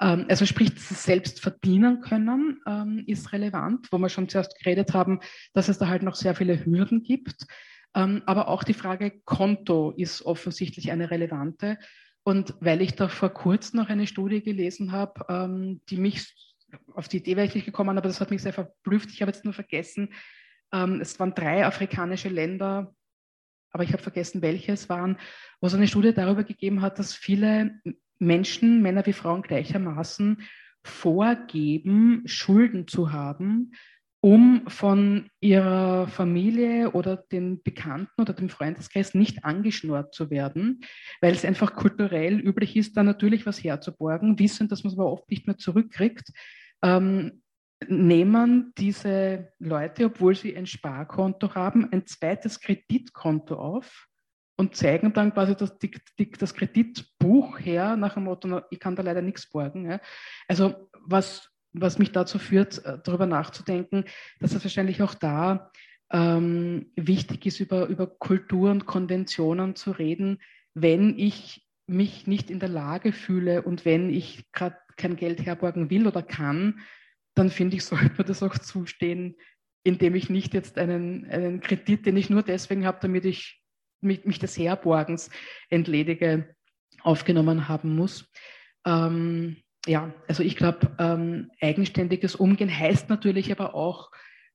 Ähm, 0.00 0.26
also 0.28 0.46
sprich, 0.46 0.70
selbst 0.78 1.40
verdienen 1.40 2.00
können 2.02 2.60
ähm, 2.68 3.02
ist 3.08 3.32
relevant, 3.32 3.88
wo 3.90 3.98
wir 3.98 4.08
schon 4.08 4.28
zuerst 4.28 4.56
geredet 4.60 4.94
haben, 4.94 5.18
dass 5.54 5.68
es 5.68 5.78
da 5.78 5.88
halt 5.88 6.04
noch 6.04 6.14
sehr 6.14 6.36
viele 6.36 6.64
Hürden 6.64 7.02
gibt. 7.02 7.46
Ähm, 7.94 8.22
aber 8.26 8.48
auch 8.48 8.62
die 8.62 8.74
Frage 8.74 9.20
Konto 9.24 9.92
ist 9.96 10.22
offensichtlich 10.22 10.92
eine 10.92 11.10
relevante. 11.10 11.78
Und 12.22 12.54
weil 12.60 12.82
ich 12.82 12.94
da 12.94 13.08
vor 13.08 13.30
kurzem 13.30 13.80
noch 13.80 13.88
eine 13.88 14.06
Studie 14.06 14.42
gelesen 14.42 14.92
habe, 14.92 15.24
ähm, 15.28 15.80
die 15.88 15.96
mich 15.96 16.34
auf 16.94 17.08
die 17.08 17.18
Idee 17.18 17.36
wäre 17.36 17.46
ich 17.46 17.54
nicht 17.54 17.64
gekommen, 17.64 17.98
aber 17.98 18.08
das 18.08 18.20
hat 18.20 18.30
mich 18.30 18.42
sehr 18.42 18.52
verblüfft. 18.52 19.10
Ich 19.10 19.22
habe 19.22 19.32
jetzt 19.32 19.44
nur 19.44 19.54
vergessen, 19.54 20.12
ähm, 20.72 21.00
es 21.00 21.18
waren 21.18 21.34
drei 21.34 21.66
afrikanische 21.66 22.28
Länder, 22.28 22.94
aber 23.72 23.84
ich 23.84 23.92
habe 23.92 24.02
vergessen, 24.02 24.42
welche 24.42 24.72
es 24.72 24.88
waren, 24.88 25.16
wo 25.60 25.66
es 25.66 25.74
eine 25.74 25.88
Studie 25.88 26.12
darüber 26.12 26.44
gegeben 26.44 26.82
hat, 26.82 26.98
dass 26.98 27.14
viele 27.14 27.80
Menschen, 28.18 28.82
Männer 28.82 29.06
wie 29.06 29.12
Frauen 29.12 29.42
gleichermaßen, 29.42 30.42
vorgeben, 30.82 32.22
Schulden 32.26 32.88
zu 32.88 33.12
haben, 33.12 33.72
um 34.20 34.64
von 34.68 35.30
ihrer 35.40 36.06
Familie 36.08 36.90
oder 36.90 37.16
den 37.16 37.62
Bekannten 37.62 38.20
oder 38.20 38.34
dem 38.34 38.50
Freundeskreis 38.50 39.14
nicht 39.14 39.44
angeschnurrt 39.44 40.14
zu 40.14 40.30
werden, 40.30 40.80
weil 41.22 41.32
es 41.32 41.44
einfach 41.44 41.74
kulturell 41.74 42.38
üblich 42.38 42.76
ist, 42.76 42.96
da 42.96 43.02
natürlich 43.02 43.46
was 43.46 43.64
herzuborgen, 43.64 44.38
wissen, 44.38 44.68
dass 44.68 44.84
man 44.84 44.92
es 44.92 44.98
aber 44.98 45.10
oft 45.10 45.30
nicht 45.30 45.46
mehr 45.46 45.56
zurückkriegt. 45.56 46.30
Ähm, 46.82 47.42
nehmen 47.88 48.72
diese 48.76 49.52
Leute, 49.58 50.06
obwohl 50.06 50.34
sie 50.34 50.54
ein 50.54 50.66
Sparkonto 50.66 51.54
haben, 51.54 51.90
ein 51.90 52.06
zweites 52.06 52.60
Kreditkonto 52.60 53.54
auf 53.54 54.06
und 54.58 54.76
zeigen 54.76 55.14
dann 55.14 55.32
quasi 55.32 55.56
das, 55.56 55.78
das 56.38 56.54
Kreditbuch 56.54 57.58
her 57.58 57.96
nach 57.96 58.14
dem 58.14 58.24
Motto, 58.24 58.60
ich 58.70 58.78
kann 58.78 58.96
da 58.96 59.02
leider 59.02 59.22
nichts 59.22 59.48
borgen. 59.48 59.98
Also 60.46 60.90
was 61.06 61.50
was 61.72 61.98
mich 61.98 62.12
dazu 62.12 62.38
führt, 62.38 62.84
äh, 62.84 62.98
darüber 63.02 63.26
nachzudenken, 63.26 64.04
dass 64.40 64.54
es 64.54 64.64
wahrscheinlich 64.64 65.02
auch 65.02 65.14
da 65.14 65.70
ähm, 66.12 66.90
wichtig 66.96 67.46
ist, 67.46 67.60
über, 67.60 67.86
über 67.86 68.06
Kultur 68.06 68.70
und 68.70 68.86
Konventionen 68.86 69.76
zu 69.76 69.92
reden, 69.92 70.38
wenn 70.74 71.18
ich 71.18 71.66
mich 71.86 72.26
nicht 72.26 72.50
in 72.50 72.60
der 72.60 72.68
Lage 72.68 73.12
fühle 73.12 73.62
und 73.62 73.84
wenn 73.84 74.10
ich 74.10 74.50
gerade 74.52 74.76
kein 74.96 75.16
Geld 75.16 75.44
herborgen 75.44 75.90
will 75.90 76.06
oder 76.06 76.22
kann, 76.22 76.80
dann 77.34 77.50
finde 77.50 77.76
ich, 77.76 77.84
sollte 77.84 78.14
mir 78.18 78.24
das 78.24 78.42
auch 78.42 78.58
zustehen, 78.58 79.36
indem 79.82 80.14
ich 80.14 80.28
nicht 80.30 80.54
jetzt 80.54 80.78
einen, 80.78 81.26
einen 81.26 81.60
Kredit, 81.60 82.06
den 82.06 82.16
ich 82.16 82.30
nur 82.30 82.42
deswegen 82.42 82.86
habe, 82.86 82.98
damit 83.00 83.24
ich 83.24 83.62
mich, 84.00 84.24
mich 84.24 84.38
des 84.38 84.58
Herborgens 84.58 85.30
entledige, 85.68 86.54
aufgenommen 87.02 87.68
haben 87.68 87.94
muss. 87.96 88.30
Ähm, 88.84 89.56
ja, 89.86 90.12
also 90.28 90.42
ich 90.42 90.56
glaube, 90.56 90.94
ähm, 90.98 91.50
eigenständiges 91.60 92.34
Umgehen 92.34 92.76
heißt 92.76 93.08
natürlich 93.08 93.50
aber 93.50 93.74
auch 93.74 94.10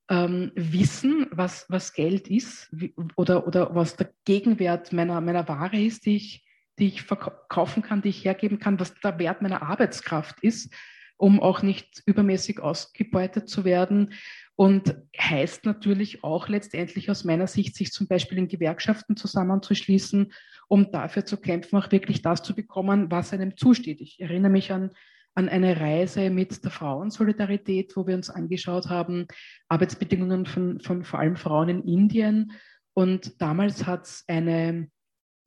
ähm, 0.09 0.51
wissen, 0.55 1.27
was, 1.31 1.65
was 1.67 1.93
Geld 1.93 2.27
ist 2.27 2.67
wie, 2.71 2.93
oder, 3.15 3.47
oder 3.47 3.73
was 3.73 3.95
der 3.95 4.11
Gegenwert 4.25 4.93
meiner, 4.93 5.19
meiner 5.21 5.47
Ware 5.47 5.81
ist, 5.81 6.05
die 6.05 6.17
ich, 6.17 6.45
die 6.77 6.87
ich 6.87 7.01
verkaufen 7.01 7.81
kann, 7.81 8.01
die 8.01 8.09
ich 8.09 8.23
hergeben 8.23 8.59
kann, 8.59 8.79
was 8.79 8.93
der 8.95 9.17
Wert 9.17 9.41
meiner 9.41 9.63
Arbeitskraft 9.63 10.41
ist, 10.41 10.71
um 11.17 11.39
auch 11.39 11.63
nicht 11.63 12.03
übermäßig 12.05 12.59
ausgebeutet 12.59 13.49
zu 13.49 13.65
werden. 13.65 14.13
Und 14.55 14.95
heißt 15.17 15.65
natürlich 15.65 16.23
auch 16.23 16.49
letztendlich 16.49 17.09
aus 17.09 17.23
meiner 17.23 17.47
Sicht, 17.47 17.75
sich 17.75 17.91
zum 17.91 18.07
Beispiel 18.07 18.37
in 18.37 18.47
Gewerkschaften 18.47 19.17
zusammenzuschließen, 19.17 20.31
um 20.67 20.91
dafür 20.91 21.25
zu 21.25 21.37
kämpfen, 21.37 21.77
auch 21.77 21.91
wirklich 21.91 22.21
das 22.21 22.43
zu 22.43 22.53
bekommen, 22.53 23.09
was 23.09 23.33
einem 23.33 23.57
zusteht. 23.57 24.01
Ich 24.01 24.19
erinnere 24.19 24.51
mich 24.51 24.71
an 24.71 24.91
an 25.35 25.49
eine 25.49 25.79
Reise 25.79 26.29
mit 26.29 26.63
der 26.63 26.71
Frauensolidarität, 26.71 27.95
wo 27.95 28.07
wir 28.07 28.15
uns 28.15 28.29
angeschaut 28.29 28.89
haben, 28.89 29.27
Arbeitsbedingungen 29.67 30.45
von, 30.45 30.79
von 30.79 31.03
vor 31.03 31.19
allem 31.19 31.35
Frauen 31.35 31.69
in 31.69 31.83
Indien. 31.83 32.53
Und 32.93 33.41
damals 33.41 33.85
hat 33.85 34.05
es 34.05 34.23
eine, 34.27 34.87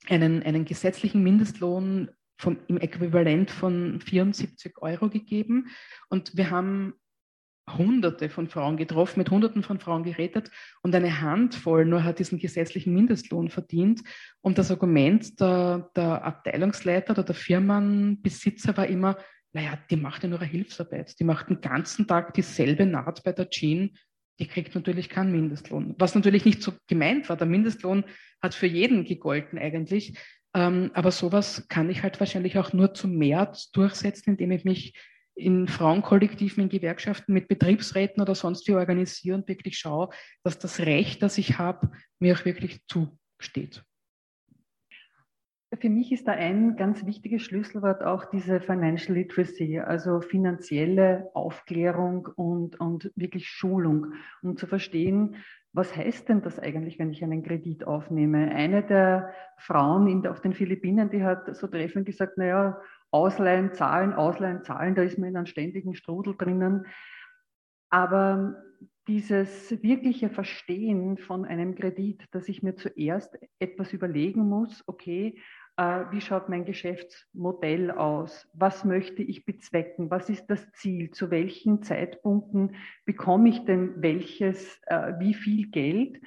einen, 0.07 0.43
einen 0.43 0.65
gesetzlichen 0.67 1.23
Mindestlohn 1.23 2.11
vom, 2.37 2.59
im 2.69 2.77
Äquivalent 2.77 3.51
von 3.51 4.01
74 4.01 4.77
Euro 4.83 5.09
gegeben. 5.09 5.69
Und 6.11 6.37
wir 6.37 6.51
haben 6.51 6.93
Hunderte 7.77 8.31
von 8.31 8.49
Frauen 8.49 8.77
getroffen, 8.77 9.19
mit 9.19 9.31
Hunderten 9.31 9.63
von 9.63 9.79
Frauen 9.79 10.03
geredet 10.03 10.51
und 10.83 10.95
eine 10.95 11.21
Handvoll 11.21 11.85
nur 11.85 12.05
hat 12.05 12.19
diesen 12.19 12.39
gesetzlichen 12.39 12.95
Mindestlohn 12.95 13.51
verdient. 13.51 14.03
Und 14.41 14.59
das 14.59 14.71
Argument 14.71 15.39
der, 15.41 15.91
der 15.95 16.25
Abteilungsleiter 16.25 17.13
oder 17.13 17.25
der 17.25 17.35
Firmenbesitzer 17.35 18.77
war 18.77 18.87
immer, 18.87 19.19
naja, 19.53 19.79
die 19.91 19.97
macht 19.97 20.23
ja 20.23 20.29
nur 20.29 20.41
eine 20.41 20.49
Hilfsarbeit. 20.49 21.19
Die 21.19 21.25
macht 21.25 21.49
den 21.49 21.61
ganzen 21.61 22.07
Tag 22.07 22.35
dieselbe 22.35 22.87
Naht 22.87 23.23
bei 23.25 23.33
der 23.33 23.51
Jean. 23.51 23.97
Die 24.39 24.47
kriegt 24.47 24.75
natürlich 24.75 25.09
keinen 25.09 25.33
Mindestlohn. 25.33 25.95
Was 25.99 26.15
natürlich 26.15 26.45
nicht 26.45 26.63
so 26.63 26.73
gemeint 26.87 27.29
war. 27.29 27.37
Der 27.37 27.47
Mindestlohn 27.47 28.05
hat 28.43 28.55
für 28.55 28.67
jeden 28.67 29.05
gegolten 29.05 29.59
eigentlich. 29.59 30.19
Ähm, 30.55 30.91
aber 30.95 31.11
sowas 31.11 31.67
kann 31.69 31.91
ich 31.91 32.03
halt 32.03 32.21
wahrscheinlich 32.21 32.59
auch 32.59 32.73
nur 32.73 32.95
zum 32.95 33.17
März 33.17 33.71
durchsetzen, 33.71 34.31
indem 34.31 34.53
ich 34.53 34.65
mich 34.65 34.95
in 35.35 35.69
Frauenkollektiven, 35.69 36.65
in 36.65 36.69
Gewerkschaften 36.69 37.33
mit 37.33 37.49
Betriebsräten 37.49 38.21
oder 38.21 38.35
sonst 38.35 38.67
wie 38.67 38.75
organisiere 38.75 39.37
und 39.37 39.49
wirklich 39.49 39.79
schaue, 39.79 40.11
dass 40.43 40.59
das 40.59 40.81
Recht, 40.81 41.23
das 41.23 41.39
ich 41.39 41.59
habe, 41.59 41.91
mir 42.19 42.35
auch 42.35 42.45
wirklich 42.45 42.81
zusteht. 42.87 43.85
Für 45.77 45.91
mich 45.91 46.13
ist 46.13 46.27
da 46.27 46.33
ein 46.33 46.77
ganz 46.77 47.05
wichtiges 47.05 47.43
Schlüsselwort 47.43 48.03
auch 48.03 48.25
diese 48.25 48.61
Financial 48.61 49.15
Literacy, 49.15 49.81
also 49.81 50.23
finanzielle 50.23 51.31
Aufklärung 51.35 52.27
und, 52.37 52.81
und 52.81 53.13
wirklich 53.17 53.49
Schulung, 53.49 54.15
um 54.43 54.57
zu 54.57 54.67
verstehen, 54.67 55.37
was 55.75 55.95
heißt 55.95 56.29
denn 56.31 56.41
das 56.41 56.59
eigentlich, 56.59 56.99
wenn 56.99 57.13
ich 57.13 57.23
einen 57.23 57.43
Kredit 57.43 57.87
aufnehme? 57.87 58.51
Eine 58.51 58.83
der 58.83 59.35
Frauen 59.59 60.09
in, 60.09 60.27
auf 60.27 60.41
den 60.41 60.55
Philippinen, 60.55 61.11
die 61.11 61.23
hat 61.23 61.55
so 61.55 61.67
treffend 61.67 62.07
gesagt, 62.07 62.39
naja, 62.39 62.81
Ausleihen, 63.11 63.75
Zahlen, 63.75 64.15
Ausleihen, 64.15 64.63
Zahlen, 64.65 64.95
da 64.95 65.03
ist 65.03 65.19
man 65.19 65.29
in 65.29 65.37
einem 65.37 65.47
ständigen 65.47 65.95
Strudel 65.95 66.35
drinnen. 66.37 66.87
Aber 67.91 68.57
dieses 69.07 69.83
wirkliche 69.83 70.29
Verstehen 70.29 71.17
von 71.17 71.45
einem 71.45 71.75
Kredit, 71.75 72.25
dass 72.31 72.49
ich 72.49 72.63
mir 72.63 72.77
zuerst 72.77 73.39
etwas 73.59 73.93
überlegen 73.93 74.49
muss, 74.49 74.85
okay, 74.87 75.39
wie 75.79 76.21
schaut 76.21 76.49
mein 76.49 76.65
Geschäftsmodell 76.65 77.93
aus? 77.93 78.49
Was 78.53 78.85
möchte 78.85 79.23
ich 79.23 79.45
bezwecken? 79.45 80.11
Was 80.11 80.29
ist 80.29 80.47
das 80.47 80.71
Ziel? 80.73 81.11
Zu 81.13 81.31
welchen 81.31 81.83
Zeitpunkten 81.83 82.75
bekomme 83.05 83.49
ich 83.49 83.65
denn 83.65 84.03
welches, 84.03 84.81
äh, 84.87 85.15
wie 85.19 85.35
viel 85.35 85.71
Geld? 85.71 86.21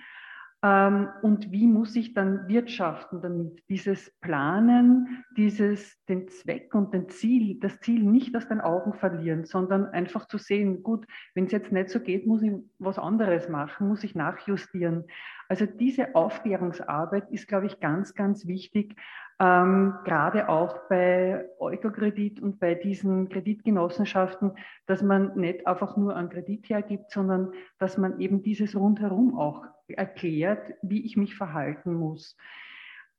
Ähm, 0.64 1.10
und 1.24 1.52
wie 1.52 1.66
muss 1.66 1.96
ich 1.96 2.14
dann 2.14 2.48
wirtschaften 2.48 3.22
damit? 3.22 3.64
Dieses 3.68 4.12
Planen, 4.22 5.24
dieses 5.36 5.98
den 6.06 6.28
Zweck 6.28 6.76
und 6.76 6.94
den 6.94 7.10
Ziel, 7.10 7.60
das 7.60 7.80
Ziel 7.80 8.04
nicht 8.04 8.36
aus 8.36 8.48
den 8.48 8.62
Augen 8.62 8.94
verlieren, 8.94 9.46
sondern 9.46 9.88
einfach 9.88 10.28
zu 10.28 10.38
sehen, 10.38 10.84
gut, 10.84 11.08
wenn 11.34 11.46
es 11.46 11.52
jetzt 11.52 11.72
nicht 11.72 11.90
so 11.90 12.00
geht, 12.00 12.28
muss 12.28 12.44
ich 12.44 12.54
was 12.78 13.00
anderes 13.00 13.50
machen, 13.50 13.88
muss 13.88 14.04
ich 14.04 14.14
nachjustieren. 14.14 15.06
Also 15.50 15.66
diese 15.66 16.14
Aufklärungsarbeit 16.14 17.32
ist, 17.32 17.48
glaube 17.48 17.66
ich, 17.66 17.80
ganz, 17.80 18.14
ganz 18.14 18.46
wichtig, 18.46 18.96
ähm, 19.42 19.96
gerade 20.06 20.50
auch 20.50 20.88
bei 20.88 21.50
Eukokredit 21.60 22.40
und 22.40 22.60
bei 22.60 22.76
diesen 22.76 23.28
Kreditgenossenschaften, 23.28 24.52
dass 24.86 25.02
man 25.02 25.36
nicht 25.36 25.66
einfach 25.66 25.98
nur 25.98 26.16
einen 26.16 26.30
Kredit 26.30 26.70
hergibt, 26.70 27.10
sondern 27.10 27.52
dass 27.80 27.98
man 27.98 28.20
eben 28.20 28.44
dieses 28.44 28.76
rundherum 28.76 29.36
auch 29.36 29.66
erklärt, 29.88 30.76
wie 30.84 31.04
ich 31.04 31.18
mich 31.18 31.34
verhalten 31.36 31.96
muss, 31.96 32.38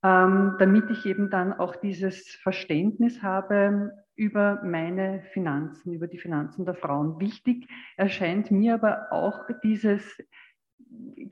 ähm, 0.05 0.55
damit 0.61 0.91
ich 0.91 1.07
eben 1.07 1.29
dann 1.29 1.53
auch 1.53 1.75
dieses 1.75 2.37
Verständnis 2.37 3.21
habe 3.25 3.91
über 4.15 4.61
meine 4.63 5.23
Finanzen, 5.33 5.93
über 5.93 6.07
die 6.07 6.19
Finanzen 6.19 6.65
der 6.65 6.75
Frauen. 6.75 7.19
Wichtig 7.19 7.69
erscheint 7.97 8.53
mir 8.53 8.75
aber 8.75 9.09
auch 9.11 9.41
dieses 9.65 10.23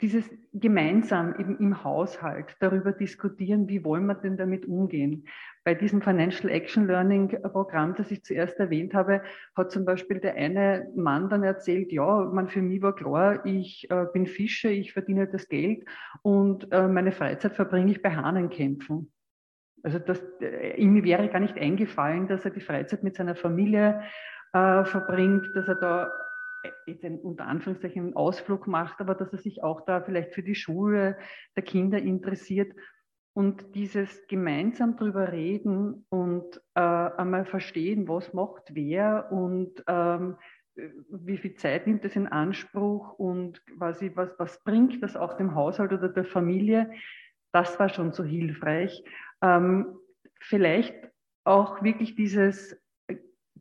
dieses 0.01 0.25
gemeinsam 0.53 1.35
eben 1.39 1.59
im 1.59 1.85
Haushalt 1.85 2.57
darüber 2.61 2.93
diskutieren, 2.93 3.69
wie 3.69 3.85
wollen 3.85 4.07
wir 4.07 4.15
denn 4.15 4.37
damit 4.37 4.67
umgehen. 4.67 5.27
Bei 5.65 5.75
diesem 5.75 6.01
Financial 6.01 6.51
Action 6.51 6.87
Learning 6.87 7.29
Programm, 7.43 7.95
das 7.95 8.11
ich 8.11 8.25
zuerst 8.25 8.59
erwähnt 8.59 8.95
habe, 8.95 9.23
hat 9.55 9.71
zum 9.71 9.85
Beispiel 9.85 10.19
der 10.19 10.35
eine 10.35 10.91
Mann 10.97 11.29
dann 11.29 11.43
erzählt, 11.43 11.93
ja, 11.93 12.25
man 12.25 12.49
für 12.49 12.63
mich 12.63 12.81
war 12.81 12.95
klar, 12.95 13.45
ich 13.45 13.91
äh, 13.91 14.07
bin 14.13 14.27
Fischer, 14.27 14.71
ich 14.71 14.93
verdiene 14.93 15.27
das 15.27 15.49
Geld 15.49 15.85
und 16.23 16.73
äh, 16.73 16.89
meine 16.89 17.13
Freizeit 17.13 17.55
verbringe 17.55 17.93
ich 17.93 18.03
bei 18.03 18.15
Hahnenkämpfen. 18.15 19.13
Also 19.83 19.99
das, 19.99 20.23
äh, 20.41 20.77
ihm 20.77 21.03
wäre 21.05 21.29
gar 21.29 21.41
nicht 21.41 21.59
eingefallen, 21.59 22.27
dass 22.27 22.45
er 22.45 22.51
die 22.51 22.61
Freizeit 22.61 23.03
mit 23.03 23.17
seiner 23.17 23.35
Familie 23.35 24.03
äh, 24.53 24.85
verbringt, 24.85 25.47
dass 25.55 25.69
er 25.69 25.77
da 25.77 26.11
jetzt 26.87 27.05
einen, 27.05 27.19
unter 27.19 27.47
Anführungszeichen 27.47 28.15
Ausflug 28.15 28.67
macht, 28.67 29.01
aber 29.01 29.15
dass 29.15 29.33
er 29.33 29.39
sich 29.39 29.63
auch 29.63 29.83
da 29.83 30.01
vielleicht 30.01 30.35
für 30.35 30.43
die 30.43 30.55
Schule 30.55 31.19
der 31.57 31.63
Kinder 31.63 31.99
interessiert. 31.99 32.73
Und 33.33 33.75
dieses 33.75 34.27
gemeinsam 34.27 34.97
drüber 34.97 35.31
reden 35.31 36.05
und 36.09 36.61
äh, 36.75 36.81
einmal 36.81 37.45
verstehen, 37.45 38.09
was 38.09 38.33
macht 38.35 38.75
wer 38.75 39.31
und 39.31 39.85
ähm, 39.87 40.37
wie 40.75 41.37
viel 41.37 41.55
Zeit 41.55 41.87
nimmt 41.87 42.05
es 42.05 42.17
in 42.17 42.27
Anspruch 42.27 43.19
und 43.19 43.65
quasi 43.67 44.13
was, 44.15 44.31
was 44.39 44.63
bringt 44.65 45.03
das 45.03 45.17
auch 45.17 45.37
dem 45.37 45.55
Haushalt 45.55 45.93
oder 45.93 46.09
der 46.09 46.25
Familie. 46.25 46.91
Das 47.53 47.79
war 47.79 47.89
schon 47.89 48.13
so 48.13 48.25
hilfreich. 48.25 49.03
Ähm, 49.43 49.97
vielleicht 50.41 50.95
auch 51.45 51.83
wirklich 51.83 52.15
dieses, 52.15 52.80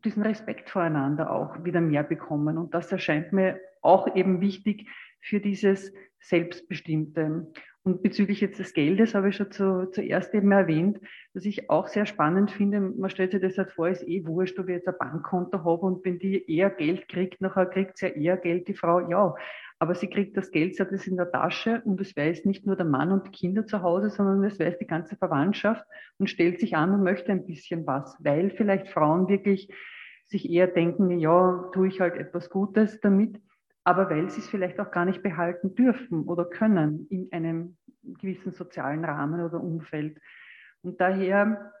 diesen 0.04 0.22
Respekt 0.22 0.70
voreinander 0.70 1.30
auch 1.30 1.64
wieder 1.64 1.80
mehr 1.80 2.02
bekommen. 2.02 2.58
Und 2.58 2.74
das 2.74 2.90
erscheint 2.92 3.32
mir 3.32 3.60
auch 3.82 4.14
eben 4.14 4.40
wichtig 4.40 4.88
für 5.20 5.40
dieses 5.40 5.92
Selbstbestimmte. 6.20 7.46
Und 7.82 8.02
bezüglich 8.02 8.42
jetzt 8.42 8.58
des 8.58 8.74
Geldes 8.74 9.14
habe 9.14 9.30
ich 9.30 9.36
schon 9.36 9.50
zu, 9.50 9.90
zuerst 9.90 10.34
eben 10.34 10.52
erwähnt, 10.52 11.00
dass 11.32 11.46
ich 11.46 11.70
auch 11.70 11.88
sehr 11.88 12.04
spannend 12.04 12.50
finde. 12.50 12.80
Man 12.80 13.08
stellt 13.08 13.30
sich 13.30 13.40
das 13.40 13.56
halt 13.56 13.72
vor, 13.72 13.88
ist 13.88 14.06
eh 14.06 14.26
wurscht, 14.26 14.58
ob 14.58 14.68
ich 14.68 14.74
jetzt 14.74 14.88
ein 14.88 14.98
Bankkonto 14.98 15.58
habe 15.64 15.86
und 15.86 16.04
wenn 16.04 16.18
die 16.18 16.44
eher 16.54 16.68
Geld 16.68 17.08
kriegt, 17.08 17.40
nachher 17.40 17.66
kriegt 17.66 17.96
sie 17.96 18.08
ja 18.08 18.12
eher 18.12 18.36
Geld, 18.36 18.68
die 18.68 18.74
Frau, 18.74 19.08
ja. 19.08 19.34
Aber 19.80 19.94
sie 19.94 20.08
kriegt 20.08 20.36
das 20.36 20.52
Geld, 20.52 20.76
sie 20.76 20.82
hat 20.82 20.92
es 20.92 21.06
in 21.06 21.16
der 21.16 21.32
Tasche 21.32 21.82
und 21.84 22.00
es 22.00 22.14
weiß 22.16 22.44
nicht 22.44 22.66
nur 22.66 22.76
der 22.76 22.86
Mann 22.86 23.10
und 23.10 23.26
die 23.26 23.30
Kinder 23.30 23.66
zu 23.66 23.82
Hause, 23.82 24.10
sondern 24.10 24.44
es 24.44 24.60
weiß 24.60 24.78
die 24.78 24.86
ganze 24.86 25.16
Verwandtschaft 25.16 25.84
und 26.18 26.30
stellt 26.30 26.60
sich 26.60 26.76
an 26.76 26.92
und 26.92 27.02
möchte 27.02 27.32
ein 27.32 27.46
bisschen 27.46 27.86
was, 27.86 28.16
weil 28.20 28.50
vielleicht 28.50 28.88
Frauen 28.88 29.28
wirklich 29.28 29.68
sich 30.26 30.48
eher 30.48 30.68
denken, 30.68 31.18
ja, 31.18 31.68
tue 31.72 31.88
ich 31.88 32.00
halt 32.00 32.16
etwas 32.16 32.50
Gutes 32.50 33.00
damit 33.00 33.40
aber 33.84 34.10
weil 34.10 34.30
sie 34.30 34.40
es 34.40 34.48
vielleicht 34.48 34.78
auch 34.80 34.90
gar 34.90 35.04
nicht 35.04 35.22
behalten 35.22 35.74
dürfen 35.74 36.24
oder 36.24 36.44
können 36.44 37.06
in 37.08 37.32
einem 37.32 37.76
gewissen 38.02 38.52
sozialen 38.52 39.04
Rahmen 39.04 39.40
oder 39.40 39.60
Umfeld. 39.60 40.20
Und 40.82 41.00
daher 41.00 41.72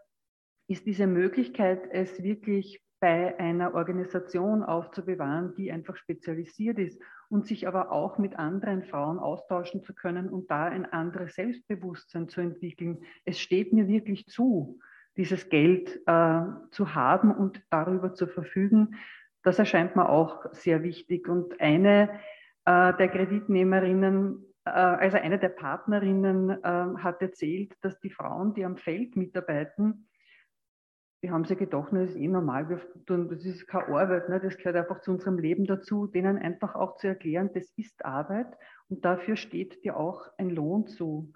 ist 0.66 0.86
diese 0.86 1.06
Möglichkeit, 1.06 1.82
es 1.90 2.22
wirklich 2.22 2.82
bei 3.00 3.38
einer 3.38 3.74
Organisation 3.74 4.62
aufzubewahren, 4.62 5.54
die 5.56 5.72
einfach 5.72 5.96
spezialisiert 5.96 6.78
ist 6.78 7.00
und 7.30 7.46
sich 7.46 7.66
aber 7.66 7.90
auch 7.90 8.18
mit 8.18 8.38
anderen 8.38 8.84
Frauen 8.84 9.18
austauschen 9.18 9.82
zu 9.82 9.94
können 9.94 10.28
und 10.28 10.50
da 10.50 10.66
ein 10.66 10.84
anderes 10.84 11.34
Selbstbewusstsein 11.34 12.28
zu 12.28 12.40
entwickeln. 12.42 12.98
Es 13.24 13.40
steht 13.40 13.72
mir 13.72 13.88
wirklich 13.88 14.26
zu, 14.26 14.78
dieses 15.16 15.48
Geld 15.48 16.00
äh, 16.06 16.42
zu 16.70 16.94
haben 16.94 17.32
und 17.34 17.62
darüber 17.70 18.14
zu 18.14 18.26
verfügen, 18.26 18.96
das 19.42 19.58
erscheint 19.58 19.96
mir 19.96 20.08
auch 20.08 20.44
sehr 20.52 20.82
wichtig. 20.82 21.28
Und 21.28 21.60
eine 21.60 22.10
äh, 22.66 22.94
der 22.94 23.08
Kreditnehmerinnen, 23.08 24.44
äh, 24.64 24.70
also 24.70 25.16
eine 25.16 25.38
der 25.38 25.48
Partnerinnen 25.48 26.50
äh, 26.50 27.02
hat 27.02 27.22
erzählt, 27.22 27.74
dass 27.80 27.98
die 28.00 28.10
Frauen, 28.10 28.54
die 28.54 28.64
am 28.64 28.76
Feld 28.76 29.16
mitarbeiten, 29.16 30.08
die 31.22 31.30
haben 31.30 31.44
sich 31.44 31.58
gedacht, 31.58 31.92
das 31.92 32.10
ist 32.10 32.16
eh 32.16 32.28
normal, 32.28 32.68
wir 32.68 32.80
tun, 33.04 33.28
das 33.28 33.44
ist 33.44 33.66
keine 33.66 33.88
Arbeit, 33.88 34.28
ne? 34.28 34.40
das 34.40 34.56
gehört 34.56 34.76
einfach 34.76 35.00
zu 35.02 35.10
unserem 35.10 35.38
Leben 35.38 35.66
dazu, 35.66 36.06
denen 36.06 36.38
einfach 36.38 36.74
auch 36.74 36.96
zu 36.96 37.08
erklären, 37.08 37.50
das 37.52 37.70
ist 37.76 38.04
Arbeit 38.04 38.46
und 38.88 39.04
dafür 39.04 39.36
steht 39.36 39.84
dir 39.84 39.96
auch 39.96 40.26
ein 40.38 40.50
Lohn 40.50 40.86
zu. 40.86 41.32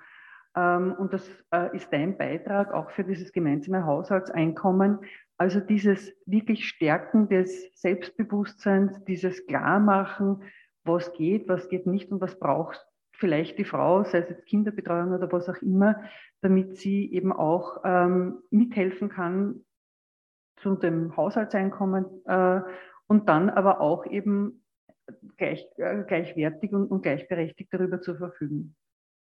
Ähm, 0.56 0.94
und 0.98 1.12
das 1.12 1.28
äh, 1.52 1.76
ist 1.76 1.92
dein 1.92 2.16
Beitrag 2.16 2.72
auch 2.72 2.90
für 2.90 3.04
dieses 3.04 3.32
gemeinsame 3.32 3.84
Haushaltseinkommen, 3.84 5.00
also 5.36 5.60
dieses 5.60 6.14
wirklich 6.24 6.66
Stärken 6.66 7.28
des 7.28 7.70
Selbstbewusstseins, 7.74 9.04
dieses 9.04 9.46
Klarmachen, 9.46 10.44
was 10.84 11.12
geht, 11.12 11.48
was 11.48 11.68
geht 11.68 11.86
nicht 11.86 12.10
und 12.10 12.20
was 12.20 12.38
braucht 12.38 12.86
vielleicht 13.16 13.58
die 13.58 13.64
Frau, 13.64 14.04
sei 14.04 14.18
es 14.18 14.28
jetzt 14.28 14.46
Kinderbetreuung 14.46 15.12
oder 15.12 15.30
was 15.30 15.48
auch 15.48 15.60
immer, 15.62 16.00
damit 16.40 16.76
sie 16.76 17.12
eben 17.12 17.32
auch 17.32 17.82
ähm, 17.84 18.38
mithelfen 18.50 19.08
kann 19.08 19.64
zu 20.64 20.76
dem 20.76 21.14
Haushaltseinkommen 21.14 22.06
äh, 22.24 22.60
und 23.06 23.28
dann 23.28 23.50
aber 23.50 23.82
auch 23.82 24.06
eben 24.06 24.64
gleich, 25.36 25.66
äh, 25.76 26.04
gleichwertig 26.08 26.72
und, 26.72 26.86
und 26.90 27.02
gleichberechtigt 27.02 27.70
darüber 27.70 28.00
zu 28.00 28.16
verfügen. 28.16 28.74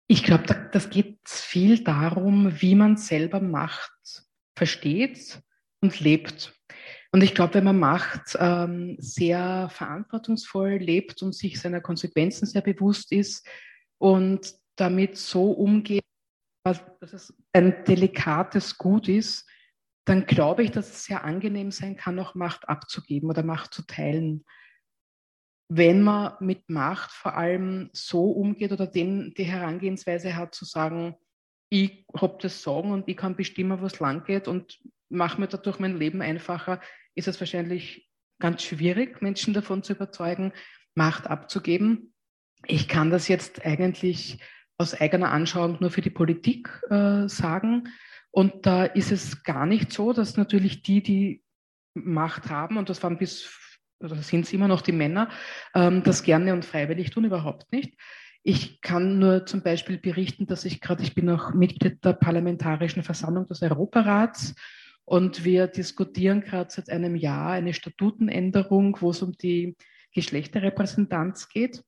Ich 0.08 0.24
glaube, 0.24 0.46
das 0.72 0.90
geht 0.90 1.20
viel 1.26 1.84
darum, 1.84 2.62
wie 2.62 2.76
man 2.76 2.96
selber 2.96 3.42
Macht 3.42 4.26
versteht 4.56 5.42
und 5.82 6.00
lebt. 6.00 6.54
Und 7.12 7.22
ich 7.24 7.36
glaube, 7.36 7.56
wenn 7.56 7.66
man 7.66 7.80
Macht 7.80 8.38
ähm, 8.40 8.96
sehr 9.00 9.68
verantwortungsvoll 9.70 10.78
lebt 10.78 11.22
und 11.24 11.36
sich 11.36 11.60
seiner 11.60 11.82
Konsequenzen 11.82 12.46
sehr 12.46 12.62
bewusst 12.62 13.12
ist 13.12 13.46
und 13.98 14.56
damit 14.78 15.18
so 15.18 15.52
umgeht, 15.52 16.04
dass 16.64 16.82
es 17.02 17.34
ein 17.52 17.84
delikates 17.84 18.78
Gut 18.78 19.10
ist, 19.10 19.46
dann 20.08 20.26
glaube 20.26 20.64
ich, 20.64 20.72
dass 20.72 20.90
es 20.90 21.04
sehr 21.04 21.26
angenehm 21.26 21.72
sein 21.72 21.98
kann, 21.98 22.18
auch 22.20 22.34
Macht 22.34 22.70
abzugeben 22.70 23.30
oder 23.30 23.44
Macht 23.44 23.74
zu 23.74 23.86
teilen. 23.86 24.46
Wenn 25.70 26.02
man 26.02 26.34
mit 26.40 26.70
Macht 26.70 27.12
vor 27.12 27.36
allem 27.36 27.90
so 27.92 28.32
umgeht 28.32 28.72
oder 28.72 28.88
den, 28.88 29.34
die 29.34 29.44
Herangehensweise 29.44 30.38
hat, 30.38 30.56
zu 30.56 30.64
sagen, 30.64 31.18
ich 31.70 32.06
habe 32.16 32.38
das 32.42 32.64
Sagen 32.64 32.92
und 32.92 33.10
ich 33.10 33.18
kann 33.18 33.36
bestimmen, 33.36 33.82
was 33.82 34.00
lang 34.00 34.24
geht 34.24 34.48
und 34.48 34.80
mache 35.10 35.42
mir 35.42 35.48
dadurch 35.48 35.80
mein 35.80 35.98
Leben 35.98 36.22
einfacher, 36.22 36.80
ist 37.16 37.28
es 37.28 37.40
wahrscheinlich 37.42 38.10
ganz 38.40 38.64
schwierig, 38.64 39.22
Menschen 39.22 39.54
davon 39.54 39.84
zu 39.84 39.94
überzeugen, 39.94 40.54
Macht 40.96 41.28
abzugeben. 41.28 42.14
Ich 42.66 42.88
kann 42.88 43.12
das 43.12 43.28
jetzt 43.28 43.66
eigentlich 43.66 44.40
aus 44.78 44.94
eigener 44.94 45.32
Anschauung 45.32 45.78
nur 45.82 45.92
für 45.92 46.02
die 46.02 46.10
Politik 46.10 46.82
äh, 46.90 47.28
sagen. 47.28 47.90
Und 48.38 48.68
da 48.68 48.84
ist 48.84 49.12
es 49.12 49.42
gar 49.42 49.66
nicht 49.66 49.92
so, 49.92 50.14
dass 50.14 50.38
natürlich 50.38 50.84
die, 50.84 51.02
die 51.02 51.44
Macht 51.96 52.52
haben, 52.52 52.78
und 52.78 52.88
das 52.88 53.02
waren 53.02 53.18
bis, 53.18 53.52
oder 54.00 54.16
sind 54.18 54.46
es 54.46 54.54
immer 54.54 54.68
noch 54.68 54.82
die 54.82 54.92
Männer, 54.92 55.32
ähm, 55.74 56.04
das 56.04 56.22
gerne 56.22 56.54
und 56.54 56.64
freiwillig 56.64 57.10
tun, 57.10 57.26
überhaupt 57.26 57.72
nicht. 57.72 57.96
Ich 58.44 58.80
kann 58.82 59.18
nur 59.18 59.48
zum 59.48 59.64
Beispiel 59.64 59.98
berichten, 59.98 60.46
dass 60.46 60.66
ich 60.66 60.82
gerade, 60.82 61.02
ich 61.02 61.16
bin 61.16 61.32
auch 61.32 61.56
Mitglied 61.56 62.06
der 62.06 62.14
Parlamentarischen 62.14 63.02
Versammlung 63.02 63.48
des 63.48 63.64
Europarats 63.64 64.54
und 65.04 65.44
wir 65.44 65.66
diskutieren 65.66 66.42
gerade 66.42 66.70
seit 66.70 66.92
einem 66.92 67.16
Jahr 67.16 67.54
eine 67.54 67.74
Statutenänderung, 67.74 68.98
wo 69.02 69.10
es 69.10 69.24
um 69.24 69.32
die 69.32 69.76
Geschlechterrepräsentanz 70.14 71.50
geht. 71.50 71.84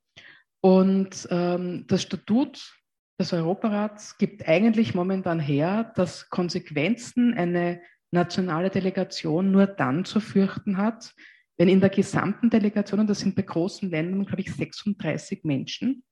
Und 0.62 1.28
ähm, 1.30 1.86
das 1.88 2.02
Statut 2.02 2.79
des 3.20 3.34
Europarats 3.34 4.18
gibt 4.18 4.48
eigentlich 4.48 4.96
momentan 4.96 5.40
her, 5.40 5.92
dass 5.96 6.30
Konsequenzen 6.30 7.34
eine 7.34 7.82
nationale 8.12 8.70
Delegation 8.70 9.52
nur 9.52 9.68
dann 9.68 10.06
zu 10.06 10.20
fürchten 10.20 10.78
hat, 10.78 11.14
wenn 11.58 11.68
in 11.68 11.82
der 11.82 11.90
gesamten 11.90 12.50
Delegation, 12.50 13.02
und 13.02 13.10
das 13.10 13.20
sind 13.20 13.36
bei 13.36 13.42
großen 13.42 13.90
Ländern, 13.90 14.26
glaube 14.26 14.42
ich, 14.42 14.54
36 14.54 15.44
Menschen, 15.44 16.04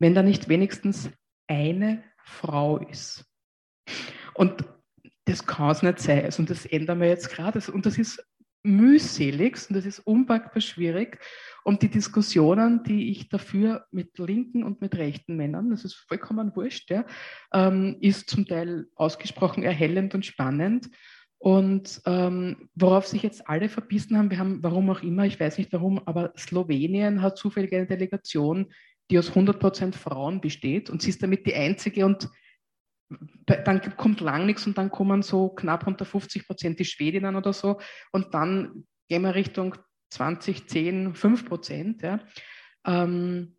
wenn 0.00 0.14
da 0.14 0.22
nicht 0.22 0.48
wenigstens 0.48 1.10
eine 1.46 2.02
Frau 2.24 2.78
ist. 2.78 3.24
Und 4.34 4.64
das 5.26 5.46
kann 5.46 5.70
es 5.70 5.82
nicht 5.82 6.00
sein. 6.00 6.24
Also, 6.24 6.40
und 6.42 6.50
das 6.50 6.66
ändern 6.66 7.00
wir 7.00 7.08
jetzt 7.08 7.30
gerade. 7.30 7.60
Und 7.70 7.86
das 7.86 7.98
ist 7.98 8.24
mühselig 8.66 9.58
und 9.68 9.76
das 9.76 9.86
ist 9.86 10.00
unpackbar 10.00 10.60
schwierig. 10.60 11.18
Und 11.64 11.82
die 11.82 11.88
Diskussionen, 11.88 12.84
die 12.84 13.10
ich 13.10 13.28
dafür 13.28 13.86
mit 13.90 14.18
linken 14.18 14.62
und 14.62 14.80
mit 14.80 14.96
rechten 14.96 15.36
Männern, 15.36 15.70
das 15.70 15.84
ist 15.84 15.94
vollkommen 15.94 16.54
wurscht, 16.54 16.90
ja, 16.90 17.04
ähm, 17.52 17.96
ist 18.00 18.30
zum 18.30 18.46
Teil 18.46 18.86
ausgesprochen 18.94 19.62
erhellend 19.62 20.14
und 20.14 20.24
spannend. 20.24 20.90
Und 21.38 22.00
ähm, 22.06 22.68
worauf 22.74 23.06
sich 23.06 23.22
jetzt 23.22 23.48
alle 23.48 23.68
verbissen 23.68 24.16
haben, 24.16 24.30
wir 24.30 24.38
haben, 24.38 24.62
warum 24.62 24.90
auch 24.90 25.02
immer, 25.02 25.26
ich 25.26 25.38
weiß 25.38 25.58
nicht 25.58 25.72
warum, 25.72 26.00
aber 26.06 26.32
Slowenien 26.36 27.20
hat 27.20 27.36
zufällig 27.36 27.72
eine 27.74 27.86
Delegation, 27.86 28.72
die 29.10 29.18
aus 29.18 29.28
100 29.28 29.58
Prozent 29.60 29.96
Frauen 29.96 30.40
besteht 30.40 30.90
und 30.90 31.02
sie 31.02 31.10
ist 31.10 31.22
damit 31.22 31.46
die 31.46 31.54
einzige 31.54 32.06
und 32.06 32.28
dann 33.46 33.96
kommt 33.96 34.20
lang 34.20 34.46
nichts 34.46 34.66
und 34.66 34.76
dann 34.76 34.90
kommen 34.90 35.22
so 35.22 35.48
knapp 35.50 35.86
unter 35.86 36.04
50 36.04 36.46
Prozent 36.46 36.80
die 36.80 36.84
Schwedinnen 36.84 37.36
oder 37.36 37.52
so 37.52 37.80
und 38.12 38.34
dann 38.34 38.86
gehen 39.08 39.22
wir 39.22 39.34
Richtung 39.34 39.76
20, 40.10 40.68
10, 40.68 41.14
5 41.14 41.44
Prozent. 41.46 42.02
Ja. 42.02 42.20
Ähm, 42.86 43.56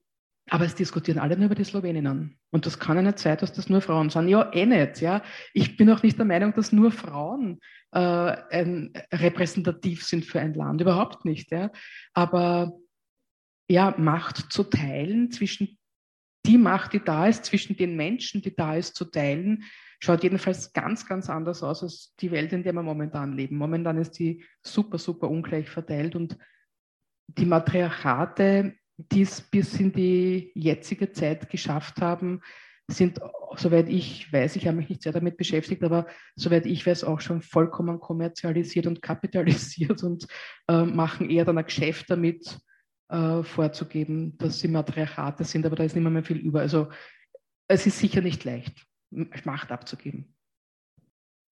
aber 0.49 0.65
es 0.65 0.75
diskutieren 0.75 1.19
alle 1.19 1.35
nur 1.35 1.47
über 1.47 1.55
die 1.55 1.65
Sloweninnen. 1.65 2.39
Und 2.51 2.65
das 2.65 2.79
kann 2.79 2.95
ja 2.95 3.03
nicht 3.03 3.19
sein, 3.19 3.37
dass 3.37 3.51
das 3.51 3.69
nur 3.69 3.81
Frauen 3.81 4.09
sind. 4.09 4.29
Ja, 4.29 4.51
eh 4.53 4.65
nicht. 4.65 5.01
Ja. 5.01 5.21
Ich 5.53 5.75
bin 5.75 5.89
auch 5.89 6.03
nicht 6.03 6.17
der 6.17 6.25
Meinung, 6.25 6.53
dass 6.53 6.71
nur 6.71 6.91
Frauen 6.91 7.59
äh, 7.91 7.99
ein, 7.99 8.93
repräsentativ 9.11 10.05
sind 10.05 10.25
für 10.25 10.39
ein 10.39 10.53
Land. 10.53 10.79
Überhaupt 10.79 11.25
nicht. 11.25 11.51
Ja. 11.51 11.69
Aber 12.13 12.71
ja, 13.69 13.93
Macht 13.97 14.51
zu 14.51 14.63
teilen 14.63 15.31
zwischen 15.31 15.76
die 16.47 16.57
Macht, 16.57 16.93
die 16.93 17.03
da 17.03 17.27
ist, 17.27 17.45
zwischen 17.45 17.75
den 17.75 17.95
Menschen, 17.95 18.41
die 18.41 18.55
da 18.55 18.75
ist, 18.75 18.95
zu 18.95 19.05
teilen, 19.05 19.63
schaut 19.99 20.23
jedenfalls 20.23 20.73
ganz, 20.73 21.05
ganz 21.05 21.29
anders 21.29 21.61
aus 21.61 21.83
als 21.83 22.15
die 22.19 22.31
Welt, 22.31 22.53
in 22.53 22.63
der 22.63 22.73
wir 22.73 22.83
momentan 22.83 23.33
leben. 23.33 23.57
Momentan 23.57 23.97
ist 23.97 24.11
die 24.19 24.43
super, 24.61 24.97
super 24.97 25.29
ungleich 25.29 25.69
verteilt 25.69 26.15
und 26.15 26.37
die 27.27 27.45
Matriarchate, 27.45 28.75
die 28.97 29.21
es 29.21 29.41
bis 29.41 29.79
in 29.79 29.91
die 29.91 30.51
jetzige 30.55 31.11
Zeit 31.11 31.49
geschafft 31.49 32.01
haben, 32.01 32.41
sind, 32.89 33.19
soweit 33.57 33.89
ich 33.89 34.31
weiß, 34.31 34.55
ich 34.55 34.65
habe 34.65 34.77
mich 34.77 34.87
nicht 34.87 35.01
sehr 35.01 35.11
damit 35.11 35.35
beschäftigt, 35.35 35.83
aber 35.83 36.07
soweit 36.35 36.65
ich 36.65 36.85
weiß, 36.85 37.03
auch 37.03 37.19
schon 37.19 37.41
vollkommen 37.41 37.99
kommerzialisiert 37.99 38.87
und 38.87 39.01
kapitalisiert 39.01 40.03
und 40.03 40.25
äh, 40.69 40.83
machen 40.83 41.29
eher 41.29 41.43
dann 41.43 41.57
ein 41.57 41.65
Geschäft 41.65 42.09
damit, 42.09 42.59
äh, 43.09 43.43
vorzugeben, 43.43 44.37
dass 44.37 44.59
sie 44.59 44.67
Matriarchate 44.67 45.43
sind, 45.43 45.65
aber 45.65 45.75
da 45.75 45.83
ist 45.83 45.95
nicht 45.95 46.03
mehr, 46.03 46.11
mehr 46.11 46.23
viel 46.23 46.37
über. 46.37 46.61
Also 46.61 46.89
es 47.67 47.85
ist 47.85 47.99
sicher 47.99 48.21
nicht 48.21 48.43
leicht, 48.43 48.85
Macht 49.45 49.71
abzugeben. 49.71 50.33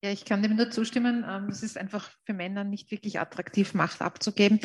Ja, 0.03 0.11
ich 0.11 0.25
kann 0.25 0.43
dem 0.43 0.55
nur 0.55 0.69
zustimmen. 0.69 1.25
Ähm, 1.27 1.49
es 1.49 1.63
ist 1.63 1.77
einfach 1.77 2.11
für 2.25 2.33
Männer 2.33 2.63
nicht 2.63 2.91
wirklich 2.91 3.19
attraktiv, 3.19 3.73
Macht 3.73 4.01
abzugeben. 4.01 4.59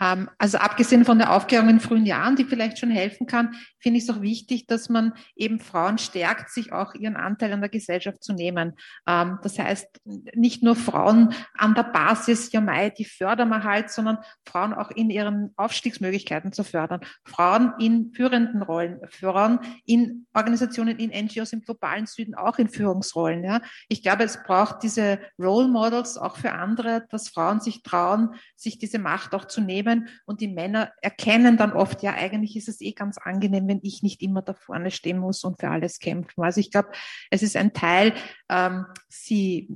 Ähm, 0.00 0.30
also 0.38 0.58
abgesehen 0.58 1.04
von 1.04 1.18
der 1.18 1.32
Aufklärung 1.32 1.68
in 1.68 1.80
frühen 1.80 2.06
Jahren, 2.06 2.36
die 2.36 2.44
vielleicht 2.44 2.78
schon 2.78 2.90
helfen 2.90 3.26
kann, 3.26 3.54
finde 3.78 3.98
ich 3.98 4.04
es 4.04 4.10
auch 4.10 4.22
wichtig, 4.22 4.66
dass 4.66 4.88
man 4.88 5.12
eben 5.36 5.60
Frauen 5.60 5.98
stärkt, 5.98 6.50
sich 6.50 6.72
auch 6.72 6.94
ihren 6.94 7.16
Anteil 7.16 7.52
an 7.52 7.60
der 7.60 7.68
Gesellschaft 7.68 8.22
zu 8.22 8.32
nehmen. 8.32 8.74
Ähm, 9.06 9.38
das 9.42 9.58
heißt, 9.58 10.00
nicht 10.34 10.62
nur 10.62 10.76
Frauen 10.76 11.34
an 11.56 11.74
der 11.74 11.84
Basis, 11.84 12.50
ja 12.52 12.60
mei, 12.60 12.90
die 12.90 13.04
fördern 13.04 13.48
wir 13.48 13.62
halt, 13.62 13.90
sondern 13.90 14.18
Frauen 14.46 14.72
auch 14.72 14.90
in 14.90 15.10
ihren 15.10 15.52
Aufstiegsmöglichkeiten 15.56 16.52
zu 16.52 16.64
fördern. 16.64 17.00
Frauen 17.24 17.74
in 17.78 18.12
führenden 18.14 18.62
Rollen, 18.62 19.00
Frauen 19.10 19.60
in 19.84 20.26
Organisationen, 20.32 20.98
in 20.98 21.10
NGOs 21.10 21.52
im 21.52 21.60
globalen 21.60 22.06
Süden 22.06 22.34
auch 22.34 22.58
in 22.58 22.68
Führungsrollen. 22.68 23.44
Ja. 23.44 23.60
Ich 23.88 24.02
glaube, 24.02 24.24
es 24.24 24.42
braucht 24.42 24.82
diese 24.82 25.20
Role 25.38 25.68
Models 25.68 26.16
auch 26.16 26.36
für 26.36 26.52
andere, 26.52 27.06
dass 27.10 27.28
Frauen 27.28 27.60
sich 27.60 27.82
trauen, 27.82 28.34
sich 28.56 28.78
diese 28.78 28.98
Macht 28.98 29.34
auch 29.34 29.44
zu 29.44 29.60
nehmen 29.60 29.83
nehmen 29.84 30.08
und 30.24 30.40
die 30.40 30.48
Männer 30.48 30.92
erkennen 31.00 31.56
dann 31.56 31.72
oft, 31.72 32.02
ja, 32.02 32.14
eigentlich 32.14 32.56
ist 32.56 32.68
es 32.68 32.80
eh 32.80 32.92
ganz 32.92 33.18
angenehm, 33.18 33.68
wenn 33.68 33.80
ich 33.82 34.02
nicht 34.02 34.22
immer 34.22 34.42
da 34.42 34.54
vorne 34.54 34.90
stehen 34.90 35.18
muss 35.18 35.44
und 35.44 35.60
für 35.60 35.68
alles 35.68 35.98
kämpfen. 35.98 36.42
Also 36.42 36.60
ich 36.60 36.70
glaube, 36.70 36.88
es 37.30 37.42
ist 37.42 37.56
ein 37.56 37.72
Teil, 37.72 38.12
ähm, 38.48 38.86
sie 39.08 39.68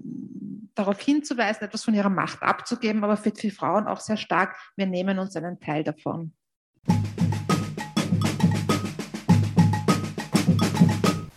darauf 0.74 1.00
hinzuweisen, 1.00 1.64
etwas 1.64 1.84
von 1.84 1.94
ihrer 1.94 2.10
Macht 2.10 2.42
abzugeben, 2.42 3.04
aber 3.04 3.16
für, 3.16 3.32
für 3.34 3.50
Frauen 3.50 3.86
auch 3.86 4.00
sehr 4.00 4.16
stark, 4.16 4.56
wir 4.76 4.86
nehmen 4.86 5.18
uns 5.18 5.36
einen 5.36 5.60
Teil 5.60 5.84
davon. 5.84 6.32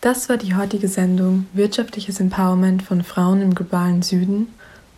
Das 0.00 0.28
war 0.28 0.36
die 0.36 0.56
heutige 0.56 0.88
Sendung 0.88 1.46
Wirtschaftliches 1.52 2.18
Empowerment 2.18 2.82
von 2.82 3.04
Frauen 3.04 3.40
im 3.40 3.54
globalen 3.54 4.02
Süden, 4.02 4.48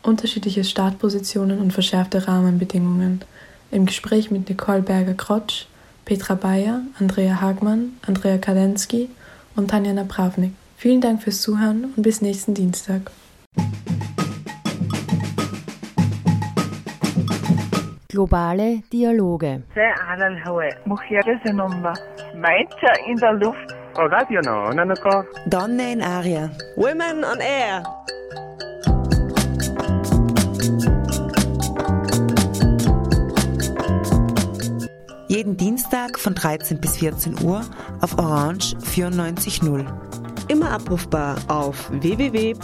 unterschiedliche 0.02 0.64
Startpositionen 0.64 1.58
und 1.58 1.72
verschärfte 1.72 2.26
Rahmenbedingungen 2.26 3.22
im 3.70 3.86
Gespräch 3.86 4.30
mit 4.30 4.48
Nicole 4.48 4.82
Berger-Krotsch, 4.82 5.66
Petra 6.04 6.34
Bayer, 6.34 6.80
Andrea 6.98 7.40
Hagmann, 7.40 7.96
Andrea 8.06 8.38
Kadensky 8.38 9.08
und 9.56 9.70
Tanja 9.70 9.92
Napravnik. 9.92 10.52
Vielen 10.76 11.00
Dank 11.00 11.22
fürs 11.22 11.40
Zuhören 11.40 11.92
und 11.96 12.02
bis 12.02 12.20
nächsten 12.20 12.54
Dienstag. 12.54 13.10
Globale 18.08 18.82
Dialoge. 18.92 19.62
In 23.08 23.16
der 23.16 23.32
Luft. 23.32 23.74
Donne 25.46 25.92
in 25.92 26.02
Aria. 26.02 26.50
Women 26.76 27.24
on 27.24 27.40
Air. 27.40 27.82
Jeden 35.34 35.56
Dienstag 35.56 36.20
von 36.20 36.36
13 36.36 36.80
bis 36.80 36.98
14 36.98 37.42
Uhr 37.42 37.62
auf 38.00 38.16
Orange 38.18 38.76
94.0. 38.76 39.84
Immer 40.46 40.70
abrufbar 40.70 41.36
auf 41.48 41.90
www.noso.at. 41.90 42.54